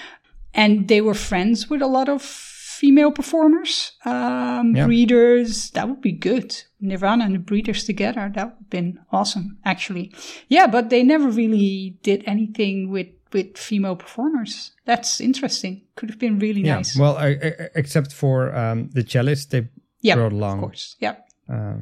and 0.54 0.88
they 0.88 1.00
were 1.00 1.14
friends 1.14 1.70
with 1.70 1.82
a 1.82 1.86
lot 1.86 2.08
of 2.08 2.22
female 2.22 3.10
performers, 3.10 3.92
um, 4.04 4.76
Yeah. 4.76 4.86
breeders. 4.86 5.70
That 5.70 5.88
would 5.88 6.00
be 6.00 6.12
good. 6.12 6.54
Nirvana 6.80 7.24
and 7.24 7.34
the 7.34 7.40
breeders 7.40 7.84
together. 7.84 8.30
That 8.34 8.44
would 8.44 8.58
have 8.58 8.70
been 8.70 8.98
awesome, 9.10 9.58
actually. 9.64 10.12
Yeah, 10.48 10.66
but 10.70 10.90
they 10.90 11.02
never 11.02 11.28
really 11.28 11.96
did 12.02 12.22
anything 12.26 12.90
with 12.92 13.08
with 13.32 13.58
female 13.58 13.96
performers. 13.96 14.72
That's 14.84 15.20
interesting. 15.20 15.82
Could 15.96 16.10
have 16.10 16.18
been 16.18 16.38
really 16.38 16.62
yeah. 16.62 16.76
nice. 16.76 16.96
Well, 16.96 17.16
I, 17.16 17.28
I, 17.28 17.52
except 17.74 18.12
for 18.12 18.54
um, 18.56 18.88
the 18.94 19.02
cellist, 19.04 19.50
they 19.50 19.68
yeah, 20.00 20.14
brought 20.16 20.32
along. 20.32 20.58
of 20.58 20.64
course. 20.64 20.96
Yeah. 21.00 21.16
Uh, 21.52 21.74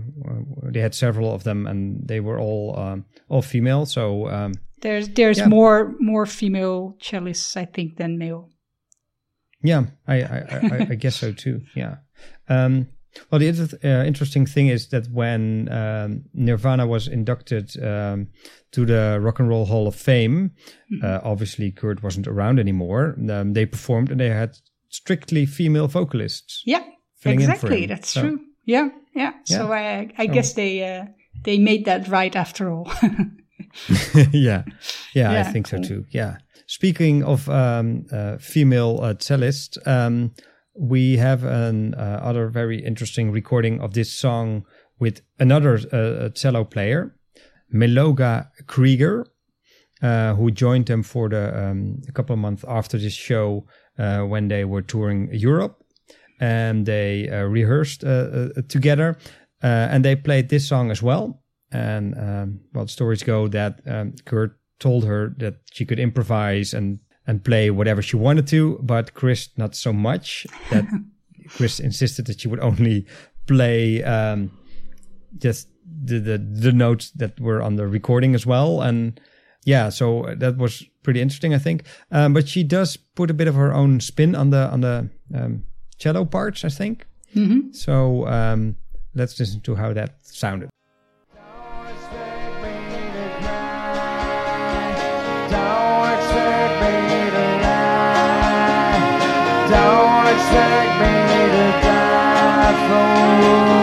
they 0.73 0.81
had 0.81 0.95
several 0.95 1.35
of 1.35 1.43
them, 1.43 1.67
and 1.67 2.07
they 2.09 2.21
were 2.21 2.39
all 2.39 2.79
um, 2.79 3.05
all 3.29 3.43
female. 3.43 3.87
So 3.87 4.29
um, 4.29 4.53
There's 4.83 5.09
there's 5.09 5.39
Yeah. 5.39 5.49
more 5.49 5.95
more 6.01 6.27
female 6.27 6.97
cellists, 7.01 7.57
I 7.57 7.65
think, 7.67 7.97
than 7.97 8.19
male. 8.19 8.51
Yeah, 9.63 9.87
I 10.07 10.23
I, 10.23 10.39
I, 10.73 10.87
I 10.91 10.95
guess 10.97 11.17
so 11.17 11.33
too. 11.33 11.61
Yeah. 11.75 11.97
Um, 12.49 12.87
well, 13.31 13.39
the 13.41 13.79
uh, 13.83 14.05
interesting 14.07 14.47
thing 14.47 14.69
is 14.69 14.89
that 14.89 15.09
when 15.11 15.69
um, 15.73 16.25
Nirvana 16.35 16.87
was 16.87 17.09
inducted 17.09 17.71
um, 17.83 18.29
to 18.73 18.85
the 18.85 19.19
Rock 19.21 19.41
and 19.41 19.49
Roll 19.49 19.65
Hall 19.65 19.87
of 19.89 19.95
Fame, 19.95 20.51
uh, 21.03 21.21
obviously 21.23 21.73
Kurt 21.73 22.03
wasn't 22.03 22.27
around 22.29 22.59
anymore. 22.61 23.17
Um, 23.31 23.55
they 23.55 23.67
performed 23.67 24.11
and 24.11 24.21
they 24.21 24.29
had 24.29 24.59
strictly 24.91 25.47
female 25.47 25.89
vocalists. 25.89 26.63
Yeah, 26.67 26.85
filling 27.19 27.41
in 27.41 27.47
for 27.47 27.53
exactly. 27.55 27.87
That's 27.87 28.11
So- 28.11 28.21
true. 28.21 28.41
Yeah, 28.67 28.91
yeah. 29.15 29.33
So 29.45 29.73
I 29.73 30.11
I 30.19 30.27
guess 30.27 30.53
they 30.53 30.83
uh, 30.83 31.07
they 31.45 31.59
made 31.59 31.87
that 31.87 32.09
right 32.09 32.35
after 32.37 32.71
all. 32.71 32.91
yeah. 34.33 34.65
yeah, 35.15 35.41
I 35.41 35.45
think 35.45 35.71
cool. 35.71 35.83
so 35.83 35.89
too. 35.89 36.05
Yeah. 36.11 36.39
Speaking 36.67 37.23
of 37.23 37.49
um, 37.49 38.07
uh, 38.11 38.39
female 38.39 38.99
uh, 39.01 39.15
cellist, 39.15 39.79
um, 39.87 40.35
we 40.75 41.17
have 41.17 41.45
an 41.45 41.95
uh, 41.95 42.21
other 42.23 42.49
very 42.49 42.85
interesting 42.85 43.31
recording 43.31 43.81
of 43.81 43.95
this 43.95 44.13
song 44.13 44.67
with 44.99 45.23
another 45.39 45.79
uh, 45.93 46.29
cello 46.31 46.65
player, 46.65 47.15
Melora 47.73 48.49
Creager, 48.67 49.25
uh, 50.03 50.35
who 50.35 50.51
joined 50.51 50.87
them 50.87 51.03
for 51.03 51.29
the 51.29 51.57
um, 51.57 52.03
a 52.09 52.13
couple 52.13 52.35
of 52.35 52.41
months 52.41 52.65
after 52.67 52.99
this 52.99 53.15
show 53.15 53.65
uh, 53.99 54.23
when 54.23 54.49
they 54.49 54.65
were 54.65 54.83
touring 54.83 55.29
Europe. 55.33 55.83
And 56.41 56.87
they 56.87 57.29
uh, 57.29 57.45
rehearsed 57.45 58.05
uh, 58.05 58.09
uh, 58.09 58.49
together, 58.69 59.17
uh, 59.63 59.67
and 59.91 60.05
they 60.05 60.17
played 60.17 60.49
this 60.49 60.69
song 60.69 60.91
as 60.91 61.03
well. 61.03 61.43
And 61.73 62.17
um, 62.19 62.61
well, 62.73 62.87
stories 62.87 63.23
go 63.23 63.49
that 63.49 63.81
um, 63.87 64.15
Kurt 64.25 64.59
told 64.79 65.05
her 65.05 65.35
that 65.39 65.57
she 65.73 65.85
could 65.85 65.99
improvise 65.99 66.75
and 66.75 67.01
and 67.27 67.45
play 67.45 67.71
whatever 67.71 68.03
she 68.03 68.17
wanted 68.17 68.47
to, 68.47 68.79
but 68.83 69.15
Chris 69.15 69.49
not 69.57 69.75
so 69.75 69.93
much. 69.93 70.47
That 70.71 70.85
Chris 71.49 71.81
insisted 71.81 72.27
that 72.27 72.41
she 72.41 72.49
would 72.49 72.61
only 72.61 73.07
play 73.47 74.03
um, 74.05 74.57
just 75.39 75.69
the, 76.05 76.19
the 76.21 76.39
the 76.39 76.73
notes 76.73 77.11
that 77.13 77.41
were 77.41 77.63
on 77.63 77.77
the 77.77 77.87
recording 77.87 78.35
as 78.35 78.47
well, 78.47 78.81
and 78.81 79.21
yeah, 79.65 79.89
so 79.89 80.33
that 80.37 80.57
was 80.57 80.85
pretty 81.03 81.21
interesting, 81.21 81.53
I 81.53 81.59
think. 81.59 81.85
Um, 82.13 82.33
but 82.33 82.49
she 82.49 82.63
does 82.63 82.97
put 82.97 83.31
a 83.31 83.35
bit 83.35 83.49
of 83.49 83.57
her 83.57 83.75
own 83.75 84.01
spin 84.01 84.35
on 84.35 84.51
the 84.51 84.71
on 84.71 84.81
the 84.81 85.11
um, 85.35 85.65
cello 85.99 86.25
parts, 86.25 86.65
I 86.65 86.69
think. 86.69 87.07
Mm-hmm. 87.35 87.73
So 87.73 88.27
um, 88.27 88.77
let's 89.15 89.39
listen 89.39 89.61
to 89.63 89.75
how 89.75 89.93
that 89.93 90.17
sounded. 90.23 90.71
Don't 99.69 100.27
expect 100.27 100.93
me 101.01 101.13
to 101.53 101.67
cry. 101.83 102.73
Don't 102.89 103.76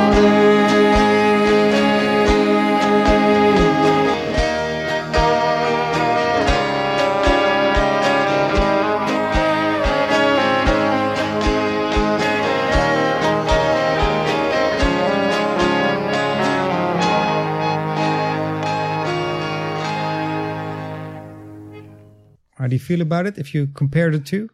do 22.73 22.75
you 22.75 22.85
feel 22.85 23.01
about 23.01 23.27
it 23.27 23.37
if 23.37 23.53
you 23.53 23.67
compare 23.67 24.09
the 24.09 24.19
two? 24.19 24.49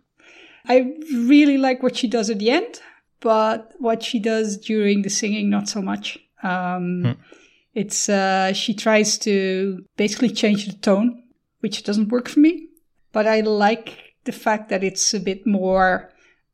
I 0.67 0.93
really 1.13 1.57
like 1.57 1.81
what 1.81 1.95
she 1.95 2.07
does 2.07 2.29
at 2.29 2.39
the 2.39 2.51
end, 2.51 2.81
but 3.21 3.73
what 3.79 4.03
she 4.03 4.19
does 4.19 4.57
during 4.57 5.03
the 5.03 5.09
singing, 5.09 5.49
not 5.49 5.69
so 5.69 5.81
much. 5.81 6.19
Um, 6.43 7.17
It's 7.73 8.09
uh, 8.09 8.51
she 8.53 8.73
tries 8.73 9.17
to 9.19 9.85
basically 9.95 10.31
change 10.31 10.65
the 10.65 10.73
tone, 10.73 11.23
which 11.61 11.83
doesn't 11.83 12.09
work 12.09 12.27
for 12.27 12.41
me. 12.41 12.67
But 13.13 13.25
I 13.25 13.41
like 13.41 14.15
the 14.25 14.31
fact 14.31 14.69
that 14.69 14.83
it's 14.83 15.13
a 15.13 15.19
bit 15.19 15.45
more 15.45 16.11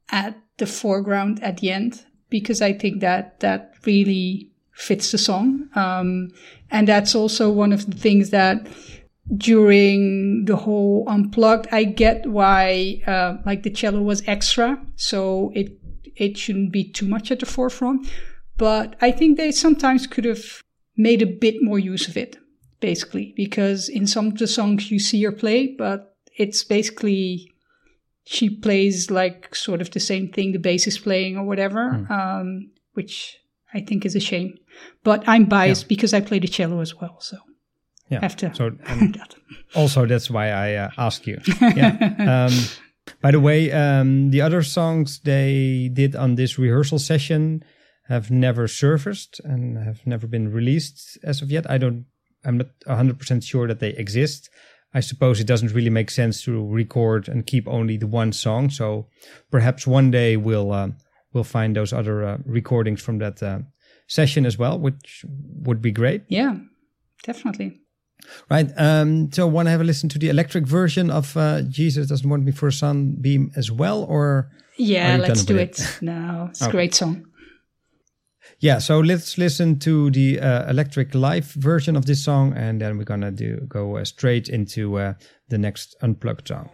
at 0.10 0.38
the 0.58 0.66
foreground 0.68 1.42
at 1.42 1.58
the 1.58 1.72
end 1.72 2.06
because 2.30 2.62
I 2.62 2.74
think 2.74 3.02
that 3.02 3.40
that 3.40 3.74
really 3.86 4.52
fits 4.74 5.12
the 5.12 5.18
song. 5.18 5.70
Um, 5.76 6.30
and 6.70 6.88
that's 6.88 7.16
also 7.16 7.50
one 7.50 7.74
of 7.74 7.86
the 7.86 7.98
things 7.98 8.30
that 8.30 8.68
during 9.34 10.46
the 10.46 10.56
whole 10.56 11.06
unplugged, 11.08 11.68
I 11.72 11.84
get 11.84 12.28
why 12.28 13.02
uh, 13.08 13.38
like 13.46 13.64
the 13.64 13.70
cello 13.70 14.02
was 14.02 14.24
extra, 14.28 14.80
so 14.96 15.52
it 15.56 15.80
it 16.16 16.38
shouldn't 16.38 16.72
be 16.72 16.84
too 16.84 17.08
much 17.08 17.32
at 17.32 17.40
the 17.40 17.46
forefront. 17.46 18.08
But 18.58 18.96
I 19.02 19.12
think 19.12 19.38
they 19.38 19.52
sometimes 19.52 20.08
could 20.08 20.26
have 20.26 20.64
made 20.96 21.22
a 21.22 21.26
bit 21.26 21.56
more 21.62 21.80
use 21.80 22.08
of 22.08 22.16
it, 22.16 22.38
basically, 22.80 23.34
because 23.36 23.90
in 23.90 24.08
some 24.08 24.28
of 24.28 24.38
the 24.38 24.48
songs 24.48 24.92
you 24.92 25.00
see 25.00 25.22
her 25.24 25.32
play, 25.32 25.76
but 25.78 26.16
it's 26.38 26.64
basically 26.64 27.52
she 28.26 28.50
plays 28.50 29.12
like 29.12 29.56
sort 29.56 29.82
of 29.82 29.92
the 29.92 30.00
same 30.00 30.30
thing 30.30 30.52
the 30.52 30.60
bass 30.60 30.88
is 30.88 30.98
playing 30.98 31.38
or 31.38 31.46
whatever, 31.46 32.08
um, 32.10 32.72
which 32.94 33.38
I 33.74 33.82
think 33.82 34.06
is 34.06 34.16
a 34.16 34.20
shame. 34.20 34.58
But 35.04 35.28
I'm 35.28 35.46
biased 35.46 35.88
because 35.90 36.14
I 36.14 36.22
play 36.22 36.40
the 36.40 36.48
cello 36.48 36.80
as 36.80 36.96
well, 36.96 37.18
so 37.20 37.38
Yeah. 38.10 38.22
have 38.22 38.36
to. 38.38 38.54
So 38.54 38.70
that. 38.70 39.36
also 39.76 40.06
that's 40.06 40.30
why 40.30 40.50
I 40.50 40.76
uh, 40.76 40.90
ask 40.98 41.26
you. 41.26 41.40
Yeah. 41.62 42.48
um, 42.50 42.54
by 43.22 43.32
the 43.32 43.40
way, 43.40 43.72
um, 43.72 44.32
the 44.32 44.42
other 44.42 44.62
songs 44.62 45.20
they 45.24 45.90
did 45.92 46.16
on 46.16 46.36
this 46.36 46.58
rehearsal 46.58 47.00
session 47.00 47.64
have 48.08 48.30
never 48.30 48.68
surfaced 48.68 49.40
and 49.44 49.78
have 49.78 50.06
never 50.06 50.28
been 50.28 50.52
released 50.52 51.18
as 51.24 51.42
of 51.42 51.52
yet. 51.52 51.70
I 51.70 51.78
don't. 51.78 52.06
I'm 52.44 52.58
not 52.58 52.68
100% 52.88 53.44
sure 53.44 53.68
that 53.68 53.80
they 53.80 53.90
exist. 53.90 54.52
I 54.94 55.00
suppose 55.00 55.40
it 55.40 55.48
doesn't 55.48 55.74
really 55.74 55.90
make 55.90 56.12
sense 56.12 56.44
to 56.44 56.66
record 56.66 57.28
and 57.28 57.46
keep 57.46 57.68
only 57.68 57.98
the 57.98 58.08
one 58.08 58.32
song. 58.32 58.70
So 58.70 59.08
perhaps 59.50 59.88
one 59.88 60.12
day 60.12 60.38
we'll 60.38 60.72
uh, 60.72 60.90
we'll 61.34 61.44
find 61.44 61.76
those 61.76 61.92
other 61.92 62.24
uh, 62.24 62.38
recordings 62.46 63.02
from 63.02 63.18
that 63.20 63.42
uh, 63.42 63.60
session 64.08 64.46
as 64.46 64.58
well, 64.58 64.80
which 64.80 65.26
would 65.64 65.82
be 65.82 65.92
great. 65.92 66.24
Yeah, 66.30 66.58
definitely. 67.24 67.82
Right. 68.50 68.70
Um, 68.78 69.32
so 69.32 69.48
want 69.48 69.68
to 69.68 69.72
have 69.72 69.82
a 69.82 69.84
listen 69.84 70.10
to 70.10 70.20
the 70.20 70.30
electric 70.30 70.68
version 70.68 71.10
of 71.10 71.36
uh, 71.38 71.62
Jesus 71.64 72.08
Doesn't 72.08 72.30
Want 72.30 72.44
Me 72.44 72.52
for 72.52 72.68
a 72.68 72.72
Sunbeam 72.72 73.52
as 73.56 73.72
well, 73.72 74.04
or 74.04 74.50
Yeah, 74.78 75.18
let's 75.18 75.46
do 75.46 75.58
it. 75.58 75.80
it? 75.80 75.98
No, 76.02 76.48
it's 76.50 76.62
a 76.62 76.70
great 76.72 76.94
song. 76.96 77.26
yeah. 78.60 78.80
So 78.80 79.00
let's 79.00 79.38
listen 79.38 79.80
to 79.80 80.10
the 80.12 80.40
uh, 80.40 80.70
electric 80.70 81.14
live 81.16 81.46
version 81.54 81.96
of 81.96 82.06
this 82.06 82.24
song, 82.24 82.54
and 82.56 82.80
then 82.82 82.98
we're 82.98 83.04
gonna 83.06 83.32
do 83.32 83.62
go 83.68 83.98
uh, 83.98 84.06
straight 84.06 84.50
into 84.50 84.98
uh, 85.00 85.14
the 85.50 85.58
next 85.58 85.96
unplugged 86.02 86.48
song. 86.48 86.70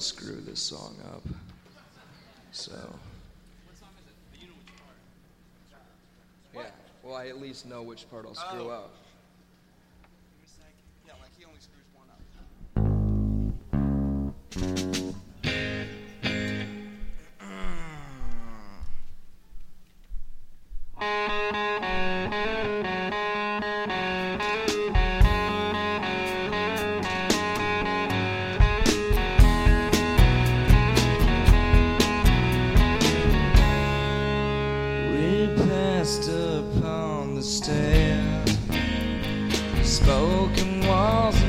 Will 0.00 0.04
screw 0.04 0.40
this 0.46 0.62
song 0.62 0.96
up. 1.12 1.22
So. 2.52 2.72
Yeah, 6.54 6.62
well, 7.02 7.16
I 7.16 7.28
at 7.28 7.38
least 7.38 7.66
know 7.66 7.82
which 7.82 8.08
part 8.10 8.24
I'll 8.24 8.34
screw 8.34 8.70
oh. 8.70 8.70
up. 8.70 8.94
Yeah, 11.06 11.12
like 11.20 11.36
he 11.38 11.44
only 11.44 11.60
screws 11.60 11.84
one 11.92 12.08
up. 14.94 14.99
Upon 37.68 38.46
spoken 39.84 40.86
wasn't 40.86 41.39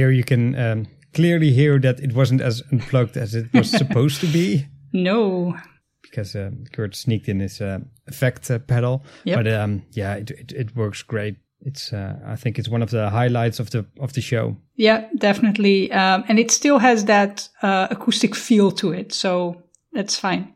here 0.00 0.10
you 0.10 0.24
can 0.24 0.54
um, 0.54 0.86
clearly 1.12 1.52
hear 1.52 1.78
that 1.80 2.00
it 2.00 2.12
wasn't 2.14 2.40
as 2.40 2.62
unplugged 2.72 3.16
as 3.16 3.34
it 3.34 3.52
was 3.52 3.70
supposed 3.78 4.20
to 4.20 4.26
be, 4.26 4.66
No. 4.92 5.54
because 6.02 6.34
uh, 6.36 6.50
Kurt 6.72 6.94
sneaked 6.96 7.28
in 7.28 7.40
his 7.40 7.60
uh, 7.60 7.78
effect 8.06 8.50
uh, 8.50 8.58
pedal. 8.58 9.02
Yep. 9.24 9.36
But 9.36 9.46
um, 9.52 9.82
yeah, 9.92 10.14
it, 10.16 10.30
it 10.30 10.52
it 10.52 10.76
works 10.76 11.02
great. 11.02 11.36
It's 11.66 11.92
uh, 11.92 12.14
I 12.34 12.36
think 12.36 12.58
it's 12.58 12.70
one 12.70 12.82
of 12.82 12.90
the 12.90 13.10
highlights 13.10 13.60
of 13.60 13.68
the 13.70 13.84
of 14.00 14.12
the 14.12 14.20
show. 14.20 14.56
Yeah, 14.76 15.08
definitely. 15.18 15.90
Um, 15.92 16.24
and 16.28 16.38
it 16.38 16.50
still 16.50 16.78
has 16.78 17.04
that 17.04 17.48
uh, 17.62 17.86
acoustic 17.90 18.34
feel 18.34 18.70
to 18.72 18.92
it, 18.92 19.12
so 19.12 19.62
that's 19.92 20.18
fine. 20.18 20.54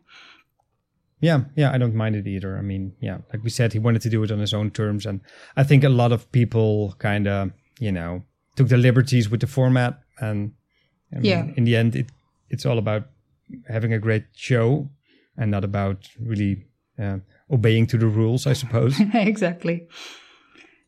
Yeah, 1.20 1.40
yeah, 1.56 1.74
I 1.74 1.78
don't 1.78 1.94
mind 1.94 2.16
it 2.16 2.26
either. 2.26 2.58
I 2.58 2.62
mean, 2.62 2.92
yeah, 3.00 3.18
like 3.32 3.44
we 3.44 3.50
said, 3.50 3.72
he 3.72 3.78
wanted 3.78 4.02
to 4.02 4.10
do 4.10 4.22
it 4.24 4.30
on 4.32 4.40
his 4.40 4.52
own 4.54 4.70
terms, 4.70 5.06
and 5.06 5.20
I 5.56 5.64
think 5.64 5.84
a 5.84 5.88
lot 5.88 6.12
of 6.12 6.30
people 6.32 6.94
kind 6.98 7.26
of, 7.26 7.50
you 7.80 7.92
know, 7.92 8.22
took 8.56 8.68
the 8.68 8.76
liberties 8.76 9.28
with 9.30 9.40
the 9.40 9.46
format, 9.46 9.98
and 10.20 10.52
I 11.12 11.16
mean, 11.16 11.24
Yeah. 11.24 11.46
in 11.56 11.64
the 11.64 11.76
end, 11.76 11.94
it 11.96 12.06
it's 12.50 12.66
all 12.66 12.78
about 12.78 13.02
having 13.68 13.92
a 13.92 13.98
great 13.98 14.24
show, 14.34 14.88
and 15.36 15.50
not 15.50 15.64
about 15.64 16.08
really 16.20 16.64
uh, 16.98 17.18
obeying 17.50 17.86
to 17.88 17.98
the 17.98 18.06
rules, 18.06 18.46
I 18.46 18.52
suppose. 18.54 19.00
exactly. 19.14 19.88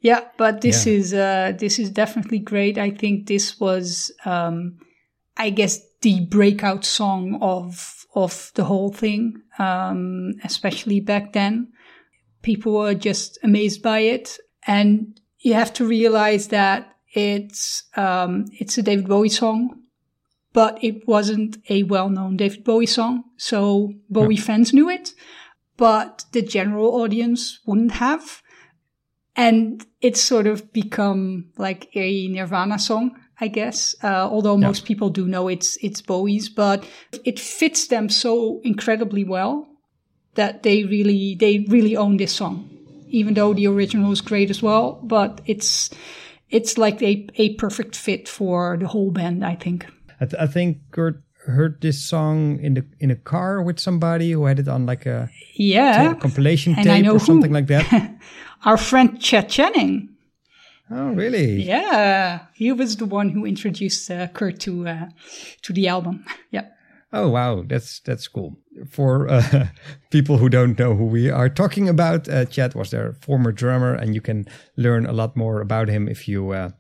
Yeah, 0.01 0.21
but 0.39 0.61
this 0.61 0.87
Yeah. 0.87 0.93
is 0.95 1.13
uh, 1.13 1.53
this 1.59 1.79
is 1.79 1.91
definitely 1.91 2.39
great. 2.39 2.79
I 2.79 2.91
think 2.91 3.27
this 3.27 3.59
was, 3.61 4.13
um, 4.25 4.79
I 5.37 5.51
guess, 5.51 5.81
the 6.03 6.21
breakout 6.27 6.85
song 6.85 7.39
of 7.41 8.07
of 8.15 8.53
the 8.55 8.65
whole 8.65 8.93
thing, 8.93 9.43
um, 9.59 10.33
especially 10.45 11.01
back 11.01 11.33
then. 11.33 11.69
People 12.43 12.73
were 12.73 12.95
just 12.95 13.39
amazed 13.43 13.83
by 13.83 13.99
it, 14.01 14.39
and 14.67 15.21
you 15.41 15.55
have 15.55 15.73
to 15.75 15.85
realize 15.85 16.49
that 16.49 16.96
it's 17.17 17.85
um, 17.97 18.47
it's 18.53 18.79
a 18.79 18.83
David 18.83 19.09
Bowie 19.09 19.29
song, 19.29 19.83
but 20.53 20.79
it 20.83 21.07
wasn't 21.09 21.59
a 21.69 21.83
well-known 21.85 22.37
David 22.37 22.65
Bowie 22.65 22.87
song, 22.87 23.25
so 23.37 23.95
Bowie 24.11 24.37
fans 24.37 24.73
knew 24.73 24.91
it, 24.91 25.15
but 25.77 26.25
the 26.33 26.43
general 26.43 26.95
audience 27.01 27.61
wouldn't 27.67 27.93
have 27.93 28.43
and 29.37 29.87
it's 30.01 30.21
sort 30.21 30.47
of 30.47 30.73
become 30.73 31.51
like 31.59 31.89
a 31.95 32.27
Nirvana 32.29 32.79
song, 32.79 33.21
I 33.39 33.49
guess. 33.49 33.95
Uh, 34.03 34.29
although 34.31 34.57
most 34.57 34.87
people 34.87 35.11
do 35.11 35.27
know 35.27 35.49
it's 35.49 35.77
it's 35.83 36.01
Bowie's, 36.01 36.49
but 36.49 36.85
it 37.25 37.39
fits 37.39 37.89
them 37.89 38.09
so 38.09 38.61
incredibly 38.65 39.25
well 39.25 39.69
that 40.35 40.63
they 40.63 40.85
really 40.85 41.37
they 41.39 41.67
really 41.69 41.97
own 41.97 42.17
this 42.17 42.33
song, 42.33 42.69
even 43.09 43.35
though 43.35 43.53
the 43.53 43.67
original 43.67 44.11
is 44.11 44.23
great 44.23 44.49
as 44.49 44.63
well. 44.63 44.99
But 45.03 45.43
it's 45.45 45.91
it's 46.51 46.77
like 46.79 47.03
a 47.03 47.27
a 47.37 47.55
perfect 47.55 47.97
fit 47.97 48.29
for 48.29 48.77
the 48.79 48.87
whole 48.87 49.11
band, 49.11 49.45
I 49.45 49.55
think. 49.57 49.87
I, 50.21 50.25
th- 50.27 50.43
I 50.43 50.47
think 50.47 50.79
Kurt 50.93 51.23
heard 51.47 51.81
this 51.81 52.03
song 52.03 52.59
in 52.61 52.75
the 52.75 52.85
in 52.99 53.11
a 53.11 53.17
car 53.17 53.63
with 53.63 53.79
somebody 53.79 54.33
who 54.33 54.47
had 54.47 54.59
it 54.59 54.69
on 54.69 54.87
like 54.87 55.07
a, 55.07 55.29
Yeah, 55.55 56.15
compilation 56.15 56.75
And 56.77 56.85
tape 56.87 57.07
or 57.07 57.19
who. 57.19 57.19
something 57.19 57.53
like 57.53 57.67
that. 57.69 57.87
our 58.65 58.77
friend 58.77 59.21
Chad 59.21 59.49
Channing. 59.49 60.09
oh, 60.91 61.11
really? 61.15 61.63
Yeah, 61.63 62.47
he 62.55 62.73
was 62.73 62.97
the 62.97 63.07
one 63.07 63.31
who 63.31 63.45
introduced 63.47 64.11
uh, 64.11 64.27
Kurt 64.29 64.59
to 64.61 64.87
uh, 64.89 65.07
to 65.63 65.73
the 65.73 65.89
album. 65.89 66.25
Yeah. 66.53 66.67
Oh 67.13 67.29
wow, 67.31 67.63
that's 67.67 68.01
that's 68.01 68.29
cool. 68.29 68.57
For 68.91 69.29
uh, 69.29 69.69
people 70.11 70.39
who 70.39 70.49
don't 70.49 70.79
know 70.79 70.95
who 70.95 71.07
we 71.07 71.31
are 71.31 71.49
talking 71.49 71.89
about, 71.89 72.29
uh, 72.29 72.45
Chad 72.45 72.75
was 72.75 72.91
their 72.91 73.15
former 73.15 73.53
drummer, 73.53 73.95
and 73.95 74.15
you 74.15 74.21
can 74.21 74.47
learn 74.77 75.07
a 75.07 75.13
lot 75.13 75.37
more 75.37 75.61
about 75.61 75.89
him 75.89 76.09
if 76.09 76.29
you 76.29 76.51
uh, 76.51 76.71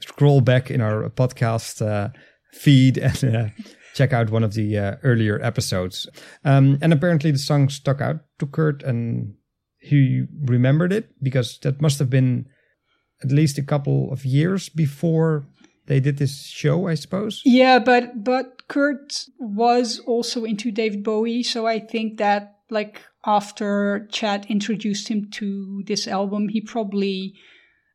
scroll 0.00 0.40
back 0.40 0.70
in 0.70 0.80
our 0.80 1.08
podcast 1.10 1.86
uh, 1.86 2.08
feed 2.52 2.98
and 2.98 3.24
uh, 3.24 3.48
check 3.94 4.12
out 4.12 4.30
one 4.30 4.44
of 4.44 4.54
the 4.54 4.78
uh, 4.78 4.96
earlier 5.02 5.40
episodes. 5.42 6.08
Um, 6.44 6.78
and 6.80 6.92
apparently, 6.92 7.30
the 7.30 7.38
song 7.38 7.68
stuck 7.68 8.00
out 8.00 8.20
to 8.38 8.46
Kurt, 8.46 8.82
and 8.82 9.34
he 9.78 10.24
remembered 10.44 10.92
it 10.92 11.10
because 11.22 11.58
that 11.60 11.80
must 11.80 11.98
have 11.98 12.10
been 12.10 12.46
at 13.22 13.32
least 13.32 13.58
a 13.58 13.62
couple 13.62 14.12
of 14.12 14.24
years 14.24 14.68
before 14.68 15.46
they 15.88 16.00
did 16.00 16.18
this 16.18 16.44
show, 16.44 16.86
I 16.86 16.94
suppose. 16.94 17.42
Yeah, 17.44 17.78
but 17.78 18.22
but 18.22 18.68
Kurt 18.68 19.24
was 19.38 19.98
also 20.00 20.44
into 20.44 20.70
David 20.70 21.02
Bowie, 21.02 21.42
so 21.42 21.66
I 21.66 21.80
think 21.80 22.18
that 22.18 22.58
like 22.70 23.02
after 23.24 24.06
Chad 24.12 24.46
introduced 24.48 25.08
him 25.08 25.30
to 25.32 25.82
this 25.86 26.06
album, 26.06 26.50
he 26.50 26.60
probably 26.60 27.34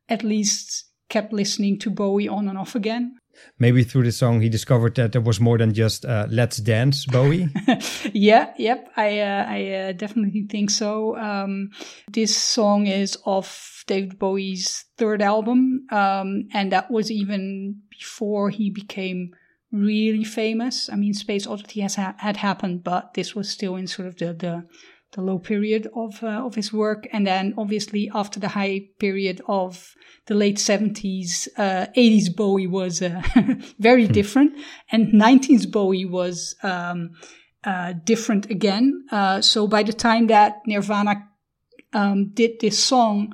at 0.09 0.23
least 0.23 0.85
kept 1.07 1.31
listening 1.31 1.79
to 1.79 1.89
Bowie 1.91 2.27
on 2.27 2.47
and 2.47 2.57
off 2.57 2.75
again. 2.75 3.15
Maybe 3.59 3.83
through 3.83 4.03
the 4.03 4.11
song 4.11 4.41
he 4.41 4.49
discovered 4.49 4.95
that 4.95 5.11
there 5.11 5.21
was 5.21 5.39
more 5.39 5.57
than 5.57 5.73
just 5.73 6.05
uh, 6.05 6.27
"Let's 6.29 6.57
Dance" 6.57 7.05
Bowie. 7.05 7.47
yeah, 8.13 8.53
yep, 8.57 8.89
I 8.95 9.19
uh, 9.19 9.45
I 9.47 9.71
uh, 9.71 9.91
definitely 9.93 10.45
think 10.49 10.69
so. 10.69 11.17
Um, 11.17 11.69
this 12.11 12.35
song 12.35 12.87
is 12.87 13.17
off 13.25 13.83
David 13.87 14.19
Bowie's 14.19 14.85
third 14.97 15.21
album, 15.21 15.85
um, 15.91 16.47
and 16.53 16.71
that 16.71 16.91
was 16.91 17.11
even 17.11 17.81
before 17.89 18.49
he 18.49 18.69
became 18.69 19.31
really 19.71 20.23
famous. 20.23 20.89
I 20.89 20.95
mean, 20.95 21.13
Space 21.13 21.47
Oddity 21.47 21.81
has 21.81 21.95
ha- 21.95 22.15
had 22.17 22.37
happened, 22.37 22.83
but 22.83 23.15
this 23.15 23.35
was 23.35 23.49
still 23.49 23.75
in 23.75 23.87
sort 23.87 24.07
of 24.07 24.17
the 24.17 24.33
the, 24.33 24.65
the 25.13 25.21
low 25.21 25.39
period 25.39 25.87
of 25.95 26.23
uh, 26.23 26.45
of 26.45 26.55
his 26.55 26.73
work, 26.73 27.07
and 27.11 27.25
then 27.25 27.53
obviously 27.57 28.09
after 28.13 28.39
the 28.39 28.49
high 28.49 28.87
period 28.99 29.41
of 29.47 29.95
the 30.25 30.33
late 30.33 30.57
70s, 30.57 31.47
uh, 31.57 31.87
80s 31.97 32.35
Bowie 32.35 32.67
was 32.67 33.01
uh, 33.01 33.21
very 33.79 34.07
different, 34.07 34.53
and 34.91 35.13
90s 35.13 35.69
Bowie 35.69 36.05
was 36.05 36.55
um, 36.63 37.11
uh, 37.63 37.93
different 38.03 38.49
again. 38.49 39.05
Uh, 39.11 39.41
so 39.41 39.67
by 39.67 39.83
the 39.83 39.93
time 39.93 40.27
that 40.27 40.61
Nirvana 40.65 41.27
um, 41.93 42.31
did 42.33 42.59
this 42.59 42.79
song, 42.79 43.33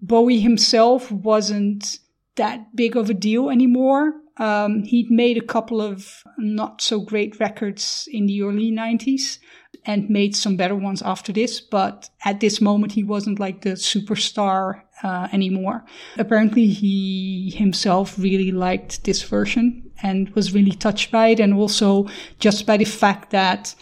Bowie 0.00 0.40
himself 0.40 1.10
wasn't 1.10 1.98
that 2.36 2.74
big 2.74 2.96
of 2.96 3.10
a 3.10 3.14
deal 3.14 3.50
anymore. 3.50 4.12
Um, 4.36 4.82
he'd 4.82 5.10
made 5.10 5.38
a 5.38 5.46
couple 5.46 5.80
of 5.80 6.24
not 6.38 6.82
so 6.82 7.00
great 7.00 7.38
records 7.38 8.08
in 8.10 8.26
the 8.26 8.42
early 8.42 8.72
90s 8.72 9.38
and 9.86 10.08
made 10.08 10.34
some 10.34 10.56
better 10.56 10.74
ones 10.74 11.02
after 11.02 11.32
this, 11.32 11.60
but 11.60 12.08
at 12.24 12.40
this 12.40 12.60
moment 12.60 12.92
he 12.92 13.02
wasn't 13.02 13.38
like 13.38 13.62
the 13.62 13.70
superstar 13.70 14.82
uh, 15.02 15.28
anymore. 15.32 15.84
Apparently 16.18 16.68
he 16.68 17.52
himself 17.54 18.18
really 18.18 18.50
liked 18.50 19.04
this 19.04 19.22
version 19.22 19.90
and 20.02 20.34
was 20.34 20.54
really 20.54 20.72
touched 20.72 21.10
by 21.10 21.28
it 21.28 21.40
and 21.40 21.54
also 21.54 22.06
just 22.38 22.66
by 22.66 22.76
the 22.76 22.84
fact 22.84 23.30
that 23.30 23.74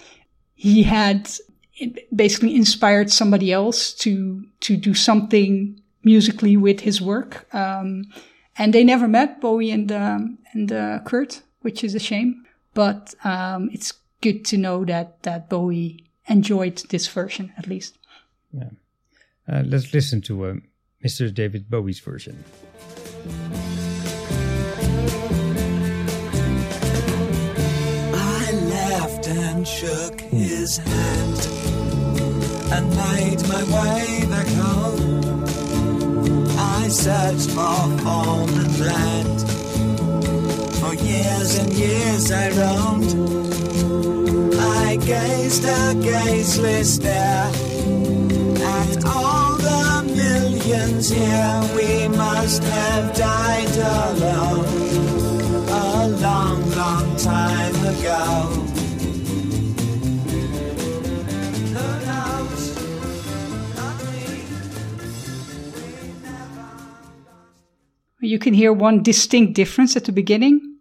he 0.54 0.82
had 0.82 1.30
basically 2.14 2.54
inspired 2.54 3.10
somebody 3.10 3.52
else 3.52 3.92
to 3.92 4.44
to 4.60 4.76
do 4.76 4.94
something 4.94 5.80
musically 6.04 6.56
with 6.56 6.80
his 6.80 7.00
work. 7.00 7.52
Um, 7.54 8.04
and 8.58 8.74
they 8.74 8.84
never 8.84 9.08
met 9.08 9.40
Bowie 9.40 9.70
and 9.70 9.90
um, 9.90 10.38
and 10.52 10.70
uh, 10.72 11.00
Kurt, 11.04 11.42
which 11.62 11.82
is 11.82 11.94
a 11.94 11.98
shame. 11.98 12.44
But 12.74 13.14
um, 13.24 13.70
it's 13.72 13.92
good 14.22 14.44
to 14.46 14.56
know 14.56 14.84
that 14.86 15.22
that 15.24 15.50
Bowie 15.50 16.06
enjoyed 16.28 16.76
this 16.88 17.06
version 17.08 17.52
at 17.58 17.66
least. 17.66 17.98
Uh, 19.48 19.62
let's 19.66 19.92
listen 19.92 20.20
to 20.22 20.44
uh, 20.46 20.54
Mr. 21.04 21.34
David 21.34 21.68
Bowie's 21.68 21.98
version. 21.98 22.44
I 28.14 28.52
laughed 28.52 29.28
and 29.28 29.66
shook 29.66 30.20
his 30.20 30.76
hand 30.76 31.38
and 32.72 32.88
made 32.90 33.42
my 33.48 33.64
way 33.64 34.24
back 34.30 34.46
home. 34.46 35.44
I 36.56 36.88
searched 36.88 37.50
for 37.50 37.60
home 37.60 38.48
and 38.48 38.80
land. 38.80 39.61
For 40.92 40.98
years 41.04 41.56
and 41.56 41.72
years 41.72 42.30
I 42.30 42.50
roamed. 42.50 43.14
I 44.60 44.96
gazed 44.96 45.64
a 45.64 45.94
gazeless 45.94 46.96
stare 46.96 47.48
at 48.60 49.04
all 49.06 49.56
the 49.56 50.04
millions 50.14 51.08
here. 51.08 51.62
We 51.74 52.08
must 52.08 52.62
have 52.64 53.16
died 53.16 53.74
alone 53.74 54.66
a 55.70 56.08
long, 56.20 56.70
long 56.72 57.16
time 57.16 57.74
ago. 57.86 58.68
You 68.20 68.38
can 68.38 68.52
hear 68.52 68.74
one 68.74 69.02
distinct 69.02 69.54
difference 69.54 69.96
at 69.96 70.04
the 70.04 70.12
beginning 70.12 70.71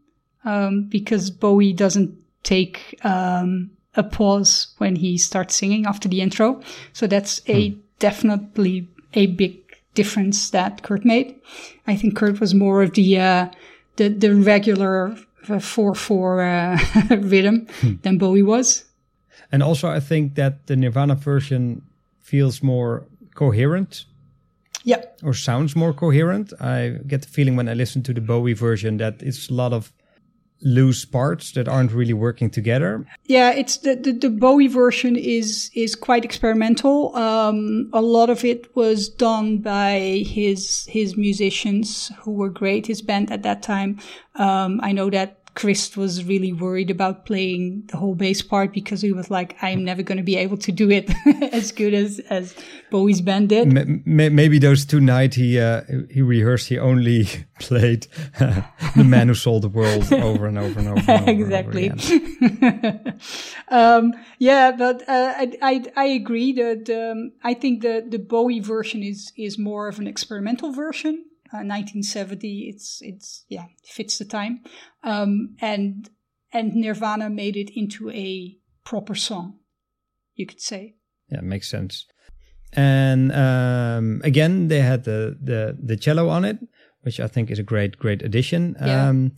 um, 0.45 0.83
because 0.83 1.29
Bowie 1.29 1.73
doesn't 1.73 2.17
take 2.43 2.99
um, 3.03 3.71
a 3.95 4.03
pause 4.03 4.73
when 4.77 4.95
he 4.95 5.17
starts 5.17 5.55
singing 5.55 5.85
after 5.85 6.07
the 6.07 6.21
intro. 6.21 6.61
So 6.93 7.07
that's 7.07 7.41
a 7.47 7.75
definitely 7.99 8.87
a 9.13 9.27
big 9.27 9.57
difference 9.93 10.49
that 10.51 10.83
Kurt 10.83 11.05
made. 11.05 11.39
I 11.87 11.95
think 11.95 12.15
Kurt 12.15 12.39
was 12.39 12.53
more 12.53 12.81
of 12.81 12.93
the 12.93 13.19
uh, 13.19 13.47
the, 13.97 14.09
the 14.09 14.35
regular 14.35 15.15
uh, 15.49 15.59
four 15.59 15.95
four 15.95 16.41
uh, 16.41 16.79
rhythm 17.09 17.67
than 18.01 18.17
Bowie 18.17 18.43
was. 18.43 18.85
And 19.51 19.61
also, 19.61 19.89
I 19.89 19.99
think 19.99 20.35
that 20.35 20.67
the 20.67 20.75
Nirvana 20.75 21.15
version 21.15 21.81
feels 22.21 22.63
more 22.63 23.05
coherent 23.35 24.05
Yeah, 24.83 25.03
or 25.23 25.33
sounds 25.33 25.75
more 25.75 25.93
coherent. 25.93 26.53
I 26.61 26.99
get 27.05 27.23
the 27.23 27.27
feeling 27.27 27.57
when 27.57 27.67
I 27.67 27.73
listen 27.73 28.01
to 28.03 28.13
the 28.13 28.21
Bowie 28.21 28.53
version 28.53 28.97
that 28.97 29.21
it's 29.21 29.49
a 29.49 29.53
lot 29.53 29.73
of 29.73 29.91
loose 30.63 31.05
parts 31.05 31.51
that 31.53 31.67
aren't 31.67 31.91
really 31.91 32.13
working 32.13 32.49
together. 32.49 33.05
Yeah, 33.25 33.51
it's 33.51 33.77
the, 33.77 33.95
the, 33.95 34.11
the 34.11 34.29
Bowie 34.29 34.67
version 34.67 35.15
is 35.15 35.71
is 35.73 35.95
quite 35.95 36.23
experimental. 36.23 37.15
Um, 37.15 37.89
a 37.93 38.01
lot 38.01 38.29
of 38.29 38.45
it 38.45 38.75
was 38.75 39.09
done 39.09 39.57
by 39.57 40.23
his 40.25 40.85
his 40.87 41.17
musicians 41.17 42.11
who 42.19 42.31
were 42.31 42.49
great. 42.49 42.87
His 42.87 43.01
band 43.01 43.31
at 43.31 43.43
that 43.43 43.61
time. 43.63 43.99
Um, 44.35 44.79
I 44.83 44.91
know 44.91 45.09
that 45.09 45.40
Chris 45.53 45.97
was 45.97 46.23
really 46.23 46.53
worried 46.53 46.89
about 46.89 47.25
playing 47.25 47.83
the 47.87 47.97
whole 47.97 48.15
bass 48.15 48.41
part 48.41 48.71
because 48.71 49.01
he 49.01 49.11
was 49.11 49.29
like, 49.29 49.55
"I'm 49.61 49.83
never 49.83 50.01
going 50.01 50.17
to 50.17 50.23
be 50.23 50.37
able 50.37 50.57
to 50.57 50.71
do 50.71 50.89
it 50.89 51.11
as 51.53 51.71
good 51.71 51.93
as 51.93 52.19
as 52.29 52.55
Bowie's 52.89 53.21
band 53.21 53.49
did." 53.49 53.77
M- 53.77 54.03
maybe 54.05 54.59
those 54.59 54.85
two 54.85 55.01
nights 55.01 55.35
he 55.35 55.59
uh, 55.59 55.81
he 56.09 56.21
rehearsed, 56.21 56.69
he 56.69 56.79
only 56.79 57.27
played 57.59 58.07
"The 58.39 59.03
Man 59.03 59.27
Who 59.27 59.33
Sold 59.33 59.63
the 59.63 59.69
World" 59.69 60.11
over 60.13 60.47
and 60.47 60.57
over 60.57 60.79
and 60.79 60.87
over. 60.87 61.11
And 61.11 61.29
over 61.29 61.43
and 61.43 61.53
over 61.53 61.77
exactly. 61.77 61.91
um, 63.67 64.13
yeah, 64.39 64.71
but 64.71 65.01
uh, 65.09 65.33
I, 65.37 65.57
I 65.61 65.83
I 65.97 66.05
agree 66.05 66.53
that 66.53 66.89
um, 66.89 67.33
I 67.43 67.53
think 67.53 67.81
the 67.81 68.05
the 68.07 68.19
Bowie 68.19 68.61
version 68.61 69.03
is 69.03 69.33
is 69.35 69.57
more 69.57 69.89
of 69.89 69.99
an 69.99 70.07
experimental 70.07 70.71
version. 70.71 71.25
Uh, 71.53 71.67
1970, 71.67 72.69
it's 72.69 72.99
it's 73.01 73.45
yeah 73.49 73.65
fits 73.83 74.17
the 74.17 74.25
time, 74.25 74.61
um, 75.03 75.55
and 75.59 76.09
and 76.53 76.73
Nirvana 76.75 77.29
made 77.29 77.57
it 77.57 77.71
into 77.75 78.09
a 78.11 78.57
proper 78.85 79.15
song, 79.15 79.59
you 80.35 80.45
could 80.45 80.61
say. 80.61 80.95
Yeah, 81.29 81.41
makes 81.41 81.69
sense. 81.69 82.05
And 82.73 83.31
um, 83.33 84.21
again, 84.23 84.69
they 84.69 84.81
had 84.81 85.03
the, 85.03 85.37
the 85.41 85.77
the 85.81 85.97
cello 85.97 86.29
on 86.29 86.45
it, 86.45 86.57
which 87.01 87.19
I 87.19 87.27
think 87.27 87.51
is 87.51 87.59
a 87.59 87.63
great 87.63 87.97
great 87.97 88.21
addition. 88.21 88.75
Yeah. 88.79 89.09
Um, 89.09 89.33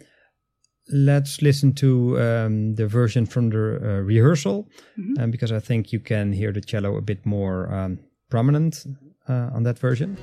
let's 0.91 1.41
listen 1.41 1.74
to 1.74 2.20
um, 2.20 2.76
the 2.76 2.88
version 2.88 3.26
from 3.26 3.49
the 3.49 3.80
uh, 3.82 4.01
rehearsal, 4.01 4.68
um, 5.20 5.32
because 5.32 5.51
I 5.51 5.59
think 5.59 5.91
you 5.91 5.99
can 5.99 6.34
hear 6.34 6.51
the 6.51 6.61
cello 6.61 6.97
a 6.97 7.01
bit 7.01 7.26
more 7.26 7.74
um, 7.74 7.99
prominent 8.30 8.86
uh, 9.28 9.49
on 9.53 9.64
that 9.64 9.80
version. 9.80 10.18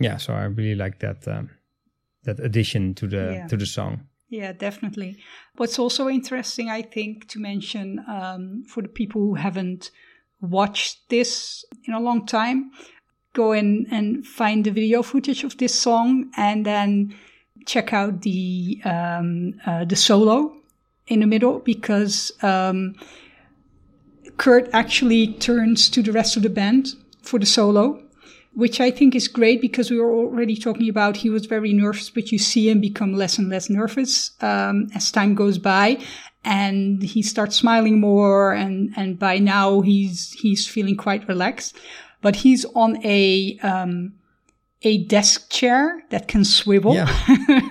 Yeah, 0.00 0.16
so 0.18 0.32
I 0.32 0.44
really 0.44 0.74
like 0.76 1.00
that 1.00 1.26
um, 1.26 1.50
that 2.24 2.38
addition 2.40 2.94
to 2.94 3.06
the 3.06 3.32
Yeah. 3.34 3.46
to 3.48 3.56
the 3.56 3.66
song. 3.66 4.06
Yeah, 4.28 4.52
definitely. 4.52 5.16
What's 5.56 5.78
also 5.78 6.08
interesting, 6.08 6.68
I 6.68 6.82
think, 6.82 7.28
to 7.28 7.40
mention 7.40 8.04
um, 8.06 8.64
for 8.68 8.82
the 8.82 8.88
people 8.88 9.22
who 9.22 9.34
haven't 9.34 9.90
watched 10.40 11.08
this 11.08 11.64
in 11.86 11.94
a 11.94 12.00
long 12.00 12.26
time, 12.26 12.70
go 13.32 13.52
in 13.52 13.86
and 13.90 14.26
find 14.26 14.64
the 14.64 14.70
video 14.70 15.02
footage 15.02 15.44
of 15.44 15.56
this 15.56 15.74
song, 15.74 16.30
and 16.36 16.66
then 16.66 17.14
check 17.66 17.92
out 17.92 18.22
the 18.22 18.80
um, 18.84 19.54
uh, 19.66 19.84
the 19.84 19.96
solo 19.96 20.54
in 21.06 21.20
the 21.20 21.26
middle 21.26 21.60
because 21.60 22.32
um, 22.42 22.94
Kurt 24.36 24.68
actually 24.74 25.34
turns 25.34 25.88
to 25.90 26.02
the 26.02 26.12
rest 26.12 26.36
of 26.36 26.42
the 26.42 26.50
band 26.50 26.94
for 27.22 27.38
the 27.38 27.46
solo 27.46 28.02
which 28.54 28.80
I 28.80 28.90
think 28.90 29.14
is 29.14 29.28
great 29.28 29.60
because 29.60 29.90
we 29.90 29.98
were 29.98 30.12
already 30.12 30.56
talking 30.56 30.88
about 30.88 31.16
he 31.16 31.30
was 31.30 31.46
very 31.46 31.72
nervous, 31.72 32.10
but 32.10 32.32
you 32.32 32.38
see 32.38 32.68
him 32.68 32.80
become 32.80 33.14
less 33.14 33.38
and 33.38 33.48
less 33.48 33.70
nervous 33.70 34.32
um, 34.42 34.88
as 34.94 35.10
time 35.10 35.34
goes 35.34 35.58
by, 35.58 35.98
and 36.44 37.02
he 37.02 37.22
starts 37.22 37.56
smiling 37.56 38.00
more, 38.00 38.52
and 38.52 38.92
and 38.96 39.18
by 39.18 39.38
now 39.38 39.80
he's 39.80 40.32
he's 40.32 40.66
feeling 40.66 40.96
quite 40.96 41.28
relaxed, 41.28 41.76
but 42.20 42.36
he's 42.36 42.64
on 42.74 43.04
a 43.04 43.58
um, 43.62 44.14
a 44.82 45.04
desk 45.04 45.50
chair 45.50 46.02
that 46.10 46.28
can 46.28 46.44
swivel. 46.44 46.96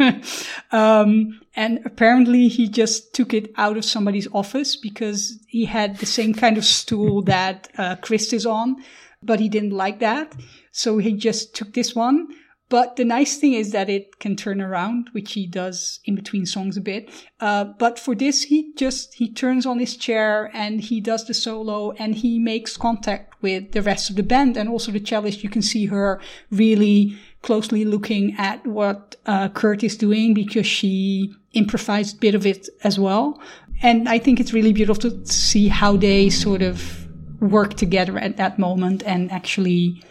um, 0.72 1.40
and 1.56 1.80
apparently 1.86 2.48
he 2.48 2.68
just 2.68 3.14
took 3.14 3.34
it 3.34 3.52
out 3.58 3.78
of 3.78 3.86
somebody's 3.86 4.28
office 4.34 4.76
because 4.76 5.40
he 5.48 5.66
had 5.66 5.98
the 5.98 6.06
same 6.06 6.34
kind 6.34 6.58
of 6.58 6.66
stool 6.66 7.22
that 7.24 7.70
uh, 7.78 7.96
Chris 8.02 8.34
is 8.34 8.46
on, 8.46 8.76
but 9.24 9.40
he 9.40 9.50
didn't 9.50 9.72
like 9.72 10.00
that. 10.00 10.36
So 10.78 11.00
he 11.00 11.14
just 11.14 11.56
took 11.56 11.74
this 11.74 11.96
one. 11.96 12.28
But 12.70 12.98
the 12.98 13.06
nice 13.06 13.38
thing 13.38 13.54
is 13.54 13.72
that 13.72 13.90
it 13.90 14.20
can 14.20 14.36
turn 14.36 14.62
around, 14.62 15.10
which 15.14 15.34
he 15.34 15.48
does 15.48 16.02
in 16.06 16.16
between 16.16 16.46
songs 16.46 16.78
a 16.78 16.82
bit. 16.82 17.10
Uh, 17.40 17.64
but 17.64 17.98
for 17.98 18.14
this, 18.14 18.44
he 18.44 18.74
just, 18.76 19.16
he 19.16 19.32
turns 19.32 19.66
on 19.66 19.80
his 19.80 19.96
chair 19.96 20.52
and 20.54 20.82
he 20.82 21.00
does 21.00 21.26
the 21.26 21.34
solo 21.34 21.94
and 21.94 22.14
he 22.14 22.38
makes 22.38 22.78
contact 22.78 23.42
with 23.42 23.72
the 23.72 23.82
rest 23.82 24.10
of 24.10 24.18
the 24.18 24.24
band 24.24 24.56
and 24.56 24.70
also 24.70 24.92
the 24.92 25.00
cellist. 25.00 25.44
You 25.44 25.50
can 25.50 25.62
see 25.62 25.86
her 25.86 26.22
really 26.52 27.18
closely 27.42 27.84
looking 27.86 28.36
at 28.38 28.68
what 28.68 29.16
uh, 29.26 29.48
Kurt 29.50 29.84
is 29.84 29.98
doing 29.98 30.34
because 30.34 30.68
she 30.68 31.34
improvised 31.54 32.18
a 32.18 32.20
bit 32.20 32.36
of 32.36 32.46
it 32.46 32.68
as 32.84 33.00
well. 33.00 33.42
And 33.82 34.10
I 34.10 34.20
think 34.20 34.40
it's 34.40 34.54
really 34.54 34.74
beautiful 34.74 35.10
to 35.10 35.26
see 35.26 35.70
how 35.70 35.96
they 35.96 36.30
sort 36.30 36.62
of 36.62 37.08
work 37.40 37.76
together 37.76 38.18
at 38.20 38.38
that 38.38 38.60
moment 38.60 39.04
and 39.04 39.32
actually 39.32 40.04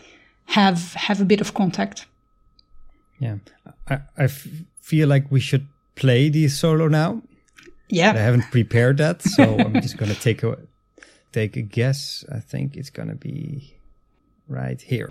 have 0.46 0.94
have 0.94 1.20
a 1.20 1.24
bit 1.24 1.40
of 1.40 1.54
contact. 1.54 2.06
Yeah, 3.18 3.36
I, 3.88 3.94
I 4.16 4.24
f- 4.24 4.46
feel 4.80 5.08
like 5.08 5.30
we 5.30 5.40
should 5.40 5.66
play 5.94 6.28
the 6.28 6.48
solo 6.48 6.88
now. 6.88 7.22
Yeah. 7.88 8.12
but 8.12 8.18
I 8.20 8.24
haven't 8.24 8.50
prepared 8.50 8.98
that, 8.98 9.22
so 9.22 9.58
I'm 9.58 9.74
just 9.80 9.96
gonna 9.96 10.14
take 10.28 10.42
a 10.42 10.58
take 11.32 11.56
a 11.56 11.62
guess. 11.62 12.24
I 12.32 12.40
think 12.40 12.76
it's 12.76 12.90
gonna 12.90 13.14
be 13.14 13.78
right 14.48 14.80
here. 14.80 15.10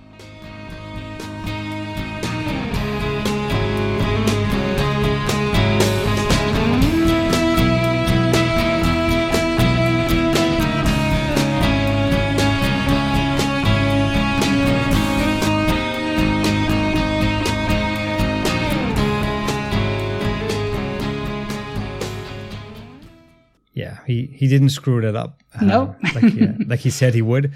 He, 24.06 24.28
he 24.28 24.48
didn't 24.48 24.70
screw 24.70 25.02
that 25.02 25.16
up. 25.16 25.42
uh, 25.60 25.66
No. 25.66 25.96
like, 26.16 26.24
he, 26.24 26.48
like 26.66 26.80
he 26.80 26.90
said 26.90 27.14
he 27.14 27.22
would. 27.22 27.54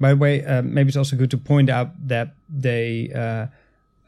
By 0.00 0.10
the 0.10 0.16
way, 0.16 0.44
uh, 0.44 0.62
maybe 0.62 0.88
it's 0.88 0.96
also 0.96 1.16
good 1.16 1.30
to 1.30 1.38
point 1.38 1.70
out 1.70 1.90
that 2.08 2.34
they 2.48 3.10
uh, 3.14 3.46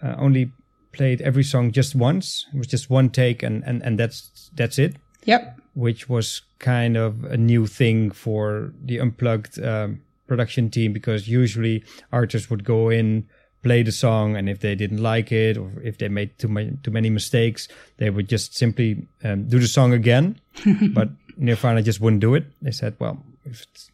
uh, 0.05 0.15
only 0.19 0.51
played 0.93 1.21
every 1.23 1.45
song 1.45 1.71
just 1.73 1.95
once. 1.95 2.47
It 2.53 2.59
was 2.59 2.67
just 2.67 2.91
one 2.91 3.11
take, 3.11 3.43
and, 3.43 3.63
and, 3.65 3.83
and 3.83 3.99
that's 3.99 4.51
that's 4.55 4.79
it. 4.79 4.97
Yep. 5.25 5.61
Which 5.75 6.09
was 6.09 6.43
kind 6.59 6.97
of 6.97 7.25
a 7.25 7.37
new 7.37 7.67
thing 7.67 8.11
for 8.11 8.73
the 8.85 8.99
unplugged 8.99 9.63
um, 9.63 10.01
production 10.27 10.71
team 10.71 10.93
because 10.93 11.29
usually 11.29 11.85
artists 12.13 12.51
would 12.51 12.65
go 12.65 12.91
in, 12.91 13.29
play 13.63 13.83
the 13.83 13.93
song, 13.93 14.37
and 14.37 14.49
if 14.49 14.61
they 14.61 14.75
didn't 14.75 15.03
like 15.03 15.33
it 15.33 15.57
or 15.57 15.71
if 15.83 15.99
they 15.99 16.09
made 16.09 16.39
too 16.39 16.49
many 16.49 16.77
too 16.83 16.91
many 16.91 17.11
mistakes, 17.11 17.69
they 17.99 18.11
would 18.11 18.29
just 18.29 18.57
simply 18.57 19.07
um, 19.23 19.49
do 19.49 19.59
the 19.59 19.67
song 19.69 19.93
again. 19.93 20.41
but 20.95 21.09
Nirvana 21.37 21.83
just 21.83 22.01
wouldn't 22.01 22.21
do 22.21 22.35
it. 22.35 22.45
They 22.63 22.71
said, 22.71 22.95
"Well, 22.99 23.19
if 23.45 23.63
it's, 23.63 23.91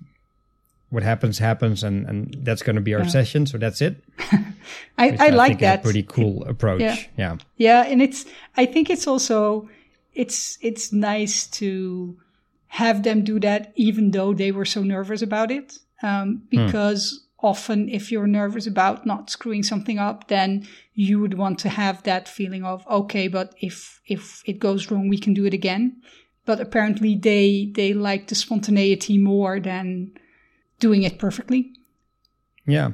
what 0.90 1.02
happens 1.02 1.38
happens, 1.38 1.82
and 1.84 2.06
and 2.06 2.36
that's 2.42 2.62
going 2.62 2.76
to 2.76 2.82
be 2.82 2.94
our 2.94 3.02
Yeah. 3.02 3.08
session, 3.08 3.46
so 3.46 3.58
that's 3.58 3.80
it." 3.80 3.96
I, 4.98 5.10
Which 5.10 5.20
I 5.20 5.28
like 5.30 5.58
that. 5.60 5.82
pretty 5.82 6.02
cool 6.02 6.44
approach. 6.44 6.80
Yeah. 6.80 6.96
yeah. 7.16 7.36
Yeah, 7.56 7.82
and 7.86 8.02
it's 8.02 8.24
I 8.56 8.66
think 8.66 8.90
it's 8.90 9.06
also 9.06 9.68
it's 10.14 10.58
it's 10.60 10.92
nice 10.92 11.46
to 11.58 12.16
have 12.68 13.02
them 13.02 13.24
do 13.24 13.40
that 13.40 13.72
even 13.74 14.10
though 14.12 14.32
they 14.34 14.52
were 14.52 14.64
so 14.66 14.82
nervous 14.82 15.22
about 15.22 15.50
it. 15.50 15.78
Um, 16.02 16.42
because 16.50 17.24
often 17.42 17.88
if 17.88 18.10
you're 18.12 18.26
nervous 18.26 18.66
about 18.66 19.04
not 19.06 19.30
screwing 19.30 19.62
something 19.62 19.98
up, 19.98 20.28
then 20.28 20.66
you 20.94 21.18
would 21.20 21.34
want 21.34 21.58
to 21.58 21.68
have 21.68 22.02
that 22.02 22.28
feeling 22.28 22.64
of 22.64 22.86
okay, 22.86 23.28
but 23.28 23.54
if 23.60 24.00
if 24.06 24.42
it 24.46 24.58
goes 24.58 24.90
wrong, 24.90 25.08
we 25.08 25.18
can 25.18 25.34
do 25.34 25.46
it 25.46 25.54
again. 25.54 25.96
But 26.46 26.60
apparently 26.60 27.14
they 27.16 27.70
they 27.74 27.92
like 27.92 28.28
the 28.28 28.34
spontaneity 28.34 29.18
more 29.18 29.60
than 29.60 30.12
doing 30.78 31.02
it 31.02 31.18
perfectly. 31.18 31.72
Yeah. 32.66 32.92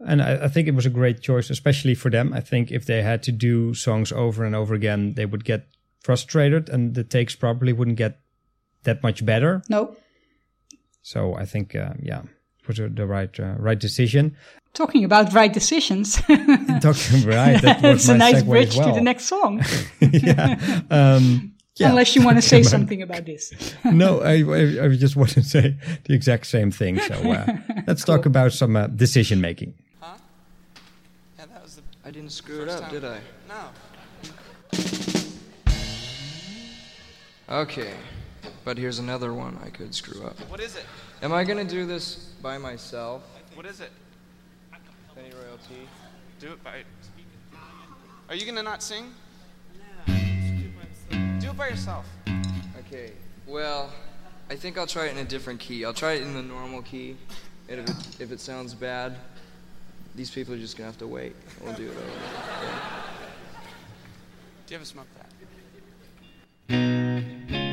And 0.00 0.22
I, 0.22 0.44
I 0.44 0.48
think 0.48 0.68
it 0.68 0.74
was 0.74 0.86
a 0.86 0.90
great 0.90 1.20
choice, 1.20 1.50
especially 1.50 1.94
for 1.94 2.10
them. 2.10 2.32
I 2.32 2.40
think 2.40 2.70
if 2.70 2.86
they 2.86 3.02
had 3.02 3.22
to 3.24 3.32
do 3.32 3.74
songs 3.74 4.12
over 4.12 4.44
and 4.44 4.54
over 4.54 4.74
again, 4.74 5.14
they 5.14 5.26
would 5.26 5.44
get 5.44 5.68
frustrated 6.00 6.68
and 6.68 6.94
the 6.94 7.04
takes 7.04 7.34
probably 7.34 7.72
wouldn't 7.72 7.96
get 7.96 8.20
that 8.84 9.02
much 9.02 9.24
better. 9.24 9.62
No. 9.68 9.96
So 11.02 11.34
I 11.34 11.44
think, 11.44 11.74
uh, 11.74 11.94
yeah, 12.00 12.22
it 12.60 12.68
was 12.68 12.76
the 12.76 13.06
right 13.06 13.40
uh, 13.40 13.54
right 13.58 13.78
decision. 13.78 14.36
Talking 14.74 15.04
about 15.04 15.32
right 15.32 15.52
decisions. 15.52 16.16
Talking 16.80 17.26
right, 17.26 17.60
that 17.62 17.80
was 17.82 18.08
a 18.08 18.16
nice 18.16 18.42
bridge 18.42 18.76
well. 18.76 18.88
to 18.88 18.94
the 18.94 19.00
next 19.00 19.24
song. 19.24 19.64
yeah. 20.00 20.82
Um, 20.90 21.54
yeah. 21.78 21.90
Unless 21.90 22.16
you 22.16 22.24
want 22.24 22.38
to 22.38 22.42
say 22.54 22.62
something 22.62 23.02
about 23.02 23.24
this. 23.24 23.52
no, 23.84 24.20
I, 24.20 24.42
I, 24.42 24.84
I 24.84 24.96
just 24.96 25.16
want 25.20 25.30
to 25.30 25.42
say 25.42 25.76
the 26.04 26.14
exact 26.14 26.46
same 26.46 26.70
thing. 26.70 26.98
So 27.00 27.14
uh, 27.14 27.46
let's 27.86 28.04
talk 28.04 28.26
about 28.26 28.52
some 28.52 28.76
uh, 28.76 28.86
decision 28.88 29.40
making. 29.40 29.74
Huh? 30.00 30.14
Yeah, 31.38 31.46
that 31.46 31.62
was 31.62 31.76
the 31.76 31.82
I 32.04 32.10
didn't 32.10 32.32
screw 32.32 32.62
it 32.62 32.68
up, 32.68 32.82
time. 32.82 32.90
did 32.90 33.04
I? 33.04 33.18
No. 33.48 33.70
Okay, 37.50 37.94
but 38.64 38.76
here's 38.76 38.98
another 38.98 39.32
one 39.32 39.58
I 39.64 39.70
could 39.70 39.94
screw 39.94 40.22
up. 40.22 40.38
What 40.50 40.60
is 40.60 40.76
it? 40.76 40.84
Am 41.22 41.32
I 41.32 41.44
gonna 41.44 41.64
do 41.64 41.86
this 41.86 42.32
by 42.42 42.58
myself? 42.58 43.22
What 43.54 43.64
is 43.64 43.80
it? 43.80 43.90
Pennyroyal 45.16 45.58
Tea. 45.66 45.88
Do 46.40 46.52
it 46.52 46.62
by. 46.62 46.82
Are 48.28 48.34
you 48.34 48.44
gonna 48.44 48.62
not 48.62 48.82
sing? 48.82 49.14
Do 51.48 51.52
it 51.52 51.56
by 51.56 51.68
yourself. 51.68 52.04
Okay, 52.78 53.12
well, 53.46 53.90
I 54.50 54.54
think 54.54 54.76
I'll 54.76 54.86
try 54.86 55.06
it 55.06 55.12
in 55.12 55.16
a 55.16 55.24
different 55.24 55.58
key. 55.60 55.82
I'll 55.82 55.94
try 55.94 56.12
it 56.12 56.20
in 56.20 56.34
the 56.34 56.42
normal 56.42 56.82
key. 56.82 57.16
And 57.70 57.80
if 57.80 57.88
it, 57.88 58.20
if 58.20 58.32
it 58.32 58.40
sounds 58.40 58.74
bad, 58.74 59.16
these 60.14 60.30
people 60.30 60.52
are 60.52 60.58
just 60.58 60.76
gonna 60.76 60.88
have 60.90 60.98
to 60.98 61.06
wait. 61.06 61.34
We'll 61.62 61.72
do 61.72 61.86
it 61.86 61.96
over. 61.96 62.00
Do 64.66 64.74
you 64.74 64.76
ever 64.76 64.84
smoke 64.84 65.06
that? 66.68 67.67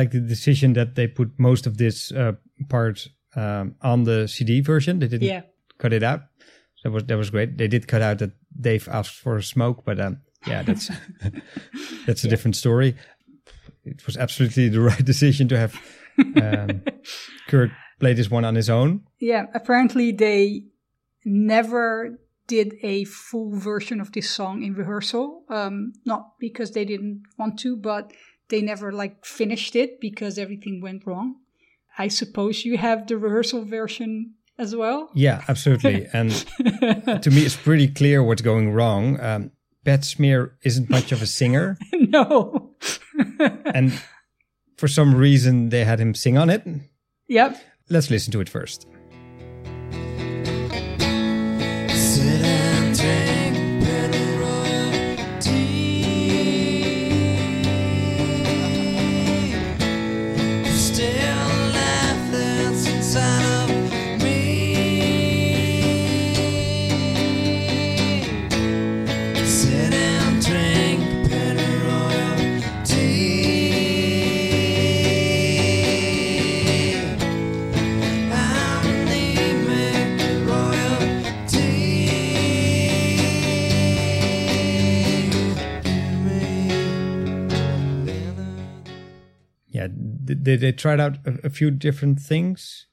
Like 0.00 0.10
the 0.12 0.20
decision 0.28 0.72
that 0.74 0.94
they 0.94 1.06
put 1.08 1.28
most 1.38 1.66
of 1.66 1.76
this 1.76 2.12
uh, 2.12 2.32
part 2.68 3.08
um, 3.36 3.74
on 3.80 4.04
the 4.04 4.26
CD 4.28 4.60
version. 4.62 4.98
They 4.98 5.08
didn't 5.08 5.28
Yeah. 5.28 5.42
cut 5.78 5.92
it 5.92 6.02
out. 6.02 6.20
That 6.84 6.92
was 6.92 7.04
that 7.04 7.18
was 7.18 7.30
great. 7.30 7.56
They 7.58 7.68
did 7.68 7.86
cut 7.86 8.02
out 8.02 8.18
that 8.18 8.30
Dave 8.60 8.88
asked 8.92 9.16
for 9.22 9.36
a 9.36 9.42
smoke, 9.42 9.84
but 9.84 9.98
um, 10.00 10.16
yeah, 10.46 10.62
that's 10.64 10.90
that's 12.06 12.24
a 12.24 12.28
different 12.28 12.56
story. 12.56 12.94
It 13.84 14.06
was 14.06 14.16
absolutely 14.16 14.68
the 14.70 14.80
right 14.90 15.04
decision 15.04 15.48
to 15.48 15.56
have 15.58 15.74
um, 16.18 16.82
Kurt 17.48 17.70
play 17.98 18.14
this 18.14 18.30
one 18.30 18.44
on 18.46 18.54
his 18.54 18.68
own. 18.70 19.00
Yeah, 19.18 19.46
apparently 19.54 20.12
they 20.12 20.64
never 21.24 22.18
did 22.46 22.74
a 22.82 23.04
full 23.04 23.50
version 23.58 24.00
of 24.00 24.10
this 24.12 24.28
song 24.30 24.62
in 24.62 24.74
rehearsal. 24.74 25.44
Um, 25.48 25.92
not 26.04 26.38
because 26.40 26.72
they 26.72 26.84
didn't 26.84 27.22
want 27.38 27.58
to, 27.60 27.76
but 27.76 28.12
they 28.50 28.60
never 28.60 28.92
like 28.92 29.24
finished 29.24 29.74
it 29.74 30.00
because 30.00 30.38
everything 30.38 30.80
went 30.80 31.06
wrong. 31.06 31.36
I 31.98 32.08
suppose 32.08 32.64
you 32.64 32.78
have 32.78 33.06
the 33.06 33.16
rehearsal 33.18 33.64
version 33.64 34.34
as 34.58 34.76
well. 34.76 35.10
Yeah, 35.14 35.42
absolutely. 35.48 36.06
and 36.12 36.30
to 37.22 37.30
me, 37.30 37.42
it's 37.42 37.56
pretty 37.56 37.88
clear 37.88 38.22
what's 38.22 38.42
going 38.42 38.72
wrong. 38.72 39.18
Um, 39.20 39.50
Pat 39.84 40.04
Smear 40.04 40.56
isn't 40.62 40.90
much 40.90 41.10
of 41.10 41.22
a 41.22 41.26
singer, 41.26 41.78
no. 41.92 42.74
and 43.74 44.00
for 44.76 44.88
some 44.88 45.14
reason 45.14 45.70
they 45.70 45.84
had 45.84 45.98
him 45.98 46.14
sing 46.14 46.36
on 46.36 46.50
it. 46.50 46.66
yep. 47.28 47.60
Let's 47.88 48.10
listen 48.10 48.30
to 48.32 48.40
it 48.40 48.48
first. 48.48 48.86
They, 90.50 90.56
they 90.56 90.72
tried 90.72 91.00
out 91.00 91.18
a, 91.26 91.46
a 91.46 91.50
few 91.50 91.70
different 91.70 92.20
things? 92.20 92.86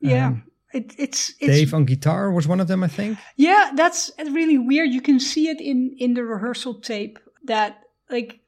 Yeah. 0.00 0.28
Um, 0.28 0.44
it, 0.72 0.94
it's 0.98 1.30
it's 1.40 1.56
Dave 1.56 1.74
on 1.74 1.84
guitar 1.84 2.30
was 2.30 2.46
one 2.46 2.60
of 2.60 2.68
them, 2.68 2.84
I 2.84 2.88
think. 2.88 3.18
Yeah, 3.36 3.72
that's 3.74 4.10
really 4.18 4.56
weird. 4.56 4.90
You 4.90 5.00
can 5.00 5.18
see 5.18 5.48
it 5.48 5.60
in 5.60 5.96
in 5.98 6.14
the 6.14 6.24
rehearsal 6.24 6.74
tape 6.74 7.18
that 7.44 7.82
like 8.08 8.40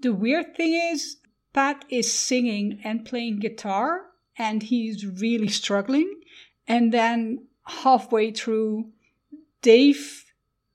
the 0.00 0.14
weird 0.14 0.56
thing 0.56 0.72
is 0.92 1.16
Pat 1.52 1.84
is 1.90 2.12
singing 2.12 2.80
and 2.82 3.04
playing 3.04 3.40
guitar 3.40 4.02
and 4.38 4.62
he's 4.62 5.04
really 5.04 5.48
struggling 5.48 6.20
and 6.66 6.92
then 6.92 7.46
halfway 7.66 8.30
through 8.30 8.90
Dave 9.60 10.29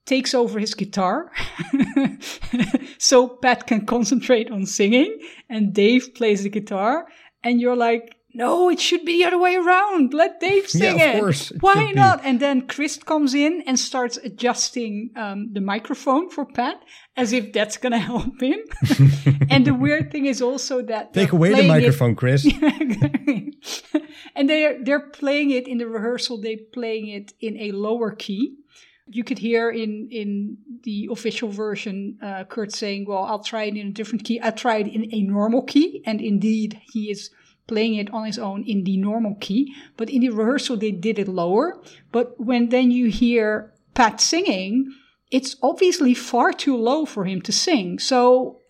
takes 0.06 0.34
over 0.34 0.60
his 0.60 0.74
guitar 0.76 1.32
so 2.98 3.28
Pat 3.28 3.68
can 3.68 3.86
concentrate 3.86 4.52
on 4.52 4.66
singing 4.66 5.20
and 5.50 5.74
Dave 5.74 6.14
plays 6.16 6.44
the 6.44 6.50
guitar 6.50 7.08
and 7.44 7.60
you're 7.62 7.76
like 7.76 8.12
no, 8.38 8.70
it 8.70 8.82
should 8.82 9.06
be 9.06 9.20
the 9.20 9.28
other 9.28 9.38
way 9.40 9.56
around. 9.56 10.14
Let 10.14 10.42
Dave 10.42 10.68
sing 10.70 11.00
Yeah, 11.00 11.12
of 11.12 11.16
it. 11.16 11.20
course, 11.22 11.52
it 11.52 11.62
Why 11.64 11.74
should 11.76 11.88
be. 11.88 11.94
not? 11.94 12.20
And 12.26 12.38
then 12.42 12.68
Chris 12.68 12.98
comes 12.98 13.34
in 13.34 13.64
and 13.66 13.80
starts 13.80 14.18
adjusting 14.18 15.12
um, 15.16 15.54
the 15.54 15.62
microphone 15.62 16.30
for 16.30 16.44
Pat 16.46 16.82
as 17.16 17.32
if 17.32 17.54
that's 17.54 17.78
going 17.78 17.94
to 17.94 17.98
help 17.98 18.42
him. 18.42 18.60
and 19.50 19.64
the 19.66 19.74
weird 19.74 20.12
thing 20.12 20.26
is 20.26 20.42
also 20.42 20.82
that 20.82 21.14
Take 21.14 21.32
away 21.32 21.48
the 21.52 21.56
playing 21.56 21.70
it- 21.70 21.74
microphone, 21.76 22.16
Chris. 22.16 22.46
and 24.36 24.50
they're 24.50 24.84
they're 24.84 25.08
playing 25.12 25.52
it 25.52 25.66
in 25.66 25.78
the 25.78 25.88
rehearsal. 25.88 26.42
They're 26.42 26.58
playing 26.74 27.08
it 27.08 27.34
in 27.40 27.58
a 27.58 27.72
lower 27.72 28.12
key. 28.12 28.56
You 29.08 29.24
could 29.24 29.40
hear 29.40 29.70
in 29.70 30.08
in 30.12 30.58
the 30.84 31.10
official 31.12 31.50
version 31.50 32.18
uh, 32.22 32.44
Kurt 32.46 32.72
saying, 32.72 33.06
"Well, 33.08 33.24
I'll 33.24 33.44
try 33.44 33.64
it 33.64 33.78
in 33.78 33.88
a 33.88 33.92
different 33.92 34.24
key. 34.24 34.40
I 34.42 34.52
tried 34.52 34.88
in 34.88 35.14
a 35.14 35.22
normal 35.22 35.62
key," 35.62 36.02
and 36.06 36.22
indeed 36.22 36.82
he 36.92 37.12
is 37.12 37.30
playing 37.68 37.96
it 37.96 38.12
on 38.14 38.26
his 38.26 38.40
own 38.40 38.64
in 38.64 38.84
the 38.84 38.98
normal 38.98 39.36
key. 39.40 39.74
But 39.98 40.10
in 40.10 40.22
the 40.22 40.30
rehearsal, 40.30 40.78
they 40.78 40.92
did 40.92 41.20
it 41.20 41.28
lower. 41.28 41.82
But 42.12 42.40
when 42.40 42.70
then 42.70 42.92
you 42.92 43.10
hear 43.10 43.74
Pat 43.94 44.22
singing, 44.22 44.92
it's 45.32 45.56
obviously 45.62 46.14
far 46.14 46.54
too 46.54 46.78
low 46.78 47.06
for 47.06 47.26
him 47.26 47.42
to 47.42 47.52
sing. 47.52 48.00
So 48.00 48.62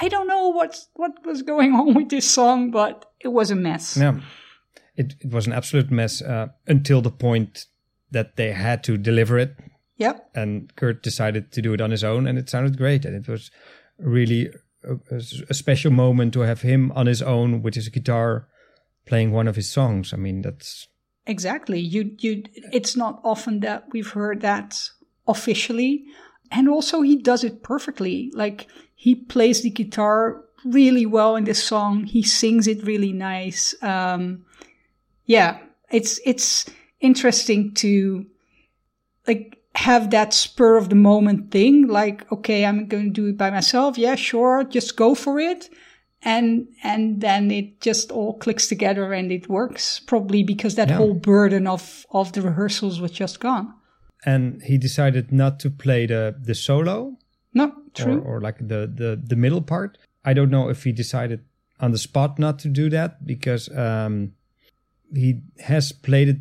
I 0.00 0.08
don't 0.08 0.26
know 0.26 0.48
what 0.48 0.78
what 0.94 1.12
was 1.24 1.42
going 1.42 1.72
on 1.74 1.94
with 1.94 2.08
this 2.08 2.30
song, 2.30 2.70
but 2.70 3.06
it 3.20 3.28
was 3.28 3.50
a 3.50 3.56
mess. 3.56 3.96
Yeah, 3.96 4.20
it, 4.96 5.14
it 5.20 5.32
was 5.32 5.46
an 5.46 5.52
absolute 5.52 5.90
mess 5.90 6.22
uh, 6.22 6.48
until 6.66 7.00
the 7.00 7.10
point 7.10 7.66
that 8.12 8.36
they 8.36 8.52
had 8.52 8.82
to 8.84 8.96
deliver 8.96 9.38
it. 9.38 9.56
Yep. 9.98 10.30
and 10.34 10.74
Kurt 10.74 11.02
decided 11.02 11.52
to 11.52 11.62
do 11.62 11.74
it 11.74 11.80
on 11.80 11.90
his 11.92 12.02
own, 12.02 12.26
and 12.26 12.36
it 12.38 12.48
sounded 12.48 12.76
great. 12.76 13.04
And 13.04 13.14
it 13.14 13.28
was 13.28 13.50
really 13.98 14.50
a, 14.82 14.96
a- 15.14 15.54
special 15.54 15.92
moment 15.92 16.32
to 16.32 16.40
have 16.40 16.62
him 16.62 16.90
on 16.92 17.06
his 17.06 17.22
own 17.22 17.62
with 17.62 17.74
his 17.74 17.88
guitar 17.88 18.48
playing 19.06 19.30
one 19.32 19.46
of 19.46 19.54
his 19.54 19.70
songs. 19.70 20.12
I 20.12 20.16
mean, 20.16 20.42
that's 20.42 20.88
Exactly. 21.26 21.78
You 21.78 22.16
you 22.18 22.42
it's 22.72 22.96
not 22.96 23.20
often 23.22 23.60
that 23.60 23.84
we've 23.92 24.10
heard 24.10 24.40
that 24.40 24.80
officially. 25.28 26.04
And 26.50 26.68
also 26.68 27.02
he 27.02 27.16
does 27.16 27.44
it 27.44 27.62
perfectly. 27.62 28.32
Like 28.34 28.66
he 28.96 29.14
plays 29.14 29.62
the 29.62 29.70
guitar 29.70 30.42
really 30.64 31.06
well 31.06 31.36
in 31.36 31.44
this 31.44 31.62
song. 31.62 32.04
He 32.06 32.22
sings 32.22 32.66
it 32.66 32.82
really 32.84 33.12
nice. 33.12 33.74
Um 33.82 34.44
yeah, 35.26 35.58
it's 35.90 36.18
it's 36.24 36.66
interesting 37.02 37.74
to 37.74 38.24
like 39.26 39.58
have 39.74 40.10
that 40.10 40.34
spur 40.34 40.76
of 40.76 40.88
the 40.88 40.94
moment 40.94 41.50
thing 41.50 41.86
like 41.88 42.30
okay 42.30 42.64
i'm 42.66 42.86
going 42.86 43.04
to 43.14 43.20
do 43.22 43.26
it 43.28 43.36
by 43.38 43.50
myself. 43.50 43.96
Yeah 43.98 44.16
sure 44.16 44.64
just 44.64 44.96
go 44.96 45.14
for 45.14 45.38
it. 45.40 45.70
And 46.24 46.68
and 46.84 47.20
then 47.20 47.50
it 47.50 47.80
just 47.80 48.12
all 48.12 48.34
clicks 48.38 48.68
together 48.68 49.12
and 49.12 49.32
it 49.32 49.48
works 49.48 50.00
probably 50.00 50.44
because 50.44 50.76
that 50.76 50.88
Yeah. 50.88 50.98
whole 50.98 51.14
burden 51.14 51.66
of 51.66 52.06
of 52.10 52.32
the 52.32 52.42
rehearsals 52.42 53.00
was 53.00 53.10
just 53.10 53.40
gone. 53.40 53.74
And 54.24 54.62
he 54.62 54.78
decided 54.78 55.32
not 55.32 55.58
to 55.60 55.70
play 55.70 56.06
the 56.06 56.34
the 56.46 56.54
solo? 56.54 57.16
No 57.54 57.64
or, 57.64 57.72
true. 57.94 58.20
or 58.20 58.40
like 58.40 58.58
the, 58.58 58.86
the 58.94 59.20
the 59.28 59.36
middle 59.36 59.62
part. 59.62 59.98
I 60.24 60.32
don't 60.34 60.50
know 60.50 60.70
if 60.70 60.84
he 60.84 60.92
decided 60.92 61.40
on 61.80 61.90
the 61.90 61.98
spot 61.98 62.38
not 62.38 62.58
to 62.60 62.68
do 62.68 62.88
that 62.90 63.26
because 63.26 63.68
um, 63.76 64.32
he 65.12 65.40
has 65.58 65.92
played 65.92 66.28
it 66.28 66.36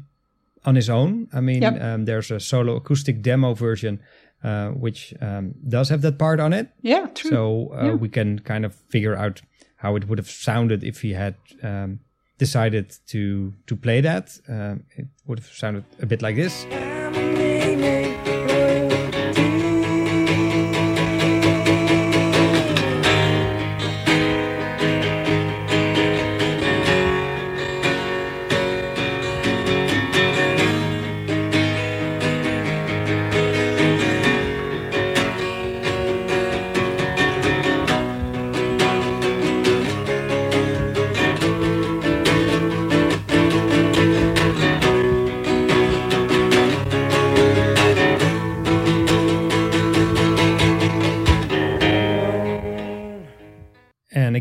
on 0.65 0.75
his 0.75 0.89
own. 0.89 1.27
I 1.33 1.41
mean, 1.41 1.61
Yep. 1.61 1.81
um, 1.81 2.05
there's 2.05 2.31
a 2.31 2.39
solo 2.39 2.75
acoustic 2.75 3.21
demo 3.21 3.53
version 3.53 3.99
uh, 4.43 4.69
which 4.69 5.13
um, 5.21 5.53
does 5.69 5.89
have 5.89 6.01
that 6.01 6.17
part 6.17 6.39
on 6.39 6.53
it. 6.53 6.67
yeah 6.81 7.07
true 7.13 7.29
So 7.31 7.73
uh, 7.73 7.85
Yeah. 7.85 7.93
we 8.01 8.09
can 8.09 8.39
kind 8.39 8.65
of 8.65 8.73
figure 8.89 9.15
out 9.15 9.41
how 9.75 9.95
it 9.97 10.07
would 10.07 10.17
have 10.19 10.29
sounded 10.29 10.83
if 10.83 11.01
he 11.01 11.13
had 11.13 11.35
um, 11.63 11.99
decided 12.37 12.85
to 13.07 13.53
to 13.67 13.75
play 13.75 14.01
that. 14.01 14.39
Um, 14.47 14.83
it 14.97 15.07
would 15.25 15.39
have 15.39 15.51
sounded 15.53 15.83
a 16.01 16.05
bit 16.05 16.21
like 16.21 16.35
this. 16.35 16.65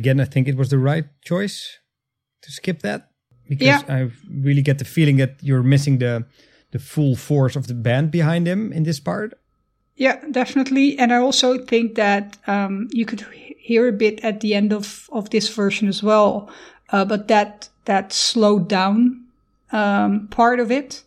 Again, 0.00 0.18
I 0.20 0.26
think 0.32 0.48
it 0.48 0.56
was 0.56 0.68
the 0.70 0.78
right 0.90 1.06
choice 1.30 1.56
to 2.42 2.48
skip 2.50 2.78
that 2.82 3.00
because 3.48 3.66
Yeah. 3.66 3.82
I 3.98 4.00
really 4.46 4.62
get 4.62 4.78
the 4.78 4.84
feeling 4.96 5.18
that 5.18 5.32
you're 5.42 5.68
missing 5.74 5.98
the 5.98 6.24
the 6.72 6.78
full 6.78 7.16
force 7.16 7.58
of 7.58 7.66
the 7.66 7.74
band 7.74 8.10
behind 8.10 8.46
him 8.46 8.72
in 8.72 8.84
this 8.84 9.00
part. 9.00 9.30
Yeah, 9.96 10.16
definitely. 10.30 10.98
And 10.98 11.12
I 11.12 11.16
also 11.16 11.58
think 11.58 11.94
that 11.96 12.38
um, 12.46 12.88
you 12.92 13.04
could 13.04 13.22
hear 13.58 13.88
a 13.88 13.92
bit 13.92 14.24
at 14.24 14.40
the 14.40 14.54
end 14.54 14.72
of, 14.72 15.08
of 15.12 15.28
this 15.30 15.48
version 15.56 15.88
as 15.88 16.02
well. 16.02 16.48
Uh, 16.92 17.04
but 17.04 17.26
that 17.28 17.68
that 17.84 18.12
slowed 18.12 18.68
down 18.68 19.24
um, 19.72 20.28
part 20.28 20.60
of 20.60 20.70
it, 20.70 21.04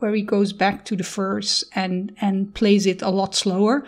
where 0.00 0.14
he 0.14 0.22
goes 0.22 0.52
back 0.52 0.84
to 0.84 0.96
the 0.96 1.02
verse 1.16 1.64
and 1.74 2.12
and 2.20 2.54
plays 2.54 2.86
it 2.86 3.02
a 3.02 3.10
lot 3.10 3.34
slower, 3.34 3.84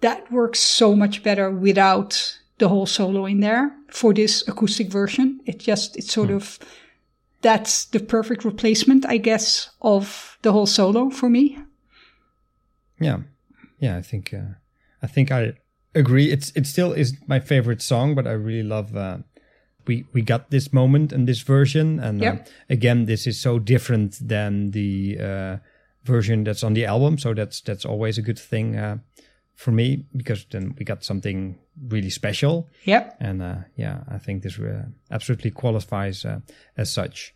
that 0.00 0.30
works 0.30 0.60
so 0.60 0.94
much 0.94 1.22
better 1.22 1.50
without 1.50 2.38
the 2.58 2.68
whole 2.68 2.86
solo 2.86 3.26
in 3.26 3.40
there 3.40 3.72
for 3.96 4.12
this 4.12 4.46
acoustic 4.46 4.88
version. 4.88 5.40
It 5.46 5.58
just 5.58 5.96
it's 5.96 6.12
sort 6.12 6.30
of 6.30 6.58
that's 7.40 7.86
the 7.86 8.00
perfect 8.00 8.44
replacement, 8.44 9.06
I 9.06 9.16
guess, 9.16 9.70
of 9.80 10.38
the 10.42 10.52
whole 10.52 10.66
solo 10.66 11.08
for 11.10 11.30
me. 11.30 11.58
Yeah, 13.00 13.20
yeah. 13.78 13.96
I 13.96 14.02
think 14.02 14.34
uh, 14.34 14.58
I 15.02 15.06
think 15.06 15.30
I 15.30 15.54
agree. 15.94 16.30
It's 16.30 16.52
it 16.54 16.66
still 16.66 16.92
is 16.92 17.14
my 17.26 17.40
favorite 17.40 17.80
song, 17.80 18.14
but 18.14 18.26
I 18.26 18.32
really 18.32 18.68
love. 18.68 18.94
Uh, 18.94 19.18
we 19.86 20.04
we 20.12 20.20
got 20.20 20.50
this 20.50 20.72
moment 20.72 21.12
and 21.12 21.26
this 21.26 21.40
version, 21.40 21.98
and 21.98 22.22
uh, 22.22 22.36
again, 22.68 23.06
this 23.06 23.26
is 23.26 23.40
so 23.40 23.58
different 23.58 24.18
than 24.28 24.72
the 24.72 25.18
uh, 25.18 25.56
version 26.04 26.44
that's 26.44 26.62
on 26.62 26.74
the 26.74 26.84
album. 26.84 27.16
So 27.18 27.32
that's 27.32 27.62
that's 27.62 27.86
always 27.86 28.18
a 28.18 28.22
good 28.22 28.38
thing 28.38 28.76
uh, 28.76 28.98
for 29.56 29.72
me 29.72 30.04
because 30.16 30.46
then 30.50 30.74
we 30.78 30.84
got 30.84 31.02
something 31.02 31.58
really 31.88 32.10
special. 32.10 32.68
Yep. 32.84 33.16
And 33.18 33.42
uh, 33.42 33.56
yeah, 33.74 34.04
I 34.08 34.18
think 34.18 34.42
this 34.42 34.58
uh, 34.58 34.84
absolutely 35.10 35.50
qualifies 35.50 36.24
uh, 36.24 36.40
as 36.76 36.92
such. 36.92 37.34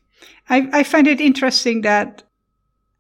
I, 0.49 0.69
I 0.73 0.83
find 0.85 1.07
it 1.07 1.21
interesting 1.21 1.81
that 1.81 2.23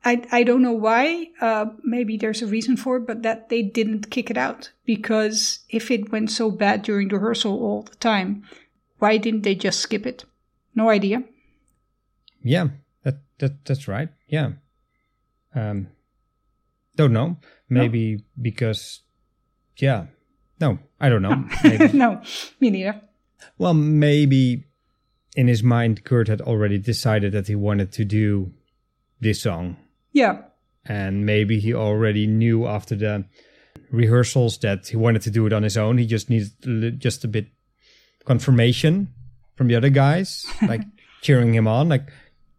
I, 0.02 0.22
I 0.32 0.42
don't 0.42 0.62
know 0.62 0.72
why, 0.72 1.28
uh, 1.42 1.66
maybe 1.84 2.16
there's 2.16 2.40
a 2.40 2.46
reason 2.46 2.78
for 2.78 2.96
it, 2.96 3.06
but 3.06 3.22
that 3.22 3.50
they 3.50 3.60
didn't 3.60 4.10
kick 4.10 4.30
it 4.30 4.38
out. 4.38 4.72
Because 4.86 5.60
if 5.68 5.90
it 5.90 6.10
went 6.10 6.30
so 6.30 6.50
bad 6.50 6.82
during 6.82 7.08
rehearsal 7.08 7.52
all 7.52 7.82
the 7.82 7.96
time, 7.96 8.42
why 8.98 9.18
didn't 9.18 9.42
they 9.42 9.54
just 9.54 9.80
skip 9.80 10.06
it? 10.06 10.24
No 10.74 10.88
idea. 10.88 11.24
Yeah, 12.42 12.68
that 13.02 13.18
that 13.38 13.64
that's 13.66 13.86
right. 13.86 14.08
Yeah. 14.26 14.52
Um, 15.54 15.88
don't 16.96 17.12
know. 17.12 17.36
Maybe 17.68 18.24
because, 18.40 19.02
yeah. 19.76 20.06
No, 20.60 20.78
I 21.00 21.08
don't 21.08 21.22
know. 21.22 21.44
No, 21.94 22.20
me 22.60 22.70
neither. 22.70 23.00
well, 23.58 23.74
maybe 23.74 24.64
in 25.36 25.48
his 25.48 25.62
mind, 25.62 26.04
Kurt 26.04 26.28
had 26.28 26.40
already 26.40 26.78
decided 26.78 27.32
that 27.32 27.46
he 27.46 27.54
wanted 27.54 27.92
to 27.92 28.04
do 28.04 28.52
this 29.20 29.42
song, 29.42 29.76
Yeah, 30.12 30.42
and 30.84 31.24
maybe 31.24 31.60
he 31.60 31.72
already 31.74 32.26
knew 32.26 32.66
after 32.66 32.94
the 32.96 33.24
rehearsals 33.90 34.58
that 34.58 34.88
he 34.88 34.96
wanted 34.96 35.22
to 35.22 35.30
do 35.30 35.46
it 35.46 35.52
on 35.52 35.62
his 35.62 35.76
own. 35.76 35.98
He 35.98 36.06
just 36.06 36.28
needed 36.30 37.00
just 37.00 37.24
a 37.24 37.28
bit 37.28 37.46
confirmation 38.24 39.08
from 39.56 39.68
the 39.68 39.76
other 39.76 39.90
guys, 39.90 40.46
like 40.62 40.82
cheering 41.22 41.54
him 41.54 41.66
on, 41.68 41.88
like 41.88 42.10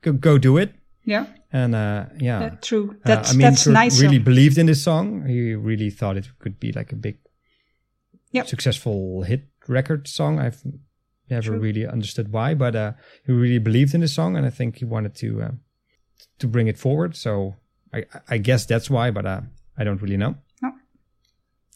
go 0.01 0.13
go 0.13 0.37
do 0.37 0.57
it. 0.57 0.73
yeah, 1.05 1.25
And 1.53 1.75
uh, 1.75 2.05
yeah, 2.17 2.39
uh, 2.43 2.55
true. 2.61 2.91
Uh, 2.91 2.95
That's 3.03 3.29
I 3.31 3.33
mean, 3.33 3.41
that's 3.41 3.67
nice. 3.67 4.01
really 4.01 4.19
believed 4.19 4.57
in 4.57 4.67
this 4.67 4.81
song. 4.83 5.25
He 5.27 5.53
really 5.53 5.89
thought 5.89 6.15
it 6.17 6.29
could 6.39 6.59
be 6.59 6.71
like 6.71 6.93
a 6.93 6.95
big, 6.95 7.17
Yep. 8.31 8.47
successful 8.47 9.23
hit 9.23 9.49
record 9.67 10.07
song. 10.07 10.39
I've 10.39 10.63
never 11.29 11.49
True. 11.51 11.59
really 11.59 11.85
understood 11.85 12.31
why, 12.31 12.53
but 12.53 12.75
uh, 12.75 12.93
he 13.25 13.33
really 13.33 13.59
believed 13.59 13.93
in 13.93 13.99
the 14.01 14.07
song, 14.07 14.37
and 14.37 14.45
I 14.45 14.49
think 14.49 14.77
he 14.77 14.85
wanted 14.85 15.13
to 15.15 15.41
uh, 15.41 15.51
to 16.39 16.47
bring 16.47 16.67
it 16.67 16.77
forward. 16.77 17.15
So 17.17 17.55
I, 17.93 18.05
I 18.29 18.37
guess 18.37 18.65
that's 18.65 18.89
why, 18.89 19.11
but 19.11 19.25
uh, 19.25 19.41
I 19.77 19.83
don't 19.83 20.01
really 20.01 20.17
know. 20.17 20.35
No. 20.61 20.71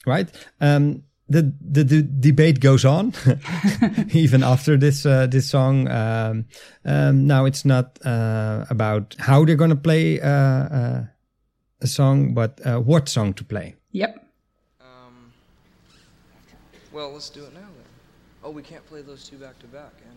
Right. 0.05 0.29
Um, 0.61 1.03
the, 1.27 1.53
the 1.59 1.83
the 1.83 2.01
debate 2.03 2.59
goes 2.59 2.85
on 2.85 3.13
even 4.11 4.43
after 4.43 4.77
this 4.77 5.05
uh, 5.05 5.27
this 5.27 5.49
song. 5.49 5.87
Um, 5.87 6.45
um, 6.83 7.27
now 7.27 7.45
it's 7.45 7.65
not 7.65 7.99
uh, 8.05 8.65
about 8.69 9.15
how 9.19 9.43
they're 9.45 9.55
going 9.55 9.71
to 9.71 9.75
play 9.75 10.21
uh, 10.21 10.29
uh, 10.29 11.03
a 11.81 11.87
song, 11.87 12.33
but 12.33 12.59
uh, 12.65 12.79
what 12.79 13.09
song 13.09 13.33
to 13.33 13.43
play. 13.43 13.75
Yep. 13.91 14.23
Um, 14.81 15.33
well, 16.91 17.11
let's 17.11 17.29
do 17.29 17.43
it 17.43 17.53
now 17.53 17.61
then. 17.61 17.85
Oh, 18.43 18.51
we 18.51 18.61
can't 18.61 18.85
play 18.85 19.01
those 19.01 19.27
two 19.27 19.37
back 19.37 19.57
to 19.59 19.67
back, 19.67 19.91
can 19.97 20.13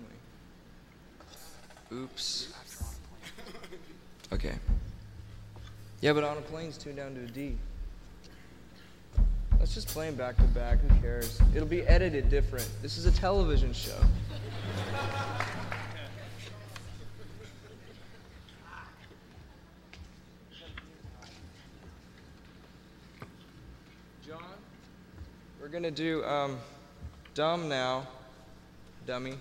we? 1.91 1.97
Oops. 1.97 2.53
Okay. 4.31 4.55
Yeah, 6.01 6.13
but 6.13 6.23
on 6.23 6.37
a 6.37 6.43
Plain's 6.43 6.77
tuned 6.77 6.97
down 6.97 7.15
to 7.15 7.23
a 7.23 7.27
D. 7.27 7.57
Let's 9.59 9.74
just 9.74 9.88
play 9.88 10.07
them 10.07 10.14
back 10.14 10.36
to 10.36 10.42
back. 10.44 10.78
Who 10.80 11.01
cares? 11.01 11.40
It'll 11.55 11.68
be 11.68 11.82
edited 11.82 12.30
different. 12.30 12.68
This 12.80 12.96
is 12.96 13.07
a 13.07 13.11
television 13.11 13.72
show. 13.72 13.99
John, 24.26 24.42
we're 25.61 25.68
gonna 25.68 25.90
do 25.90 26.24
um, 26.24 26.59
dumb 27.34 27.68
now, 27.68 28.07
dummy. 29.07 29.34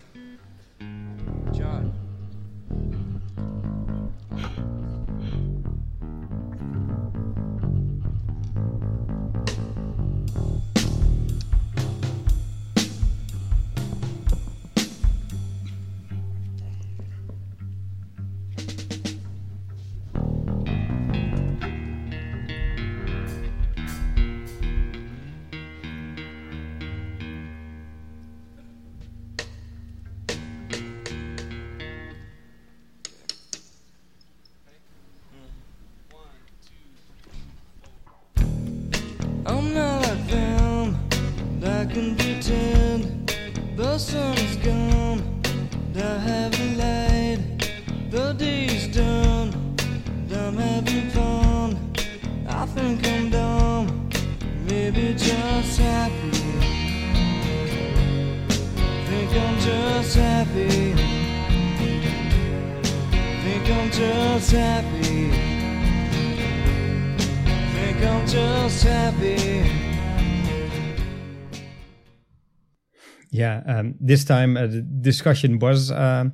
This 74.07 74.23
time 74.25 74.57
uh, 74.57 74.67
the 74.67 74.81
discussion 74.81 75.59
was 75.59 75.91
um, 75.91 76.33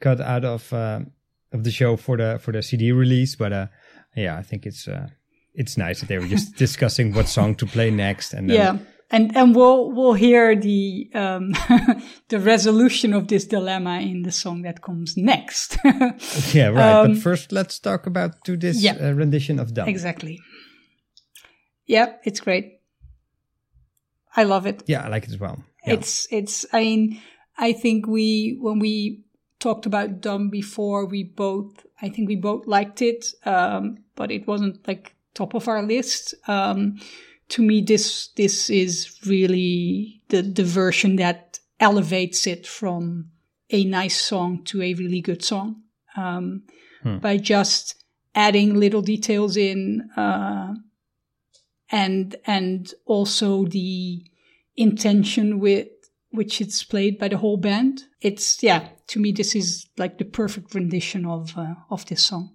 cut 0.00 0.20
out 0.20 0.44
of 0.44 0.72
uh, 0.72 1.00
of 1.52 1.64
the 1.64 1.70
show 1.70 1.96
for 1.96 2.16
the 2.16 2.38
for 2.40 2.52
the 2.52 2.62
CD 2.62 2.92
release, 2.92 3.36
but 3.36 3.52
uh, 3.52 3.66
yeah, 4.16 4.36
I 4.36 4.42
think 4.42 4.66
it's 4.66 4.88
uh, 4.88 5.08
it's 5.54 5.76
nice 5.76 6.00
that 6.00 6.08
they 6.08 6.18
were 6.18 6.26
just 6.26 6.56
discussing 6.66 7.12
what 7.12 7.28
song 7.28 7.54
to 7.56 7.66
play 7.66 7.90
next, 7.90 8.32
and 8.32 8.50
then, 8.50 8.56
Yeah. 8.56 8.78
And 9.12 9.36
and 9.36 9.56
we'll 9.56 9.90
we'll 9.90 10.14
hear 10.14 10.54
the 10.54 11.10
um, 11.14 11.50
the 12.28 12.38
resolution 12.38 13.12
of 13.12 13.26
this 13.26 13.44
dilemma 13.44 13.98
in 13.98 14.22
the 14.22 14.30
song 14.30 14.62
that 14.62 14.82
comes 14.82 15.16
next. 15.16 15.78
yeah, 16.54 16.68
right. 16.68 16.92
Um, 16.92 17.14
but 17.14 17.22
first, 17.22 17.50
let's 17.50 17.80
talk 17.80 18.06
about 18.06 18.44
to 18.44 18.56
this 18.56 18.80
yeah. 18.80 18.94
uh, 19.00 19.10
rendition 19.10 19.58
of 19.58 19.74
Dumb. 19.74 19.88
exactly. 19.88 20.38
Yeah, 21.86 22.14
it's 22.22 22.38
great. 22.38 22.78
I 24.36 24.44
love 24.44 24.64
it. 24.64 24.84
Yeah, 24.86 25.02
I 25.02 25.08
like 25.08 25.24
it 25.24 25.30
as 25.30 25.40
well. 25.40 25.58
Yeah. 25.86 25.94
It's 25.94 26.26
it's. 26.30 26.66
I 26.72 26.80
mean, 26.80 27.22
I 27.58 27.72
think 27.72 28.06
we 28.06 28.56
when 28.60 28.78
we 28.78 29.24
talked 29.58 29.86
about 29.86 30.20
Dumb 30.20 30.50
before, 30.50 31.06
we 31.06 31.24
both. 31.24 31.86
I 32.02 32.08
think 32.08 32.28
we 32.28 32.36
both 32.36 32.66
liked 32.66 33.02
it, 33.02 33.26
um, 33.44 33.98
but 34.14 34.30
it 34.30 34.46
wasn't 34.46 34.86
like 34.88 35.14
top 35.34 35.54
of 35.54 35.68
our 35.68 35.82
list. 35.82 36.34
Um, 36.48 36.98
to 37.50 37.62
me, 37.62 37.80
this 37.80 38.28
this 38.36 38.70
is 38.70 39.18
really 39.26 40.22
the 40.28 40.42
the 40.42 40.64
version 40.64 41.16
that 41.16 41.58
elevates 41.78 42.46
it 42.46 42.66
from 42.66 43.30
a 43.70 43.84
nice 43.84 44.20
song 44.20 44.64
to 44.64 44.82
a 44.82 44.94
really 44.94 45.20
good 45.20 45.42
song 45.42 45.82
um, 46.16 46.62
by 47.20 47.36
just 47.36 48.04
adding 48.34 48.78
little 48.78 49.02
details 49.02 49.56
in. 49.56 50.10
Uh, 50.16 50.74
and 51.90 52.36
and 52.46 52.94
also 53.06 53.64
the 53.64 54.24
intention 54.80 55.60
with 55.60 55.88
which 56.32 56.60
it's 56.60 56.84
played 56.84 57.18
by 57.18 57.28
the 57.28 57.36
whole 57.38 57.56
band. 57.56 58.04
It's 58.20 58.62
yeah, 58.62 58.88
to 59.08 59.20
me 59.20 59.32
this 59.32 59.54
is 59.54 59.86
like 59.98 60.18
the 60.18 60.24
perfect 60.24 60.74
rendition 60.74 61.26
of 61.26 61.56
uh, 61.56 61.74
of 61.90 62.04
this 62.06 62.22
song. 62.22 62.50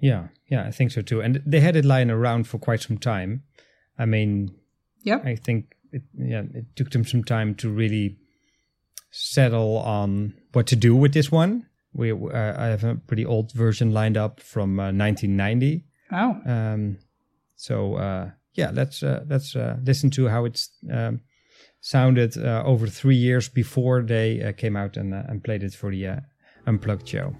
yeah, 0.00 0.28
yeah, 0.50 0.66
I 0.68 0.70
think 0.72 0.90
so 0.92 1.02
too. 1.02 1.22
And 1.22 1.42
they 1.46 1.60
had 1.60 1.76
it 1.76 1.84
lying 1.84 2.10
around 2.10 2.46
for 2.46 2.58
quite 2.58 2.82
some 2.82 2.98
time. 2.98 3.42
I 3.98 4.04
mean, 4.06 4.50
Yeah, 5.02 5.20
I 5.24 5.36
think 5.36 5.74
it, 5.92 6.02
yeah, 6.18 6.42
it 6.54 6.64
took 6.76 6.90
them 6.90 7.04
some 7.04 7.24
time 7.24 7.54
to 7.56 7.68
really 7.70 8.16
settle 9.10 9.78
on 9.78 10.34
what 10.52 10.66
to 10.66 10.76
do 10.76 10.94
with 10.94 11.12
this 11.12 11.32
one. 11.32 11.66
We, 11.94 12.12
uh, 12.12 12.54
I 12.56 12.66
have 12.66 12.84
a 12.84 12.94
pretty 12.96 13.24
old 13.24 13.52
version 13.52 13.92
lined 13.92 14.16
up 14.16 14.40
from 14.40 14.78
uh, 14.78 14.92
1990. 14.92 15.84
wow, 16.12 16.40
Um, 16.46 16.98
so 17.56 17.94
uh, 17.94 18.30
yeah, 18.56 18.70
let's 18.72 19.02
uh, 19.02 19.24
let's 19.28 19.54
uh, 19.54 19.76
listen 19.84 20.10
to 20.10 20.28
how 20.28 20.44
it's 20.46 20.70
um, 20.92 21.20
sounded 21.80 22.36
uh, 22.36 22.62
over 22.64 22.86
three 22.86 23.16
years 23.16 23.48
before 23.48 24.02
they 24.02 24.42
uh, 24.42 24.52
came 24.52 24.76
out 24.76 24.96
and 24.96 25.14
uh, 25.14 25.22
and 25.28 25.44
played 25.44 25.62
it 25.62 25.74
for 25.74 25.90
the 25.90 26.06
uh, 26.06 26.16
unplugged 26.66 27.08
show. 27.08 27.36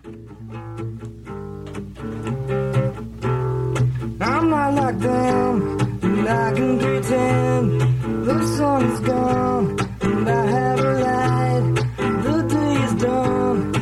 I'm 4.21 4.51
not 4.51 4.75
like 4.75 4.99
them, 4.99 5.79
and 6.03 6.29
I 6.29 6.53
can 6.53 6.79
pretend 6.79 7.81
the 8.27 8.47
sun 8.57 8.85
is 8.85 9.01
gone, 9.01 9.79
and 10.03 10.29
I 10.29 10.47
have 10.47 10.79
a 10.81 10.93
light. 11.01 11.75
The 12.25 12.43
day 12.49 12.85
is 12.85 12.95
done, 13.03 13.73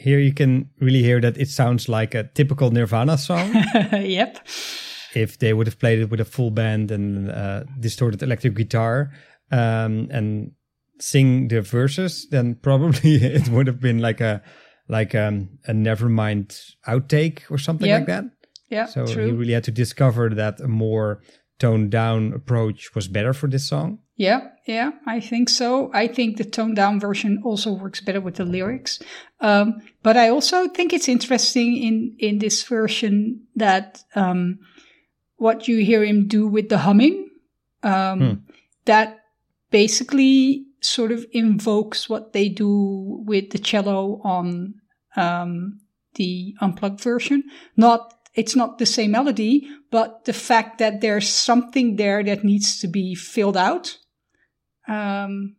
here 0.00 0.18
you 0.18 0.32
can 0.34 0.70
really 0.80 1.02
hear 1.02 1.20
that 1.20 1.36
it 1.38 1.48
sounds 1.48 1.88
like 1.88 2.14
a 2.14 2.24
typical 2.34 2.70
Nirvana 2.70 3.18
song. 3.18 3.52
yep, 3.92 4.46
if 5.14 5.38
they 5.38 5.52
would 5.52 5.66
have 5.66 5.78
played 5.78 5.98
it 6.00 6.10
with 6.10 6.20
a 6.20 6.24
full 6.24 6.50
band 6.50 6.90
and 6.90 7.30
uh, 7.30 7.64
distorted 7.78 8.22
electric 8.22 8.54
guitar 8.54 9.10
um, 9.52 10.08
and 10.10 10.52
sing 10.98 11.48
the 11.48 11.60
verses, 11.62 12.26
then 12.30 12.54
probably 12.54 13.14
it 13.22 13.48
would 13.48 13.66
have 13.66 13.80
been 13.80 13.98
like 13.98 14.20
a 14.20 14.42
like 14.88 15.14
um, 15.14 15.48
a 15.68 15.72
Nevermind 15.72 16.58
outtake 16.88 17.42
or 17.50 17.58
something 17.58 17.88
Yeah. 17.88 17.98
like 17.98 18.06
that. 18.06 18.24
yeah, 18.68 18.86
So 18.86 19.06
he 19.06 19.30
really 19.30 19.52
had 19.52 19.64
to 19.64 19.70
discover 19.70 20.30
that 20.30 20.60
a 20.60 20.66
more 20.68 21.22
toned 21.58 21.90
down 21.90 22.32
approach 22.32 22.94
was 22.94 23.06
better 23.08 23.32
for 23.32 23.46
this 23.48 23.68
song. 23.68 23.98
Yeah, 24.16 24.48
yeah, 24.66 24.90
I 25.06 25.20
think 25.20 25.48
so. 25.48 25.90
I 25.94 26.06
think 26.08 26.36
the 26.36 26.44
toned 26.44 26.76
down 26.76 27.00
version 27.00 27.40
also 27.44 27.72
works 27.72 28.00
better 28.00 28.20
with 28.20 28.34
the 28.34 28.44
lyrics. 28.44 28.98
Um, 29.40 29.80
but 30.02 30.16
I 30.16 30.28
also 30.28 30.68
think 30.68 30.92
it's 30.92 31.08
interesting 31.08 31.76
in, 31.76 32.16
in 32.18 32.38
this 32.38 32.62
version 32.62 33.46
that 33.56 34.02
um, 34.14 34.58
what 35.36 35.68
you 35.68 35.84
hear 35.84 36.04
him 36.04 36.26
do 36.26 36.46
with 36.46 36.68
the 36.68 36.78
humming, 36.78 37.28
um, 37.82 38.46
that 38.86 39.20
basically 39.70 40.66
sort 40.80 41.12
of 41.12 41.26
invokes 41.32 42.08
what 42.08 42.32
they 42.32 42.48
do 42.48 43.22
with 43.26 43.50
the 43.50 43.58
cello 43.58 44.20
on 44.24 44.74
um, 45.16 45.80
the 46.14 46.54
unplugged 46.60 47.00
version. 47.00 47.44
Not 47.76 48.14
it's 48.34 48.54
not 48.54 48.78
the 48.78 48.86
same 48.86 49.10
melody, 49.10 49.68
but 49.90 50.24
the 50.24 50.32
fact 50.32 50.78
that 50.78 51.00
there's 51.00 51.28
something 51.28 51.96
there 51.96 52.22
that 52.22 52.44
needs 52.44 52.78
to 52.80 52.86
be 52.86 53.14
filled 53.14 53.56
out. 53.56 53.98
Um, 54.86 55.56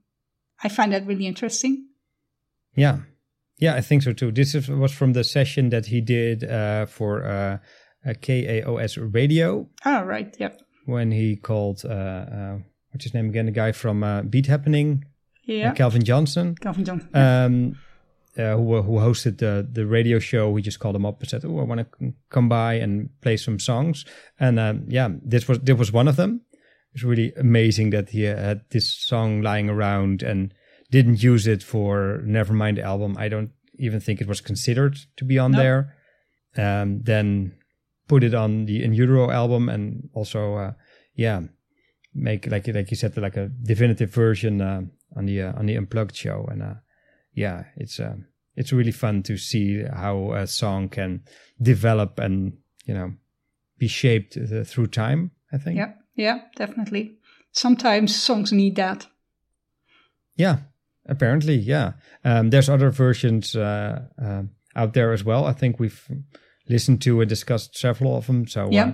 I 0.63 0.69
find 0.69 0.93
that 0.93 1.05
really 1.05 1.27
interesting. 1.27 1.87
Yeah, 2.75 2.99
yeah, 3.61 3.75
I 3.75 3.81
think 3.81 4.03
so 4.03 4.11
too. 4.13 4.31
This 4.31 4.53
is, 4.55 4.67
was 4.67 4.91
from 4.91 5.13
the 5.13 5.23
session 5.23 5.69
that 5.69 5.85
he 5.85 6.01
did 6.01 6.43
uh, 6.43 6.85
for 6.87 7.23
uh, 7.23 7.57
a 8.03 8.13
KAOS 8.15 8.97
radio. 9.13 9.69
Oh, 9.85 10.01
right. 10.03 10.35
Yep. 10.39 10.53
when 10.85 11.11
he 11.11 11.35
called 11.35 11.83
uh, 11.85 11.89
uh 12.37 12.57
what's 12.91 13.05
his 13.05 13.13
name 13.13 13.29
again 13.29 13.45
the 13.45 13.51
guy 13.63 13.71
from 13.71 14.03
uh, 14.03 14.21
beat 14.23 14.47
happening 14.47 15.05
Yeah. 15.45 15.69
uh, 15.71 15.75
calvin 15.75 16.03
johnson 16.03 16.55
Calvin 16.65 16.83
Johnson. 16.85 17.09
um 17.13 17.75
uh, 18.37 18.55
who, 18.57 18.81
who 18.81 18.93
hosted 19.07 19.37
the 19.37 19.53
the 19.77 19.85
radio 19.85 20.17
show 20.19 20.43
we 20.55 20.61
just 20.61 20.79
called 20.79 20.95
him 20.95 21.05
up 21.05 21.19
and 21.21 21.29
said 21.29 21.45
oh 21.45 21.59
i 21.59 21.63
want 21.63 21.79
to 21.81 22.13
come 22.35 22.49
by 22.49 22.71
and 22.83 23.09
play 23.21 23.37
some 23.37 23.59
songs 23.59 24.05
and 24.39 24.59
um, 24.59 24.75
yeah 24.97 25.09
this 25.33 25.47
was 25.47 25.59
this 25.59 25.77
was 25.77 25.91
one 25.93 26.07
of 26.09 26.15
them 26.15 26.41
it's 26.93 27.03
really 27.03 27.31
amazing 27.37 27.91
that 27.91 28.09
he 28.09 28.23
had 28.23 28.59
this 28.71 28.87
song 29.09 29.41
lying 29.43 29.69
around 29.69 30.23
and 30.23 30.53
didn't 30.91 31.23
use 31.23 31.47
it 31.47 31.63
for 31.63 32.21
nevermind 32.25 32.77
album 32.81 33.15
i 33.17 33.27
don't 33.29 33.51
even 33.79 33.99
think 33.99 34.21
it 34.21 34.27
was 34.27 34.41
considered 34.41 34.95
to 35.17 35.25
be 35.25 35.39
on 35.39 35.51
No. 35.51 35.57
there 35.57 35.95
um 36.57 37.01
then 37.03 37.53
put 38.07 38.23
it 38.23 38.33
on 38.33 38.65
the 38.65 38.83
in 38.83 38.93
utero 38.93 39.31
album 39.31 39.69
and 39.69 40.09
also 40.13 40.55
uh 40.55 40.73
yeah 41.15 41.41
make 42.13 42.45
like 42.51 42.67
like 42.67 42.91
you 42.91 42.97
said 42.97 43.15
like 43.17 43.37
a 43.37 43.47
definitive 43.63 44.13
version 44.13 44.61
uh, 44.61 44.81
on 45.15 45.25
the 45.25 45.41
uh, 45.41 45.53
on 45.59 45.65
the 45.65 45.77
unplugged 45.77 46.15
show 46.15 46.45
and 46.51 46.61
uh 46.61 46.73
yeah 47.33 47.63
it's 47.77 47.99
uh, 47.99 48.15
it's 48.57 48.73
really 48.73 48.91
fun 48.91 49.23
to 49.23 49.37
see 49.37 49.83
how 49.93 50.33
a 50.33 50.45
song 50.45 50.89
can 50.89 51.21
develop 51.61 52.19
and 52.19 52.53
you 52.85 52.93
know 52.93 53.13
be 53.77 53.87
shaped 53.87 54.37
uh, 54.37 54.63
through 54.65 54.87
time 54.87 55.31
i 55.53 55.57
think 55.57 55.77
Yeah. 55.77 55.93
Yeah, 56.15 56.39
definitely. 56.57 57.17
Sometimes 57.53 58.13
songs 58.23 58.51
need 58.51 58.75
that. 58.75 59.07
Yeah, 60.35 60.57
apparently, 61.11 61.55
yeah. 61.55 61.91
Um, 62.25 62.49
there's 62.49 62.69
other 62.69 62.89
versions 62.91 63.55
uh, 63.55 64.01
uh, 64.21 64.43
out 64.75 64.93
there 64.93 65.11
as 65.13 65.23
well. 65.23 65.45
I 65.45 65.53
think 65.53 65.79
we've 65.79 66.07
listened 66.69 67.01
to 67.03 67.21
and 67.21 67.29
discussed 67.29 67.77
several 67.77 68.15
of 68.15 68.25
them. 68.27 68.47
So 68.47 68.69
Yeah. 68.71 68.93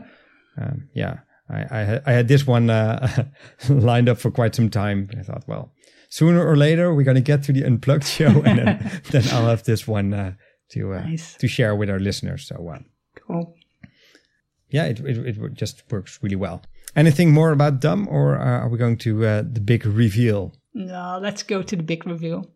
uh, 0.60 0.64
um, 0.66 0.90
yeah, 0.94 1.20
I, 1.50 1.66
I, 1.80 1.84
had, 1.84 2.04
I 2.06 2.12
had 2.14 2.28
this 2.28 2.46
one 2.48 2.70
uh, 2.70 3.26
lined 3.70 4.10
up 4.10 4.18
for 4.18 4.32
quite 4.32 4.56
some 4.56 4.70
time. 4.70 5.10
I 5.18 5.24
thought, 5.24 5.44
well, 5.48 5.72
sooner 6.10 6.46
or 6.46 6.56
later 6.58 6.94
we're 6.94 7.04
going 7.04 7.24
to 7.24 7.32
get 7.32 7.44
to 7.44 7.54
the 7.54 7.64
unplugged 7.64 8.06
show, 8.18 8.42
and 8.46 8.60
then, 8.60 9.02
then 9.12 9.24
I'll 9.32 9.48
have 9.50 9.64
this 9.64 9.88
one 9.88 10.14
uh, 10.14 10.34
to 10.72 10.94
uh, 10.94 11.02
Nice. 11.04 11.36
to 11.36 11.48
share 11.48 11.76
with 11.76 11.90
our 11.90 12.00
listeners. 12.00 12.48
So 12.48 12.56
uh, 12.74 12.80
Cool. 13.28 13.56
yeah, 14.70 14.86
it, 14.86 15.00
it 15.00 15.38
it 15.38 15.54
just 15.54 15.84
works 15.92 16.20
really 16.22 16.36
well. 16.36 16.62
Anything 16.96 17.32
more 17.34 17.52
about 17.52 17.80
Dumb, 17.80 18.08
or 18.10 18.36
are 18.38 18.70
we 18.70 18.78
going 18.78 18.98
to 18.98 19.26
uh, 19.26 19.44
the 19.54 19.60
big 19.62 19.86
reveal? 19.86 20.54
No, 20.78 21.18
let's 21.20 21.42
go 21.42 21.64
to 21.64 21.76
the 21.76 21.82
big 21.82 22.06
reveal. 22.06 22.52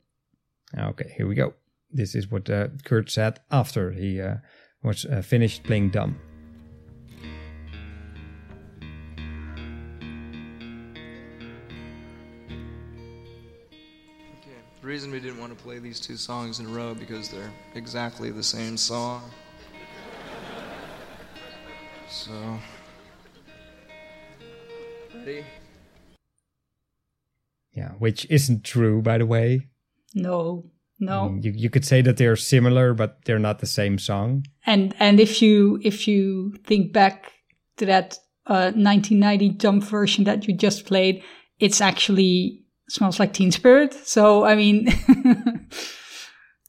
Okay, 0.77 1.11
here 1.17 1.27
we 1.27 1.33
go. 1.33 1.55
this 1.91 2.13
is 2.13 2.29
what 2.29 2.47
uh, 2.51 2.67
Kurt 2.85 3.09
said 3.09 3.39
after 3.49 3.91
he 3.93 4.21
uh, 4.21 4.35
was 4.83 5.05
uh, 5.05 5.23
finished 5.23 5.63
playing 5.63 5.89
Dumb. 5.89 6.19
Okay. 14.37 14.59
The 14.81 14.87
reason 14.87 15.11
we 15.11 15.19
didn't 15.19 15.39
want 15.39 15.57
to 15.57 15.63
play 15.63 15.79
these 15.79 15.99
two 15.99 16.15
songs 16.15 16.59
in 16.59 16.67
a 16.67 16.69
row 16.69 16.93
because 16.93 17.27
they're 17.29 17.51
exactly 17.73 18.29
the 18.29 18.43
same 18.43 18.77
song. 18.77 19.31
So. 22.07 22.59
Ready? 25.15 25.43
Yeah, 27.73 27.91
which 27.99 28.25
isn't 28.29 28.63
true, 28.63 29.01
by 29.01 29.17
the 29.17 29.25
way. 29.25 29.67
No, 30.13 30.65
I 31.01 31.05
no. 31.05 31.29
mean, 31.29 31.41
you, 31.41 31.51
you 31.55 31.69
could 31.69 31.85
say 31.85 32.01
that 32.01 32.17
they're 32.17 32.35
similar, 32.35 32.93
but 32.93 33.23
they're 33.25 33.39
not 33.39 33.59
the 33.59 33.67
same 33.67 33.97
song. 33.97 34.45
And 34.65 34.93
and 34.99 35.19
if 35.19 35.41
you 35.41 35.79
if 35.83 36.07
you 36.07 36.53
think 36.65 36.93
back 36.93 37.31
to 37.77 37.85
that 37.85 38.17
uh, 38.45 38.71
1990 38.75 39.49
Dumb 39.49 39.81
version 39.81 40.25
that 40.25 40.47
you 40.47 40.53
just 40.53 40.85
played, 40.85 41.23
it's 41.59 41.81
actually 41.81 42.65
smells 42.89 43.19
like 43.19 43.33
Teen 43.33 43.51
Spirit. 43.51 43.93
So 43.93 44.43
I 44.43 44.55
mean, 44.55 44.87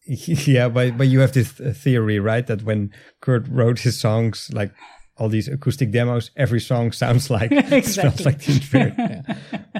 yeah, 0.07 0.69
but 0.69 0.97
but 0.97 1.09
you 1.09 1.21
have 1.21 1.33
this 1.33 1.51
theory, 1.51 2.21
right? 2.21 2.47
That 2.47 2.63
when 2.63 2.93
Kurt 3.21 3.49
wrote 3.49 3.81
his 3.81 3.99
songs, 3.99 4.51
like 4.53 4.73
all 5.23 5.29
these 5.29 5.47
acoustic 5.49 5.93
demos, 5.93 6.31
every 6.37 6.61
song 6.61 6.91
sounds 7.03 7.31
like 7.31 7.53
Exactly. 7.81 8.25
like 8.29 8.41
Teen 8.41 8.61
Spirit. 8.61 8.95
Yeah. 8.99 9.23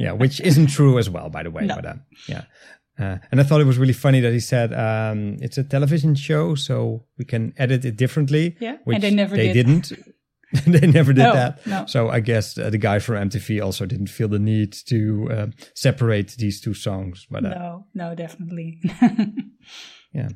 yeah, 0.01 0.13
which 0.13 0.41
isn't 0.41 0.69
true 0.69 0.99
as 0.99 1.11
well, 1.11 1.29
by 1.31 1.43
the 1.43 1.51
way. 1.51 1.67
No. 1.67 1.75
But 1.75 1.87
uh, 1.87 1.95
yeah. 2.29 2.45
Uh, 2.99 3.19
and 3.33 3.41
I 3.41 3.43
thought 3.43 3.61
it 3.61 3.67
was 3.67 3.79
really 3.79 3.93
funny 3.95 4.21
that 4.21 4.33
he 4.33 4.41
said 4.41 4.73
um, 4.73 5.37
it's 5.41 5.59
a 5.59 5.65
television 5.65 6.15
show, 6.15 6.55
so 6.55 7.05
we 7.19 7.25
can 7.25 7.53
edit 7.57 7.85
it 7.85 7.97
differently. 7.97 8.57
Yeah, 8.61 8.77
and 8.87 9.03
they 9.03 9.11
never 9.11 9.35
they 9.37 9.53
did. 9.53 9.67
not 9.67 9.93
they 10.67 10.87
never 10.87 11.13
did 11.15 11.23
No, 11.23 11.33
that. 11.33 11.67
no. 11.67 11.87
So 11.87 12.11
I 12.11 12.21
guess 12.21 12.59
uh, 12.59 12.69
the 12.71 12.79
guy 12.79 12.99
from 13.01 13.31
MTV 13.31 13.65
also 13.65 13.87
didn't 13.87 14.09
feel 14.11 14.29
the 14.29 14.39
need 14.39 14.75
to 14.87 15.29
uh, 15.33 15.47
separate 15.75 16.37
these 16.39 16.61
two 16.61 16.75
songs. 16.75 17.27
But 17.31 17.45
uh, 17.47 17.49
no, 17.49 17.87
no, 17.95 18.15
definitely. 18.15 18.79
yeah, 20.13 20.29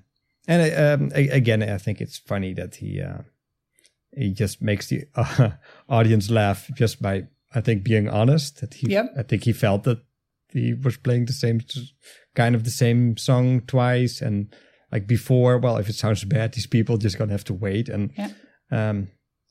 and 0.48 0.60
uh, 0.62 1.04
um, 1.04 1.10
again, 1.14 1.62
I 1.62 1.78
think 1.78 2.00
it's 2.00 2.18
funny 2.18 2.54
that 2.54 2.76
he 2.76 3.02
uh, 3.02 3.18
he 4.16 4.32
just 4.32 4.60
makes 4.62 4.88
the 4.88 5.04
uh, 5.14 5.50
audience 5.88 6.30
laugh 6.30 6.68
just 6.74 7.00
by 7.02 7.26
I 7.54 7.60
think 7.60 7.84
being 7.84 8.08
honest. 8.08 8.60
That 8.60 8.74
he, 8.74 8.88
Yep. 8.88 9.14
I 9.18 9.22
think 9.22 9.44
he 9.44 9.52
felt 9.52 9.84
that 9.84 9.98
he 10.52 10.74
was 10.74 10.96
playing 10.96 11.26
the 11.26 11.32
same 11.32 11.60
kind 12.34 12.54
of 12.54 12.64
the 12.64 12.70
same 12.70 13.16
song 13.16 13.60
twice, 13.66 14.20
and 14.22 14.54
like 14.92 15.06
before, 15.06 15.58
well, 15.58 15.76
if 15.78 15.88
it 15.88 15.94
sounds 15.94 16.24
bad, 16.24 16.52
these 16.54 16.66
people 16.66 16.96
just 16.98 17.18
gonna 17.18 17.32
have 17.32 17.44
to 17.44 17.54
wait. 17.54 17.88
And 17.88 18.10
Yeah. 18.16 18.30
um, 18.70 19.08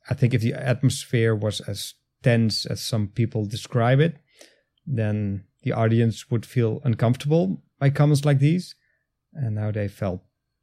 I 0.10 0.14
think 0.14 0.34
if 0.34 0.42
the 0.42 0.54
atmosphere 0.54 1.34
was 1.36 1.62
as 1.62 1.94
tense 2.24 2.66
as 2.66 2.82
some 2.82 3.08
people 3.08 3.46
describe 3.46 4.00
it, 4.00 4.16
then 4.86 5.44
the 5.64 5.72
audience 5.74 6.30
would 6.30 6.46
feel 6.46 6.80
uncomfortable 6.84 7.64
by 7.80 7.90
comments 7.90 8.26
like 8.26 8.40
these. 8.40 8.76
And 9.34 9.56
now 9.56 9.72
they 9.72 9.88
felt 9.88 10.22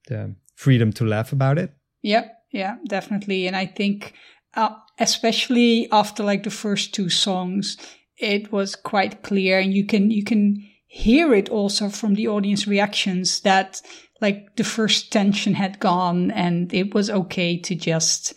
the 0.08 0.34
freedom 0.54 0.92
to 0.94 1.04
laugh 1.04 1.32
about 1.32 1.58
it. 1.58 1.72
Yep, 2.02 2.32
yeah, 2.52 2.76
definitely. 2.86 3.46
And 3.46 3.56
I 3.56 3.66
think, 3.66 4.14
uh, 4.54 4.74
especially 4.98 5.88
after 5.90 6.22
like 6.22 6.44
the 6.44 6.50
first 6.50 6.94
two 6.94 7.08
songs, 7.08 7.76
it 8.18 8.52
was 8.52 8.76
quite 8.76 9.22
clear, 9.22 9.58
and 9.58 9.74
you 9.74 9.86
can 9.86 10.10
you 10.10 10.22
can 10.22 10.64
hear 10.86 11.34
it 11.34 11.48
also 11.48 11.88
from 11.88 12.14
the 12.14 12.28
audience 12.28 12.66
reactions 12.66 13.40
that 13.40 13.80
like 14.20 14.54
the 14.56 14.64
first 14.64 15.10
tension 15.10 15.54
had 15.54 15.80
gone, 15.80 16.30
and 16.30 16.72
it 16.72 16.94
was 16.94 17.10
okay 17.10 17.56
to 17.58 17.74
just 17.74 18.34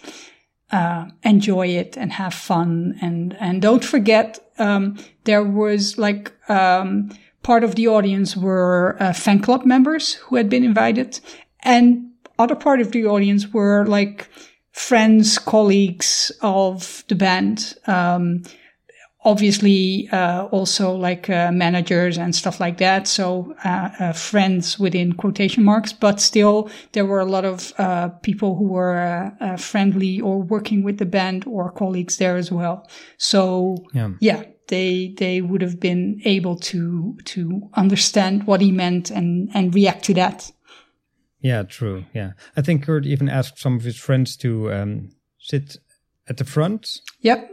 uh, 0.72 1.06
enjoy 1.24 1.68
it 1.68 1.98
and 1.98 2.12
have 2.12 2.34
fun 2.34 2.98
and 3.02 3.36
and 3.40 3.62
don't 3.62 3.86
forget 3.86 4.40
um, 4.58 4.98
there 5.26 5.44
was 5.44 5.98
like 5.98 6.32
um, 6.50 7.10
part 7.44 7.64
of 7.64 7.76
the 7.76 7.88
audience 7.88 8.36
were 8.36 8.98
uh, 9.00 9.14
fan 9.14 9.40
club 9.40 9.66
members 9.66 10.16
who 10.16 10.36
had 10.36 10.50
been 10.50 10.64
invited 10.64 11.20
and 11.62 12.10
other 12.38 12.56
part 12.56 12.82
of 12.82 12.92
the 12.92 13.06
audience 13.06 13.54
were 13.54 13.86
like 13.86 14.28
friends 14.72 15.38
colleagues 15.38 16.32
of 16.42 17.04
the 17.08 17.16
band. 17.16 17.76
Um, 17.88 18.44
obviously 19.26 20.08
uh, 20.12 20.46
also 20.46 20.96
like 20.96 21.30
uh, 21.30 21.52
managers 21.52 22.18
and 22.18 22.36
stuff 22.36 22.60
like 22.60 22.78
that. 22.78 23.08
So 23.08 23.56
uh, 23.66 23.90
uh, 24.00 24.14
friends 24.14 24.80
within 24.80 25.14
quotation 25.14 25.64
marks. 25.64 25.92
But 25.92 26.22
still 26.22 26.70
there 26.94 27.06
were 27.06 27.20
a 27.20 27.26
lot 27.26 27.44
of 27.44 27.74
uh, 27.78 28.10
people 28.22 28.56
who 28.56 28.68
were 28.68 29.34
uh, 29.42 29.58
friendly 29.58 30.22
or 30.22 30.42
working 30.42 30.84
with 30.84 31.00
the 31.00 31.06
band 31.06 31.46
or 31.48 31.72
colleagues 31.72 32.18
there 32.18 32.38
as 32.38 32.52
well. 32.52 32.88
So 33.18 33.78
Yeah. 33.94 34.12
yeah 34.20 34.44
they 34.68 35.14
they 35.18 35.42
would 35.42 35.62
have 35.62 35.80
been 35.80 36.22
able 36.26 36.58
to 36.58 37.16
to 37.26 37.70
understand 37.74 38.48
what 38.48 38.62
he 38.62 38.72
meant 38.72 39.12
and 39.12 39.50
and 39.54 39.76
react 39.76 40.04
to 40.06 40.14
that 40.14 40.52
Yeah, 41.46 41.64
true. 41.68 42.04
Yeah. 42.14 42.32
I 42.58 42.62
think 42.62 42.84
Kurt 42.86 43.06
even 43.06 43.30
asked 43.30 43.60
some 43.60 43.76
of 43.78 43.84
his 43.84 43.98
friends 43.98 44.36
to 44.38 44.72
um, 44.74 45.10
sit 45.40 45.78
at 46.28 46.38
the 46.38 46.46
front. 46.46 47.02
yep 47.22 47.52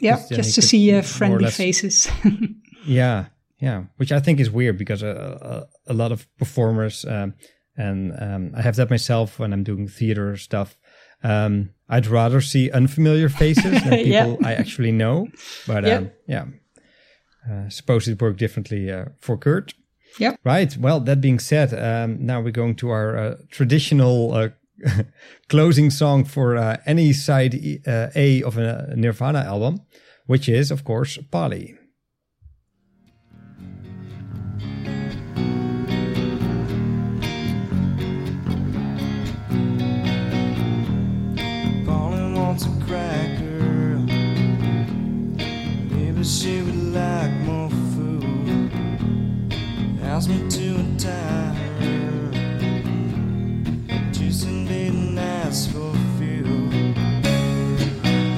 yeah 0.00 0.20
just 0.30 0.54
to 0.54 0.62
see 0.62 0.94
uh, 0.98 1.02
friendly 1.02 1.50
faces 1.50 2.08
Yeah, 2.86 3.24
yeah, 3.58 3.84
which 3.98 4.12
I 4.12 4.20
think 4.20 4.40
is 4.40 4.48
weird 4.50 4.76
because 4.78 5.02
uh, 5.02 5.38
uh, 5.42 5.64
a 5.86 5.92
lot 5.94 6.12
of 6.12 6.26
performers, 6.38 7.04
um, 7.04 7.34
and 7.76 8.12
um, 8.18 8.52
I 8.56 8.62
have 8.62 8.74
that 8.76 8.90
myself 8.90 9.38
when 9.38 9.52
I'm 9.52 9.62
doing 9.64 9.88
theater 9.88 10.36
stuff. 10.36 10.76
Um, 11.24 11.70
I'd 11.88 12.06
rather 12.06 12.40
see 12.40 12.70
unfamiliar 12.72 13.28
faces 13.28 13.82
than 13.82 13.90
people 14.04 14.08
Yeah. 14.08 14.36
I 14.48 14.54
actually 14.54 14.92
know. 14.92 15.28
But 15.66 15.84
Yep. 15.84 15.98
um, 16.00 16.10
yeah, 16.26 16.44
uh, 17.50 17.68
suppose 17.68 18.08
it 18.08 18.20
worked 18.20 18.38
differently 18.40 18.90
uh, 18.90 19.04
for 19.20 19.36
Kurt. 19.38 19.74
Yep. 20.18 20.40
Right. 20.44 20.76
Well, 20.76 21.00
that 21.00 21.20
being 21.20 21.38
said, 21.38 21.72
um, 21.74 22.24
now 22.24 22.40
we're 22.40 22.50
going 22.50 22.76
to 22.76 22.90
our 22.90 23.16
uh, 23.16 23.36
traditional 23.50 24.32
uh, 24.34 24.48
closing 25.48 25.90
song 25.90 26.24
for 26.24 26.56
uh, 26.56 26.76
any 26.86 27.12
side 27.12 27.54
uh, 27.86 28.08
A 28.14 28.42
of 28.42 28.58
a 28.58 28.94
Nirvana 28.96 29.40
album, 29.40 29.80
which 30.26 30.48
is, 30.48 30.70
of 30.70 30.84
course, 30.84 31.18
Polly. 31.30 31.76
Polly 41.84 42.32
wants 42.34 42.66
a 42.66 42.84
cracker. 42.86 43.98
Maybe 45.90 46.24
she 46.24 46.61
Ask 50.22 50.30
me 50.30 50.48
to 50.50 50.74
untie 50.76 51.52
her. 51.80 52.30
Juicing 54.12 54.68
didn't 54.68 55.18
ask 55.18 55.68
for 55.72 55.90
a 55.90 56.16
few. 56.16 56.46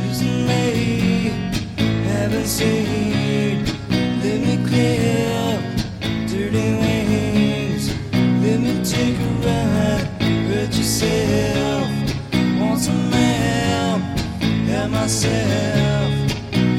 Isn't 0.09 0.47
me? 0.47 1.29
Haven't 2.09 2.47
seen. 2.47 3.67
Let 4.23 4.41
me 4.47 4.57
clear 4.67 5.61
dirty 6.27 6.69
wings. 6.81 7.93
Let 8.15 8.61
me 8.61 8.83
take 8.83 9.19
a 9.19 9.31
ride. 9.45 10.09
Hurt 10.49 10.75
yourself. 10.75 11.87
Want 12.61 12.81
some 12.81 13.13
help? 13.13 14.01
Help 14.71 14.91
myself. 14.91 16.11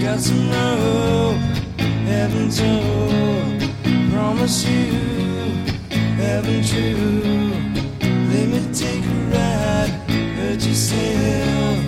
Got 0.01 0.19
some 0.19 0.49
rope. 0.49 1.37
Haven't 2.07 2.57
told. 2.57 3.54
Promise 4.15 4.65
you. 4.69 4.93
Haven't 6.15 6.65
true. 6.65 7.51
Let 8.31 8.47
me 8.47 8.73
take 8.73 9.03
a 9.03 9.15
ride. 9.29 9.89
Hurt 10.37 10.65
yourself. 10.65 11.79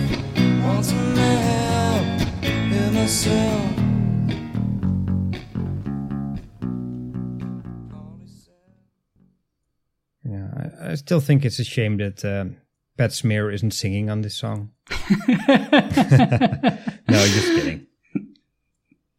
Want 0.62 0.84
some 0.84 1.16
help? 1.16 2.04
Help 2.44 2.92
myself. 2.92 3.72
Yeah, 10.22 10.48
I, 10.54 10.90
I 10.90 10.94
still 10.96 11.20
think 11.20 11.46
it's 11.46 11.58
a 11.58 11.64
shame 11.64 11.96
that 11.96 12.22
um, 12.26 12.58
Pat 12.98 13.14
Smear 13.14 13.50
isn't 13.50 13.70
singing 13.70 14.10
on 14.10 14.20
this 14.20 14.36
song. 14.36 14.72
no, 14.90 15.16
just 17.08 17.54
kidding. 17.54 17.86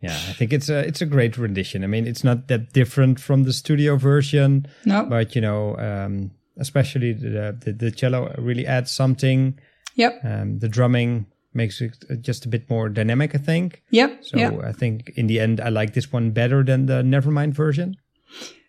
Yeah, 0.02 0.16
I 0.30 0.34
think 0.34 0.54
it's 0.54 0.70
a 0.70 0.80
it's 0.80 1.02
a 1.02 1.06
great 1.06 1.38
rendition. 1.38 1.84
I 1.84 1.88
mean, 1.88 2.08
it's 2.08 2.24
not 2.24 2.48
that 2.48 2.72
different 2.74 3.20
from 3.20 3.44
the 3.44 3.52
studio 3.54 3.98
version, 3.98 4.66
no 4.86 5.06
but 5.06 5.36
you 5.36 5.42
know, 5.42 5.76
um, 5.78 6.32
especially 6.58 7.14
the, 7.14 7.58
the 7.60 7.74
the 7.74 7.92
cello 7.92 8.34
really 8.38 8.66
adds 8.66 8.92
something. 8.92 9.60
yep 9.96 10.20
Um, 10.24 10.60
the 10.60 10.70
drumming 10.70 11.26
makes 11.54 11.82
it 11.82 11.98
just 12.22 12.46
a 12.46 12.50
bit 12.50 12.70
more 12.70 12.90
dynamic, 12.90 13.36
I 13.36 13.40
think. 13.40 13.82
yep 13.92 14.24
So 14.24 14.38
yeah 14.38 14.52
I 14.64 14.72
think 14.72 15.12
in 15.16 15.28
the 15.28 15.40
end, 15.40 15.60
I 15.60 15.70
like 15.70 15.94
this 15.94 16.14
one 16.14 16.32
better 16.32 16.64
than 16.64 16.86
the 16.86 17.02
Nevermind 17.04 17.54
version. 17.54 17.96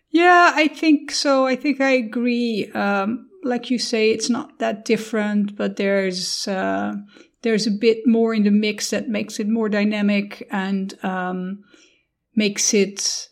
Yeah, 0.09 0.51
I 0.53 0.67
think 0.67 1.11
so. 1.11 1.45
I 1.47 1.55
think 1.55 1.79
I 1.79 1.91
agree. 1.91 2.69
Um, 2.73 3.29
like 3.43 3.71
you 3.71 3.79
say, 3.79 4.11
it's 4.11 4.29
not 4.29 4.59
that 4.59 4.83
different, 4.83 5.55
but 5.55 5.77
there's 5.77 6.47
uh, 6.47 6.93
there's 7.41 7.67
a 7.67 7.71
bit 7.71 8.05
more 8.05 8.33
in 8.33 8.43
the 8.43 8.51
mix 8.51 8.89
that 8.91 9.09
makes 9.09 9.39
it 9.39 9.47
more 9.47 9.69
dynamic 9.69 10.47
and 10.51 10.93
um, 11.03 11.63
makes 12.35 12.73
it, 12.73 13.27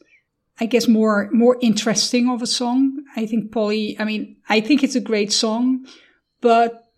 I 0.60 0.66
guess, 0.66 0.88
more 0.88 1.30
more 1.32 1.58
interesting 1.62 2.30
of 2.30 2.42
a 2.42 2.48
song. 2.48 3.04
I 3.16 3.26
think 3.26 3.52
Polly. 3.52 3.96
I 4.00 4.06
mean, 4.06 4.38
I 4.50 4.62
think 4.62 4.84
it's 4.84 4.96
a 4.96 5.02
great 5.02 5.32
song, 5.32 5.86
but 6.42 6.92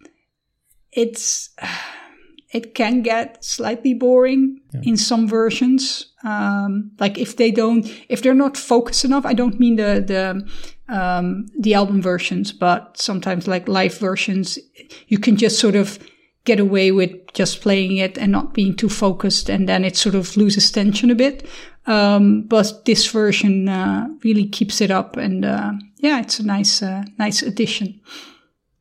it's 0.91 1.49
it 2.53 2.75
can 2.75 3.01
get 3.01 3.43
slightly 3.43 3.93
boring 3.93 4.59
in 4.83 4.97
some 4.97 5.25
versions. 5.25 6.11
Um, 6.23 6.91
like 6.99 7.17
if 7.17 7.37
they 7.37 7.49
don't, 7.49 7.89
if 8.09 8.21
they're 8.21 8.33
not 8.33 8.57
focused 8.57 9.05
enough. 9.05 9.25
I 9.25 9.33
don't 9.33 9.59
mean 9.59 9.75
the 9.75 10.03
the 10.05 10.47
um, 10.93 11.47
the 11.57 11.73
album 11.73 12.01
versions, 12.01 12.51
but 12.51 12.97
sometimes 12.97 13.47
like 13.47 13.67
live 13.67 13.97
versions, 13.97 14.59
you 15.07 15.17
can 15.17 15.37
just 15.37 15.59
sort 15.59 15.75
of 15.75 15.97
get 16.45 16.59
away 16.59 16.91
with 16.91 17.11
just 17.33 17.61
playing 17.61 17.97
it 17.97 18.17
and 18.17 18.31
not 18.31 18.53
being 18.53 18.75
too 18.75 18.89
focused, 18.89 19.49
and 19.49 19.67
then 19.67 19.83
it 19.85 19.95
sort 19.95 20.15
of 20.15 20.35
loses 20.37 20.71
tension 20.71 21.11
a 21.11 21.15
bit. 21.15 21.47
Um, 21.87 22.43
but 22.43 22.85
this 22.85 23.07
version 23.07 23.67
uh, 23.69 24.07
really 24.23 24.47
keeps 24.47 24.81
it 24.81 24.91
up, 24.91 25.17
and 25.17 25.45
uh, 25.45 25.71
yeah, 25.97 26.19
it's 26.21 26.39
a 26.39 26.45
nice 26.45 26.81
uh, 26.83 27.03
nice 27.17 27.41
addition. 27.41 27.99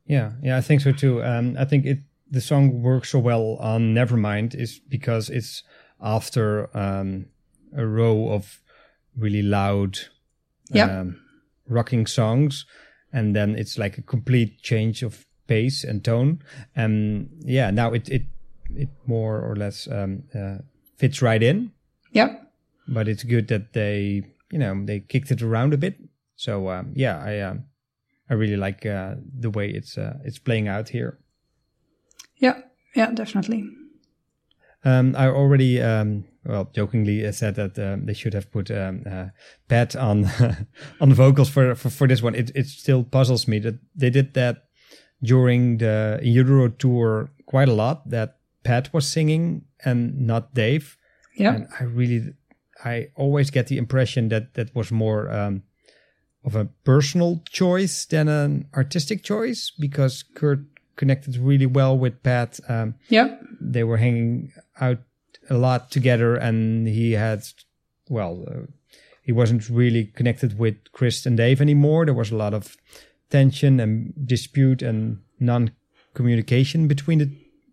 Yeah, 0.07 0.33
yeah, 0.43 0.57
I 0.57 0.61
think 0.61 0.81
so 0.81 0.93
too. 0.93 1.23
Um, 1.23 1.57
I 1.59 1.65
think 1.65 1.87
it 1.87 1.99
the 2.31 2.41
song 2.41 2.83
works 2.83 3.11
so 3.11 3.19
well 3.19 3.57
on 3.61 3.95
Nevermind 3.95 4.55
is 4.55 4.81
because 4.89 5.31
it's 5.31 5.63
after 6.01 6.69
um, 6.77 7.27
a 7.77 7.87
row 7.87 8.29
of 8.31 8.61
really 9.17 9.43
loud 9.43 9.99
Yep. 10.73 10.89
um, 10.91 11.21
rocking 11.69 12.07
songs, 12.07 12.65
and 13.13 13.35
then 13.35 13.57
it's 13.57 13.77
like 13.77 13.99
a 13.99 14.03
complete 14.03 14.63
change 14.63 15.03
of 15.03 15.27
pace 15.51 15.83
and 15.85 16.05
tone. 16.05 16.39
And 16.77 17.29
yeah, 17.45 17.71
now 17.73 17.93
it 17.93 18.09
it 18.09 18.23
it 18.77 18.89
more 19.07 19.41
or 19.41 19.57
less 19.57 19.89
um, 19.91 20.23
uh, 20.33 20.59
fits 20.97 21.21
right 21.21 21.43
in. 21.43 21.73
Yep. 22.13 22.53
But 22.87 23.09
it's 23.09 23.25
good 23.25 23.49
that 23.49 23.73
they 23.73 24.23
you 24.51 24.59
know 24.59 24.87
they 24.87 25.01
kicked 25.01 25.31
it 25.31 25.43
around 25.43 25.75
a 25.75 25.77
bit. 25.77 25.97
So 26.37 26.71
um, 26.71 26.93
yeah, 26.95 27.19
I 27.19 27.41
um, 27.41 27.65
I 28.31 28.35
really 28.35 28.57
like 28.57 28.87
uh, 28.87 29.17
the 29.41 29.51
way 29.51 29.69
it's 29.69 29.99
uh, 29.99 30.19
it's 30.25 30.39
playing 30.39 30.69
out 30.69 30.89
here. 30.89 31.19
Yeah. 32.37 32.61
Yeah. 32.95 33.11
Definitely. 33.11 33.65
Um, 34.83 35.15
I 35.15 35.29
already, 35.29 35.83
um, 35.83 36.25
well, 36.45 36.71
jokingly 36.73 37.27
uh, 37.27 37.33
said 37.33 37.55
that 37.57 37.79
um, 37.79 38.07
they 38.07 38.15
should 38.15 38.33
have 38.33 38.51
put 38.51 38.71
um, 38.71 39.03
uh, 39.05 39.27
Pat 39.69 39.95
on 39.95 40.25
on 41.01 41.13
vocals 41.13 41.51
for, 41.51 41.75
for 41.75 41.91
for 41.91 42.09
this 42.09 42.23
one. 42.23 42.35
It 42.35 42.51
it 42.55 42.67
still 42.67 43.05
puzzles 43.05 43.47
me 43.47 43.59
that 43.59 43.79
they 43.95 44.11
did 44.11 44.33
that 44.35 44.70
during 45.23 45.79
the 45.79 46.19
Euro 46.23 46.69
tour 46.69 47.31
quite 47.47 47.69
a 47.69 47.75
lot. 47.75 48.09
That 48.11 48.39
Pat 48.65 48.93
was 48.93 49.07
singing 49.09 49.63
and 49.85 50.27
not 50.27 50.55
Dave. 50.55 50.97
Yeah. 51.37 51.55
And 51.55 51.69
I 51.79 51.85
really, 51.85 52.35
I 52.85 53.09
always 53.17 53.51
get 53.51 53.67
the 53.69 53.79
impression 53.79 54.29
that 54.29 54.55
that 54.55 54.75
was 54.75 54.91
more 54.93 55.31
um, 55.31 55.63
of 56.45 56.57
a 56.57 56.67
personal 56.85 57.43
choice 57.51 58.07
than 58.07 58.29
an 58.29 58.67
artistic 58.75 59.23
choice 59.23 59.73
because 59.79 60.23
Kurt 60.35 60.61
connected 60.97 61.37
really 61.37 61.67
well 61.67 61.97
with 61.99 62.23
Pat. 62.23 62.61
Um, 62.69 62.95
Yeah. 63.09 63.37
they 63.61 63.85
were 63.85 63.97
hanging 63.99 64.53
out 64.81 64.99
a 65.49 65.57
lot 65.57 65.91
together 65.91 66.37
and 66.37 66.87
he 66.87 67.13
had 67.13 67.43
well 68.09 68.45
uh, 68.47 68.67
he 69.23 69.33
wasn't 69.33 69.69
really 69.69 70.05
connected 70.15 70.59
with 70.59 70.77
chris 70.93 71.27
and 71.27 71.37
dave 71.37 71.61
anymore 71.61 72.05
there 72.05 72.15
was 72.15 72.31
a 72.31 72.37
lot 72.37 72.55
of 72.55 72.77
tension 73.31 73.81
and 73.81 74.13
dispute 74.27 74.83
and 74.83 75.19
non-communication 75.39 76.89
between 76.89 77.19
the 77.19 77.31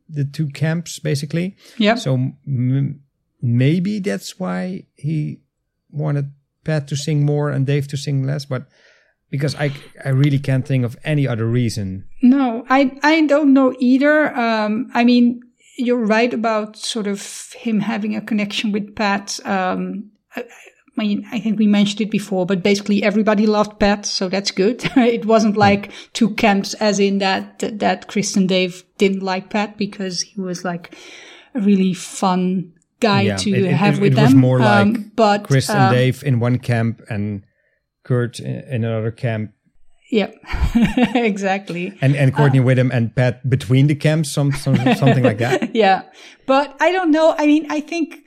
the 0.09 0.23
two 0.23 0.47
camps 0.47 0.99
basically 0.99 1.55
Yeah. 1.77 1.95
so 1.95 2.13
m- 2.47 3.01
maybe 3.41 3.99
that's 3.99 4.39
why 4.39 4.85
he 4.95 5.39
wanted 5.91 6.31
pat 6.63 6.87
to 6.87 6.95
sing 6.95 7.25
more 7.25 7.49
and 7.49 7.65
dave 7.67 7.87
to 7.89 7.97
sing 7.97 8.25
less 8.25 8.45
but 8.45 8.67
because 9.29 9.53
i 9.55 9.69
i 10.05 10.09
really 10.09 10.39
can't 10.39 10.65
think 10.65 10.85
of 10.85 10.95
any 11.03 11.27
other 11.27 11.45
reason 11.45 12.05
No, 12.21 12.65
I 12.69 12.91
I 13.03 13.25
don't 13.27 13.53
know 13.53 13.73
either. 13.79 14.33
Um, 14.35 14.89
I 14.93 15.03
mean, 15.03 15.41
you're 15.77 16.05
right 16.17 16.33
about 16.33 16.77
sort 16.77 17.07
of 17.07 17.21
him 17.55 17.79
having 17.81 18.15
a 18.15 18.21
connection 18.21 18.71
with 18.71 18.95
Pat. 18.95 19.39
Um, 19.45 20.11
I, 20.35 20.43
I 20.97 21.01
mean, 21.03 21.27
I 21.31 21.39
think 21.39 21.59
we 21.59 21.67
mentioned 21.67 22.01
it 22.01 22.09
before, 22.11 22.45
but 22.45 22.63
basically 22.63 23.03
everybody 23.03 23.45
loved 23.45 23.79
Pat, 23.79 24.05
so 24.05 24.29
that's 24.29 24.51
good. 24.51 24.83
it 24.97 25.25
wasn't 25.25 25.55
like 25.57 25.91
two 26.13 26.31
camps, 26.31 26.73
as 26.75 26.99
in 26.99 27.19
that 27.19 27.59
that, 27.59 27.79
that 27.79 28.07
Chris 28.07 28.35
and 28.35 28.49
Dave 28.49 28.83
didn't 28.97 29.21
like 29.21 29.49
Pat 29.49 29.77
because 29.77 30.21
he 30.21 30.41
was 30.41 30.63
like 30.65 30.95
a 31.53 31.59
really 31.61 31.93
fun 31.93 32.73
guy 32.99 33.21
Yeah, 33.21 33.37
to 33.37 33.49
it- 33.51 33.63
it- 33.65 33.73
have 33.73 33.95
it- 33.97 34.01
with 34.01 34.13
it 34.13 34.15
them. 34.15 34.25
was 34.25 34.35
more 34.35 34.59
like 34.59 34.87
um, 34.87 35.11
but 35.15 35.43
Chris 35.43 35.69
and 35.69 35.79
um, 35.79 35.93
Dave 35.93 36.23
in 36.23 36.39
one 36.39 36.57
camp 36.59 37.01
and 37.09 37.43
Kurt 38.03 38.39
in 38.39 38.83
another 38.83 39.11
camp, 39.11 39.51
Yeah, 40.09 40.31
exactly. 41.15 41.93
and 42.01 42.15
and 42.15 42.33
Uh, 42.33 42.37
Courtney 42.37 42.59
with 42.59 42.77
him 42.79 42.91
and 42.91 43.13
Pat 43.15 43.47
between 43.49 43.87
the 43.87 43.95
camps, 43.95 44.31
some, 44.31 44.51
some 44.51 44.75
something 44.95 45.23
like 45.23 45.37
that. 45.39 45.75
yeah 45.83 46.03
but 46.45 46.75
i 46.79 46.91
don't 46.91 47.11
know 47.11 47.35
i 47.37 47.45
mean 47.45 47.67
i 47.69 47.79
think 47.81 48.23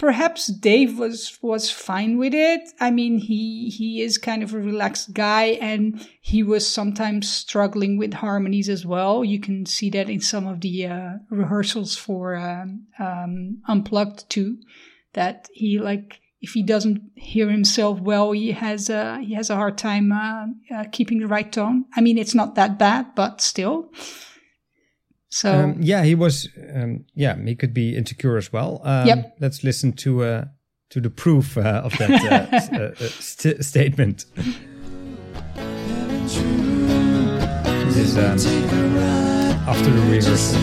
perhaps 0.00 0.46
dave 0.46 0.98
was 0.98 1.38
was 1.42 1.70
fine 1.70 2.16
with 2.16 2.32
it. 2.32 2.62
I 2.80 2.90
mean 2.90 3.18
he 3.18 3.68
he 3.68 4.00
is 4.00 4.16
kind 4.16 4.42
of 4.42 4.54
a 4.54 4.58
relaxed 4.58 5.12
guy 5.12 5.58
and 5.60 6.08
he 6.22 6.42
was 6.42 6.66
sometimes 6.66 7.30
struggling 7.30 7.98
with 7.98 8.14
harmonies 8.14 8.70
as 8.70 8.86
well. 8.86 9.22
You 9.22 9.38
can 9.38 9.66
see 9.66 9.90
that 9.90 10.08
in 10.08 10.20
some 10.20 10.46
of 10.46 10.62
the 10.62 10.86
uh, 10.86 11.10
rehearsals 11.28 11.96
for 11.96 12.34
um, 12.34 12.86
um, 12.98 13.58
unplugged 13.68 14.28
too 14.30 14.56
that 15.12 15.48
he 15.52 15.78
like 15.78 16.20
if 16.40 16.52
he 16.52 16.62
doesn't 16.62 17.02
hear 17.14 17.50
himself 17.50 18.00
well 18.00 18.32
he 18.32 18.52
has 18.52 18.88
a 18.88 19.20
he 19.20 19.34
has 19.34 19.50
a 19.50 19.56
hard 19.56 19.76
time 19.76 20.12
uh, 20.12 20.46
uh, 20.74 20.84
keeping 20.90 21.18
the 21.20 21.28
right 21.28 21.52
tone. 21.52 21.84
I 21.94 22.00
mean 22.00 22.16
it's 22.16 22.34
not 22.34 22.54
that 22.54 22.78
bad 22.78 23.14
but 23.14 23.42
still 23.42 23.92
so 25.30 25.52
Um, 25.52 25.76
yeah, 25.80 26.02
he 26.04 26.14
was. 26.14 26.48
Um, 26.74 27.04
yeah, 27.14 27.36
he 27.44 27.54
could 27.54 27.72
be 27.72 27.96
insecure 27.96 28.36
as 28.36 28.52
well. 28.52 28.80
Um, 28.84 29.06
Yep. 29.06 29.36
Let's 29.40 29.62
listen 29.64 29.92
to 29.94 30.22
uh, 30.24 30.44
to 30.90 31.00
the 31.00 31.10
proof 31.10 31.56
uh, 31.56 31.82
of 31.84 31.96
that 31.98 32.10
uh, 32.10 32.76
uh, 32.76 33.04
uh, 33.04 33.08
st- 33.20 33.64
statement. 33.64 34.24
This 37.86 37.96
is 37.96 38.16
um, 38.16 38.38
after 39.68 39.90
the 39.90 40.00
rehearsal. 40.10 40.60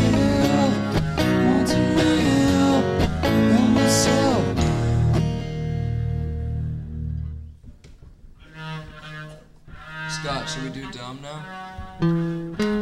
Scott, 10.09 10.49
should 10.49 10.63
we 10.63 10.69
do 10.69 10.91
dumb 10.91 11.19
now? 11.21 12.76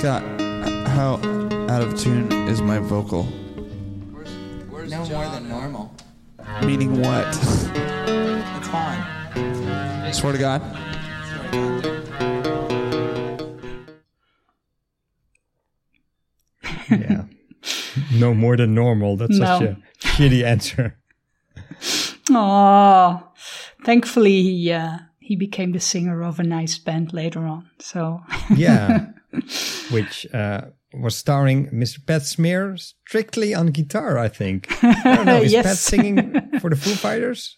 Scott, 0.00 0.22
how 0.88 1.16
out 1.68 1.82
of 1.82 1.94
tune 1.94 2.32
is 2.48 2.62
my 2.62 2.78
vocal? 2.78 3.24
where's, 3.24 4.30
where's 4.70 4.90
No 4.90 5.04
John 5.04 5.12
more 5.12 5.34
than 5.34 5.46
normal. 5.46 5.94
Meaning 6.64 7.02
what? 7.02 7.26
It's 7.28 8.68
fine. 8.68 10.12
Swear 10.14 10.32
to 10.32 10.38
God. 10.38 10.62
Yeah, 16.90 17.24
no 18.14 18.32
more 18.32 18.56
than 18.56 18.74
normal. 18.74 19.18
That's 19.18 19.36
such 19.36 19.62
a 19.62 19.76
shitty 20.00 20.42
answer. 20.42 20.96
Oh, 22.30 23.28
thankfully 23.84 24.42
he 24.42 24.72
uh, 24.72 24.96
he 25.18 25.36
became 25.36 25.72
the 25.72 25.80
singer 25.80 26.22
of 26.22 26.40
a 26.40 26.42
nice 26.42 26.78
band 26.78 27.12
later 27.12 27.44
on. 27.44 27.68
So 27.78 28.22
Yeah, 28.56 29.08
which 29.90 30.26
uh, 30.34 30.62
was 30.94 31.16
starring 31.16 31.68
Mr. 31.70 32.04
Pat 32.04 32.22
Smear 32.22 32.76
strictly 32.76 33.54
on 33.54 33.66
guitar. 33.68 34.18
I 34.18 34.28
think. 34.28 34.66
I 34.82 35.14
don't 35.16 35.26
know. 35.26 35.42
Is 35.42 35.52
Yes. 35.52 35.66
Pat 35.66 35.76
singing 35.76 36.58
for 36.60 36.70
the 36.70 36.76
Foo 36.76 36.94
Fighters? 36.94 37.56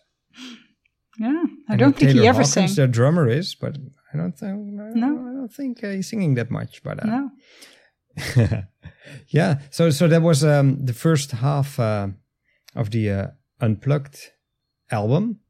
yeah, 1.19 1.45
I 1.69 1.77
don't 1.77 1.97
think 1.97 2.11
he 2.13 2.19
Taylor 2.19 2.29
ever 2.31 2.45
sang. 2.45 2.69
Their 2.75 2.87
drummer 2.89 3.29
is, 3.29 3.55
but 3.55 3.77
I 4.13 4.17
don't 4.17 4.37
think. 4.39 4.53
I 4.81 4.91
No. 4.95 5.07
I 5.07 5.33
don't 5.33 5.53
think 5.53 5.81
he's 5.81 6.09
singing 6.09 6.35
that 6.37 6.51
much. 6.51 6.83
But 6.83 7.03
uh, 7.03 7.07
No, 7.07 7.31
yeah. 9.29 9.59
So 9.71 9.91
so 9.91 10.09
that 10.09 10.23
was 10.23 10.43
um, 10.45 10.85
the 10.87 10.93
first 10.93 11.33
half 11.33 11.79
uh, 11.79 12.09
of 12.75 12.91
the 12.91 13.11
uh, 13.11 13.27
unplugged 13.61 14.19
album. 14.91 15.41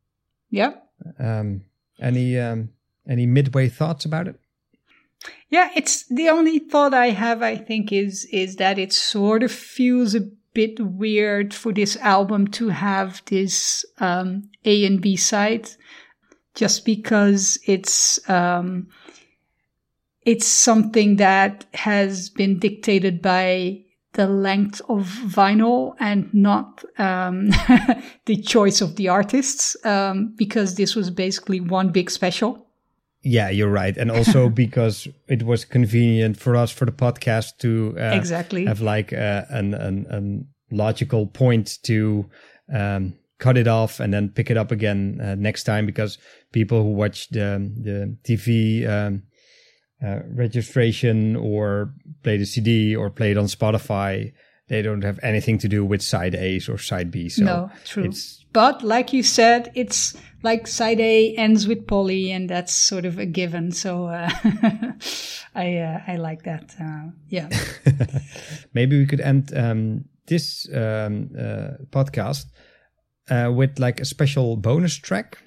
yeah, 0.50 0.72
Um, 1.18 1.62
any 2.00 2.38
um, 2.38 2.70
any 3.08 3.26
midway 3.26 3.68
thoughts 3.68 4.04
about 4.04 4.28
it? 4.28 4.36
Yeah. 5.50 5.70
It's 5.74 6.06
the 6.08 6.28
only 6.28 6.58
thought 6.58 6.94
I 6.94 7.10
have. 7.10 7.42
I 7.42 7.56
think 7.56 7.92
is 7.92 8.24
is 8.32 8.56
that 8.56 8.78
it 8.78 8.92
sort 8.92 9.42
of 9.42 9.52
feels 9.52 10.14
a 10.14 10.28
bit 10.54 10.78
weird 10.80 11.54
for 11.54 11.72
this 11.72 11.96
album 11.98 12.46
to 12.46 12.68
have 12.68 13.22
this 13.26 13.84
um, 13.98 14.50
A 14.64 14.84
and 14.84 15.00
B 15.00 15.16
side, 15.16 15.70
just 16.54 16.84
because 16.84 17.58
it's 17.66 18.28
um, 18.28 18.88
it's 20.24 20.46
something 20.46 21.16
that 21.16 21.64
has 21.74 22.30
been 22.30 22.58
dictated 22.58 23.22
by 23.22 23.84
the 24.14 24.26
length 24.26 24.82
of 24.88 25.06
vinyl 25.06 25.94
and 25.98 26.32
not 26.34 26.84
um, 26.98 27.48
the 28.26 28.36
choice 28.42 28.80
of 28.80 28.96
the 28.96 29.08
artists, 29.08 29.76
um, 29.86 30.34
because 30.36 30.74
this 30.74 30.94
was 30.94 31.10
basically 31.10 31.60
one 31.60 31.90
big 31.90 32.10
special. 32.10 32.66
Yeah, 33.22 33.50
you're 33.50 33.70
right, 33.70 33.96
and 33.96 34.10
also 34.10 34.48
because 34.64 35.08
it 35.28 35.44
was 35.44 35.64
convenient 35.64 36.36
for 36.36 36.56
us 36.56 36.70
for 36.70 36.86
the 36.86 36.92
podcast 36.92 37.58
to 37.58 37.94
uh, 37.98 38.16
Exactly. 38.16 38.66
have 38.66 38.80
like 38.80 39.12
uh, 39.12 39.44
an, 39.48 39.74
an 39.74 40.06
an 40.10 40.48
logical 40.70 41.26
point 41.26 41.78
to 41.84 42.28
um, 42.72 43.14
cut 43.38 43.56
it 43.56 43.68
off 43.68 44.00
and 44.00 44.12
then 44.12 44.28
pick 44.28 44.50
it 44.50 44.56
up 44.56 44.70
again 44.70 45.20
uh, 45.22 45.34
next 45.34 45.64
time 45.64 45.86
because 45.86 46.18
people 46.52 46.82
who 46.82 46.92
watch 46.92 47.28
the 47.28 47.70
the 47.80 48.16
TV 48.24 48.88
um, 48.88 49.22
uh, 50.04 50.20
registration 50.34 51.36
or 51.36 51.92
play 52.22 52.36
the 52.36 52.46
CD 52.46 52.96
or 52.96 53.10
play 53.10 53.30
it 53.30 53.38
on 53.38 53.44
Spotify, 53.46 54.32
they 54.68 54.82
don't 54.82 55.02
have 55.02 55.20
anything 55.22 55.58
to 55.58 55.68
do 55.68 55.84
with 55.84 56.02
side 56.02 56.34
A's 56.34 56.68
or 56.68 56.78
side 56.78 57.10
B. 57.10 57.28
So 57.28 57.44
no, 57.44 57.70
true. 57.84 58.04
it's 58.04 58.44
But 58.52 58.82
like 58.82 59.12
you 59.12 59.22
said, 59.22 59.70
it's 59.74 60.16
like 60.42 60.66
side 60.66 61.00
A 61.00 61.34
ends 61.36 61.66
with 61.66 61.86
Polly, 61.86 62.30
and 62.30 62.48
that's 62.48 62.72
sort 62.72 63.04
of 63.04 63.18
a 63.18 63.26
given. 63.26 63.72
So 63.72 64.06
uh, 64.06 64.30
I 65.54 65.76
uh, 65.78 66.00
I 66.06 66.16
like 66.16 66.42
that. 66.44 66.74
Uh, 66.80 67.10
yeah. 67.28 67.48
maybe 68.74 68.98
we 68.98 69.06
could 69.06 69.20
end 69.20 69.52
um, 69.56 70.04
this 70.26 70.68
um, 70.74 71.30
uh, 71.38 71.78
podcast 71.90 72.46
uh, 73.30 73.50
with 73.52 73.78
like 73.78 74.00
a 74.00 74.04
special 74.04 74.56
bonus 74.56 74.96
track 74.96 75.38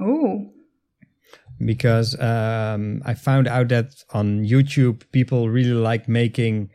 Oh, 0.00 0.52
because 1.64 2.18
um, 2.20 3.02
I 3.04 3.14
found 3.14 3.48
out 3.48 3.68
that 3.68 3.94
on 4.12 4.44
YouTube 4.44 5.10
people 5.12 5.48
really 5.48 5.72
like 5.72 6.08
making 6.08 6.70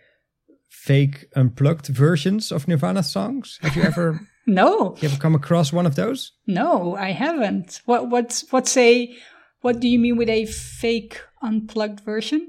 fake 0.69 1.27
unplugged 1.35 1.88
versions 1.88 2.52
of 2.52 2.68
Nirvana 2.68 3.03
songs. 3.03 3.60
Have 3.61 3.76
you 3.76 3.84
ever 3.84 4.27
no, 4.52 4.95
you 4.99 5.07
ever 5.07 5.18
come 5.18 5.36
across 5.36 5.73
one 5.73 5.86
of 5.86 5.95
those? 5.95 6.32
no, 6.48 6.95
I 6.95 7.11
haven't. 7.11 7.82
What 7.86 8.10
what's 8.10 8.52
what's 8.52 8.76
a 8.78 9.15
what 9.61 9.80
do 9.80 9.88
you 9.88 9.99
mean 9.99 10.18
with 10.18 10.30
a 10.30 10.45
fake 10.45 11.22
unplugged 11.41 12.02
version? 12.02 12.48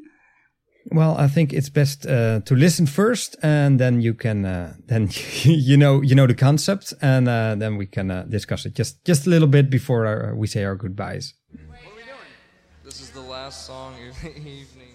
Well, 0.91 1.17
I 1.17 1.29
think 1.29 1.53
it's 1.53 1.69
best 1.69 2.07
uh, 2.07 2.41
to 2.41 2.57
listen 2.57 2.87
first, 2.87 3.37
and 3.43 3.79
then 3.79 4.01
you 4.01 4.15
can 4.15 4.45
uh, 4.45 4.75
then 4.87 5.11
you 5.45 5.77
know 5.77 6.03
you 6.03 6.15
know 6.15 6.27
the 6.27 6.35
concept, 6.35 6.93
and 7.01 7.29
uh, 7.29 7.55
then 7.55 7.77
we 7.77 7.87
can 7.87 8.11
uh, 8.11 8.25
discuss 8.29 8.67
it 8.67 8.75
just 8.75 9.05
just 9.05 9.27
a 9.27 9.31
little 9.31 9.49
bit 9.49 9.71
before 9.71 10.07
our, 10.07 10.35
we 10.35 10.47
say 10.47 10.65
our 10.65 10.75
goodbyes. 10.77 11.35
What 11.51 11.61
are 11.61 11.97
we 11.97 12.03
doing? 12.03 12.33
This 12.85 13.01
is 13.01 13.11
the 13.11 13.21
last 13.21 13.67
song 13.67 13.95
of 14.09 14.21
the 14.23 14.37
evening. 14.39 14.93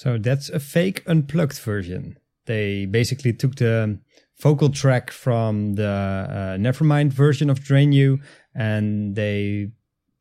So 0.00 0.16
that's 0.16 0.48
a 0.48 0.58
fake 0.58 1.02
unplugged 1.06 1.58
version. 1.58 2.16
They 2.46 2.86
basically 2.86 3.34
took 3.34 3.56
the 3.56 3.98
vocal 4.40 4.70
track 4.70 5.10
from 5.10 5.74
the 5.74 5.84
uh, 5.86 6.56
Nevermind 6.56 7.12
version 7.12 7.50
of 7.50 7.60
Drain 7.62 7.92
You 7.92 8.20
and 8.54 9.14
they 9.14 9.72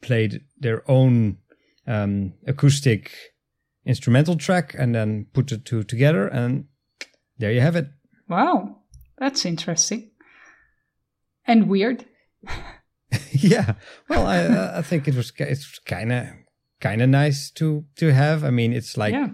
played 0.01 0.41
their 0.57 0.84
own 0.91 1.38
um, 1.88 2.34
acoustic 2.45 3.14
instrumental 3.85 4.35
track 4.35 4.76
and 4.77 4.93
then 4.93 5.27
put 5.31 5.47
the 5.47 5.57
two 5.57 5.84
together 5.84 6.27
and 6.27 6.65
there 7.38 7.53
you 7.53 7.61
have 7.61 7.77
it. 7.77 7.88
Wow, 8.27 8.80
that's 9.18 9.45
interesting 9.45 10.11
and 11.47 11.69
weird. 11.69 12.03
yeah. 13.31 13.76
Well, 14.10 14.27
I 14.27 14.80
I 14.80 14.81
think 14.81 15.07
it 15.07 15.15
was 15.15 15.31
it's 15.38 15.80
kind 15.80 16.11
of 16.11 16.27
kind 16.81 17.01
of 17.01 17.07
nice 17.07 17.49
to 17.51 17.85
to 17.95 18.14
have. 18.14 18.43
I 18.43 18.49
mean, 18.49 18.73
it's 18.73 18.97
like 18.97 19.14
yeah, 19.14 19.30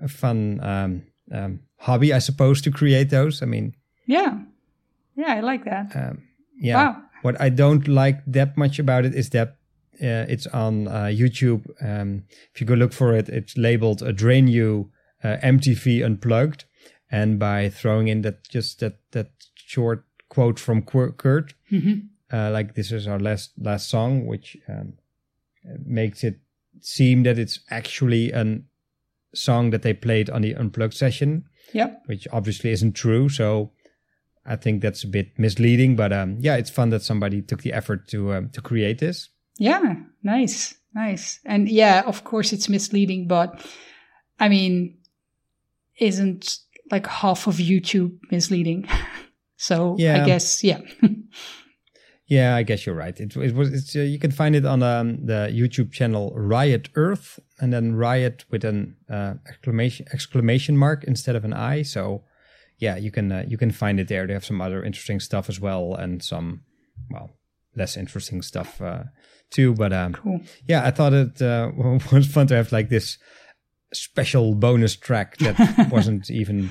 a 0.00 0.08
fun 0.08 0.60
um, 0.62 1.02
um, 1.30 1.60
hobby, 1.76 2.12
I 2.12 2.18
suppose, 2.18 2.60
to 2.62 2.70
create 2.70 3.10
those. 3.10 3.42
I 3.42 3.46
mean, 3.46 3.74
yeah, 4.06 4.38
yeah. 5.16 5.34
I 5.34 5.40
like 5.40 5.64
that. 5.64 5.94
um, 5.96 6.22
yeah. 6.58 6.76
Wow. 6.76 7.02
What 7.22 7.40
I 7.40 7.50
don't 7.50 7.86
like 7.86 8.20
that 8.26 8.56
much 8.56 8.78
about 8.78 9.04
it 9.04 9.14
is 9.14 9.30
that 9.30 9.56
uh, 10.02 10.26
it's 10.28 10.46
on 10.48 10.88
uh, 10.88 11.04
YouTube. 11.04 11.70
Um, 11.80 12.24
if 12.52 12.60
you 12.60 12.66
go 12.66 12.74
look 12.74 12.92
for 12.92 13.14
it, 13.14 13.28
it's 13.28 13.56
labeled 13.56 14.02
a 14.02 14.12
Drain 14.12 14.48
You 14.48 14.90
uh, 15.22 15.36
MTV 15.42 16.04
Unplugged, 16.04 16.64
and 17.10 17.38
by 17.38 17.68
throwing 17.68 18.08
in 18.08 18.22
that 18.22 18.48
just 18.48 18.80
that 18.80 18.98
that 19.12 19.30
short 19.54 20.04
quote 20.28 20.58
from 20.58 20.82
Kurt, 20.82 21.54
uh, 22.32 22.50
like 22.50 22.74
this 22.74 22.90
is 22.90 23.06
our 23.06 23.20
last 23.20 23.52
last 23.58 23.88
song, 23.88 24.26
which 24.26 24.56
um, 24.68 24.94
makes 25.84 26.24
it 26.24 26.40
seem 26.80 27.22
that 27.22 27.38
it's 27.38 27.60
actually 27.70 28.32
a 28.32 28.60
song 29.34 29.70
that 29.70 29.82
they 29.82 29.94
played 29.94 30.28
on 30.30 30.42
the 30.42 30.54
unplugged 30.54 30.94
session, 30.94 31.44
Yeah. 31.72 31.94
which 32.06 32.26
obviously 32.32 32.70
isn't 32.70 32.92
true. 32.92 33.28
So 33.28 33.72
I 34.44 34.56
think 34.56 34.82
that's 34.82 35.04
a 35.04 35.08
bit 35.08 35.38
misleading. 35.38 35.96
But 35.96 36.12
um, 36.12 36.36
yeah, 36.40 36.56
it's 36.56 36.70
fun 36.70 36.90
that 36.90 37.02
somebody 37.02 37.42
took 37.42 37.62
the 37.62 37.72
effort 37.72 38.08
to 38.08 38.32
um, 38.34 38.48
to 38.50 38.60
create 38.60 38.98
this. 38.98 39.28
Yeah, 39.58 39.94
nice, 40.22 40.74
nice. 40.94 41.38
And 41.44 41.68
yeah, 41.68 42.02
of 42.06 42.24
course 42.24 42.52
it's 42.52 42.68
misleading, 42.68 43.28
but 43.28 43.64
I 44.40 44.48
mean, 44.48 44.98
isn't 45.98 46.58
like 46.90 47.06
half 47.06 47.46
of 47.46 47.56
YouTube 47.56 48.18
misleading? 48.30 48.88
so 49.56 49.94
I 49.94 50.24
guess, 50.26 50.64
yeah. 50.64 50.80
Yeah, 52.32 52.56
I 52.56 52.62
guess 52.62 52.86
you're 52.86 52.94
right. 52.94 53.20
It, 53.20 53.36
it 53.36 53.54
was. 53.54 53.68
It's, 53.70 53.94
uh, 53.94 53.98
you 53.98 54.18
can 54.18 54.30
find 54.30 54.56
it 54.56 54.64
on 54.64 54.82
um, 54.82 55.26
the 55.26 55.50
YouTube 55.52 55.92
channel 55.92 56.32
Riot 56.34 56.88
Earth, 56.94 57.38
and 57.60 57.74
then 57.74 57.94
Riot 57.94 58.46
with 58.50 58.64
an 58.64 58.96
uh, 59.10 59.34
exclamation 59.46 60.06
exclamation 60.14 60.74
mark 60.78 61.04
instead 61.04 61.36
of 61.36 61.44
an 61.44 61.52
I. 61.52 61.82
So, 61.82 62.24
yeah, 62.78 62.96
you 62.96 63.10
can 63.10 63.30
uh, 63.30 63.44
you 63.46 63.58
can 63.58 63.70
find 63.70 64.00
it 64.00 64.08
there. 64.08 64.26
They 64.26 64.32
have 64.32 64.46
some 64.46 64.62
other 64.62 64.82
interesting 64.82 65.20
stuff 65.20 65.50
as 65.50 65.60
well, 65.60 65.94
and 65.94 66.22
some 66.22 66.62
well 67.10 67.28
less 67.76 67.98
interesting 67.98 68.40
stuff 68.40 68.80
uh, 68.80 69.02
too. 69.50 69.74
But 69.74 69.92
um, 69.92 70.14
Cool. 70.14 70.40
yeah, 70.66 70.86
I 70.86 70.90
thought 70.90 71.12
it 71.12 71.42
uh, 71.42 71.70
was 72.12 72.26
fun 72.26 72.46
to 72.46 72.54
have 72.56 72.72
like 72.72 72.88
this 72.88 73.18
special 73.92 74.54
bonus 74.54 74.96
track 74.96 75.36
that 75.36 75.88
wasn't 75.92 76.30
even 76.30 76.70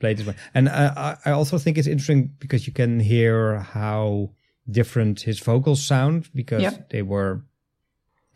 played 0.00 0.18
this 0.18 0.26
way. 0.26 0.36
And 0.52 0.68
uh, 0.68 0.92
I 0.94 1.16
I 1.24 1.30
also 1.30 1.56
think 1.56 1.78
it's 1.78 1.88
interesting 1.88 2.34
because 2.40 2.66
you 2.66 2.74
can 2.74 3.00
hear 3.00 3.60
how 3.60 4.34
different 4.70 5.22
his 5.22 5.38
vocals 5.40 5.82
sound 5.86 6.28
because 6.34 6.62
Yep. 6.62 6.90
they 6.90 7.02
were 7.02 7.42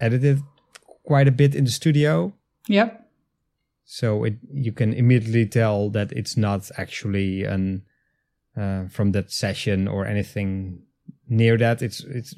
edited 0.01 0.41
quite 1.05 1.29
a 1.29 1.33
bit 1.33 1.55
in 1.55 1.65
the 1.65 1.71
studio. 1.71 2.33
Yep. 2.69 2.99
So 3.85 4.25
it 4.25 4.35
you 4.53 4.73
can 4.73 4.93
immediately 4.95 5.47
tell 5.47 5.91
that 5.91 6.13
it's 6.13 6.37
not 6.37 6.71
actually 6.77 7.45
an 7.45 7.83
uh, 8.57 8.87
from 8.89 9.13
that 9.13 9.31
session 9.31 9.89
or 9.89 10.07
anything 10.07 10.83
near 11.29 11.59
that. 11.59 11.83
It's 11.83 12.01
it's 12.05 12.35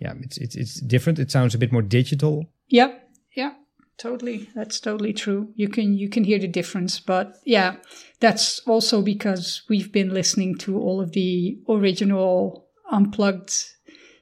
yeah, 0.00 0.14
it's 0.20 0.38
it's 0.38 0.54
it's 0.56 0.80
different. 0.80 1.18
It 1.18 1.30
sounds 1.30 1.54
a 1.54 1.58
bit 1.58 1.72
more 1.72 1.82
digital. 1.82 2.46
Yep. 2.68 3.00
Yeah. 3.36 3.54
Totally. 3.96 4.48
That's 4.54 4.80
totally 4.80 5.12
true. 5.12 5.48
You 5.54 5.68
can 5.68 5.94
you 5.96 6.08
can 6.08 6.24
hear 6.24 6.38
the 6.38 6.48
difference, 6.48 6.98
but 7.00 7.34
yeah, 7.44 7.76
that's 8.20 8.60
also 8.66 9.02
because 9.02 9.62
we've 9.68 9.92
been 9.92 10.12
listening 10.12 10.58
to 10.58 10.78
all 10.78 11.00
of 11.00 11.12
the 11.12 11.58
original 11.68 12.63
unplugged 12.94 13.52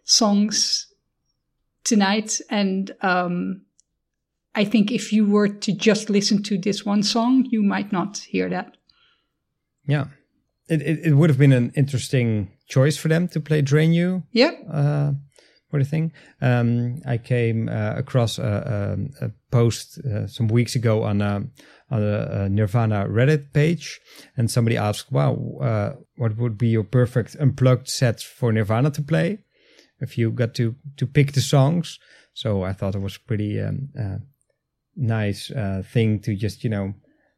songs 0.05 0.86
tonight 1.85 2.40
and 2.51 2.90
um 3.03 3.62
I 4.55 4.65
think 4.65 4.90
if 4.90 5.12
you 5.12 5.24
were 5.27 5.49
to 5.49 5.73
just 5.73 6.11
listen 6.11 6.43
to 6.43 6.59
this 6.59 6.85
one 6.85 7.03
song, 7.03 7.47
you 7.51 7.62
might 7.62 7.90
not 7.90 8.19
hear 8.19 8.51
that. 8.51 8.77
Yeah. 9.89 10.05
It, 10.69 10.82
it, 10.82 11.07
it 11.07 11.15
would 11.15 11.31
have 11.31 11.39
been 11.39 11.55
an 11.55 11.73
interesting 11.74 12.49
choice 12.69 12.99
for 12.99 13.09
them 13.09 13.28
to 13.28 13.40
play 13.40 13.62
Drain 13.62 13.94
You 13.94 14.23
Yeah. 14.32 14.53
uh, 14.70 15.12
for 15.70 15.78
the 15.78 15.89
thing. 15.89 16.12
Um, 16.43 17.01
I 17.07 17.16
came 17.16 17.70
uh, 17.70 17.94
across 17.97 18.39
a, 18.39 18.99
a, 19.23 19.27
a 19.27 19.31
post 19.51 19.99
uh, 20.05 20.27
some 20.27 20.49
weeks 20.49 20.77
ago 20.77 21.03
on 21.03 21.23
a, 21.23 21.44
on 21.93 22.02
a, 22.02 22.44
a 22.44 22.48
Nirvana 22.48 23.06
Reddit 23.09 23.52
page, 23.52 24.01
and 24.36 24.51
somebody 24.51 24.77
asked, 24.77 25.12
"Wow, 25.12 25.32
uh, 25.60 25.90
what 26.16 26.36
would 26.36 26.56
be 26.59 26.69
your 26.69 26.85
perfect 26.85 27.36
unplugged 27.40 27.89
set 27.89 28.20
for 28.23 28.52
Nirvana 28.52 28.90
to 28.90 29.02
play 29.02 29.39
if 30.01 30.16
you 30.19 30.31
got 30.32 30.55
to 30.55 30.74
to 30.97 31.06
pick 31.06 31.32
the 31.32 31.40
songs?" 31.40 31.98
So 32.35 32.64
I 32.70 32.73
thought 32.73 32.94
it 32.94 33.02
was 33.02 33.19
pretty 33.19 33.60
um, 33.60 33.89
uh, 33.98 34.19
nice 34.97 35.51
uh, 35.51 35.82
thing 35.93 36.20
to 36.20 36.35
just 36.35 36.64
you 36.64 36.70
know 36.70 36.94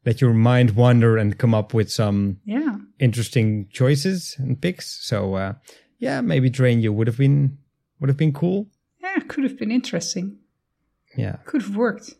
let 0.07 0.21
your 0.21 0.35
mind 0.35 0.71
wander 0.77 1.17
and 1.19 1.39
come 1.39 1.55
up 1.59 1.75
with 1.75 1.91
some 1.91 2.39
Yeah. 2.45 2.77
interesting 2.99 3.69
choices 3.73 4.37
and 4.39 4.61
picks. 4.61 4.87
So 5.09 5.35
uh, 5.35 5.53
yeah, 5.99 6.21
maybe 6.23 6.51
Drain 6.51 6.81
You 6.83 6.93
would 6.93 7.07
have 7.09 7.19
been 7.19 7.59
would 8.01 8.09
have 8.11 8.19
been 8.19 8.33
cool. 8.33 8.67
Yeah, 9.03 9.19
could 9.29 9.45
have 9.45 9.59
been 9.59 9.71
interesting. 9.71 10.39
Yeah, 11.17 11.37
Could 11.47 11.63
have 11.63 11.77
worked. 11.77 12.15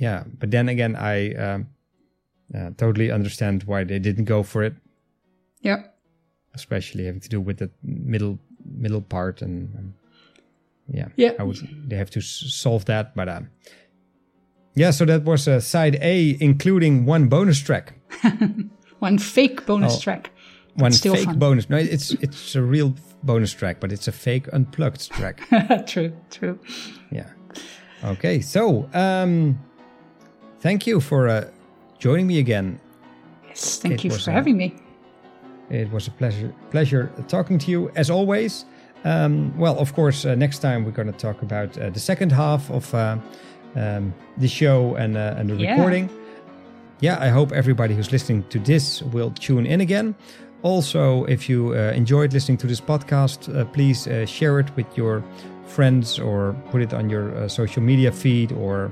Yeah. 0.00 0.24
But 0.38 0.50
then 0.50 0.68
again, 0.68 0.96
I 0.96 1.32
um, 1.34 1.66
uh, 2.54 2.70
totally 2.76 3.10
understand 3.10 3.62
why 3.64 3.84
they 3.84 3.98
didn't 3.98 4.24
go 4.24 4.42
for 4.42 4.62
it, 4.64 4.74
Yeah. 5.62 5.82
especially 6.54 7.06
having 7.06 7.20
to 7.20 7.28
do 7.28 7.40
with 7.40 7.58
the 7.58 7.70
middle 7.82 8.38
middle 8.64 9.02
part 9.02 9.42
and. 9.42 9.74
Um, 9.78 9.94
yeah, 10.88 11.08
Yeah. 11.16 11.32
I 11.40 11.42
would. 11.42 11.58
They 11.90 11.96
have 11.96 12.10
to 12.10 12.20
s- 12.20 12.44
solve 12.48 12.84
that, 12.84 13.14
but 13.16 13.28
um, 13.28 13.48
yeah. 14.76 14.92
So 14.92 15.04
that 15.06 15.24
was 15.24 15.48
uh, 15.48 15.58
side 15.60 15.98
A, 16.00 16.36
including 16.40 17.06
one 17.06 17.28
bonus 17.28 17.58
track, 17.60 17.94
One 19.00 19.18
fake 19.18 19.66
bonus 19.66 19.96
Oh. 19.96 20.00
track. 20.00 20.30
one 20.74 20.92
fake 20.92 21.24
fun. 21.24 21.38
bonus. 21.38 21.68
No, 21.68 21.76
it's 21.76 22.12
it's 22.22 22.54
a 22.54 22.62
real 22.62 22.94
bonus 23.22 23.52
track, 23.52 23.80
but 23.80 23.90
it's 23.92 24.06
a 24.08 24.12
fake 24.12 24.46
unplugged 24.52 25.10
track. 25.10 25.40
true, 25.86 26.12
true. 26.30 26.58
Yeah. 27.10 27.30
Okay. 28.04 28.40
So, 28.40 28.88
um, 28.94 29.58
thank 30.66 30.84
you 30.84 31.00
for 31.00 31.28
uh, 31.28 31.44
joining 32.00 32.26
me 32.26 32.40
again. 32.40 32.80
Yes, 33.48 33.78
thank 33.78 33.94
It 33.94 34.04
you 34.04 34.10
for 34.10 34.30
uh, 34.30 34.34
having 34.34 34.56
me. 34.56 34.74
It 35.70 35.88
was 35.92 36.08
a 36.08 36.10
pleasure 36.10 36.52
pleasure 36.70 37.04
talking 37.28 37.58
to 37.64 37.70
you 37.70 37.90
as 37.94 38.10
always. 38.10 38.64
Um, 39.04 39.56
well, 39.56 39.78
of 39.78 39.92
course, 39.94 40.24
uh, 40.24 40.34
next 40.34 40.58
time 40.58 40.84
we're 40.84 40.96
going 41.00 41.12
to 41.12 41.18
talk 41.26 41.42
about 41.42 41.78
uh, 41.78 41.90
the 41.90 42.00
second 42.00 42.32
half 42.32 42.70
of 42.70 42.92
uh, 42.94 43.18
um, 43.76 44.12
the 44.38 44.48
show 44.48 44.96
and 44.96 45.16
uh, 45.16 45.38
and 45.38 45.48
the 45.48 45.54
Yeah. 45.54 45.70
recording. 45.70 46.10
Yeah, 47.00 47.26
I 47.26 47.28
hope 47.28 47.52
everybody 47.52 47.94
who's 47.94 48.10
listening 48.10 48.44
to 48.48 48.58
this 48.58 49.02
will 49.14 49.30
tune 49.30 49.66
in 49.66 49.80
again. 49.80 50.14
Also, 50.62 51.24
if 51.26 51.48
you 51.48 51.74
uh, 51.74 51.92
enjoyed 51.94 52.32
listening 52.32 52.58
to 52.58 52.66
this 52.66 52.80
podcast, 52.80 53.48
uh, 53.48 53.64
please 53.72 54.08
uh, 54.08 54.26
share 54.26 54.58
it 54.60 54.70
with 54.76 54.86
your 54.96 55.22
friends 55.66 56.18
or 56.18 56.54
put 56.70 56.80
it 56.82 56.92
on 56.94 57.10
your 57.10 57.26
uh, 57.36 57.48
social 57.48 57.82
media 57.82 58.10
feed 58.10 58.52
or 58.52 58.90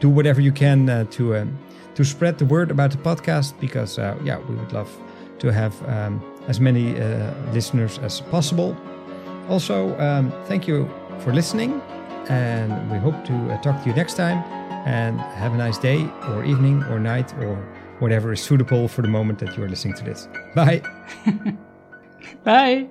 do 0.00 0.08
whatever 0.08 0.40
you 0.40 0.52
can 0.52 0.88
uh, 0.88 1.04
to 1.10 1.34
uh, 1.34 1.46
to 1.94 2.04
spread 2.04 2.38
the 2.38 2.44
word 2.44 2.70
about 2.70 2.90
the 2.90 2.98
podcast 2.98 3.58
because 3.60 3.98
uh, 3.98 4.16
yeah 4.24 4.38
we 4.48 4.54
would 4.54 4.72
love 4.72 4.90
to 5.38 5.52
have 5.52 5.74
um, 5.88 6.22
as 6.48 6.60
many 6.60 7.00
uh, 7.00 7.32
listeners 7.52 7.98
as 7.98 8.20
possible. 8.20 8.76
Also 9.48 9.98
um, 9.98 10.32
thank 10.46 10.68
you 10.68 10.88
for 11.20 11.32
listening 11.32 11.80
and 12.28 12.90
we 12.90 12.98
hope 12.98 13.24
to 13.24 13.34
uh, 13.50 13.60
talk 13.62 13.82
to 13.82 13.88
you 13.88 13.94
next 13.94 14.14
time 14.14 14.38
and 14.86 15.20
have 15.20 15.52
a 15.52 15.56
nice 15.56 15.78
day 15.78 16.08
or 16.28 16.44
evening 16.44 16.82
or 16.84 16.98
night 16.98 17.34
or 17.38 17.56
whatever 17.98 18.32
is 18.32 18.40
suitable 18.40 18.88
for 18.88 19.02
the 19.02 19.08
moment 19.08 19.38
that 19.38 19.56
you 19.56 19.62
are 19.62 19.68
listening 19.68 19.94
to 19.94 20.04
this. 20.04 20.28
Bye. 20.54 20.82
Bye. 22.44 22.88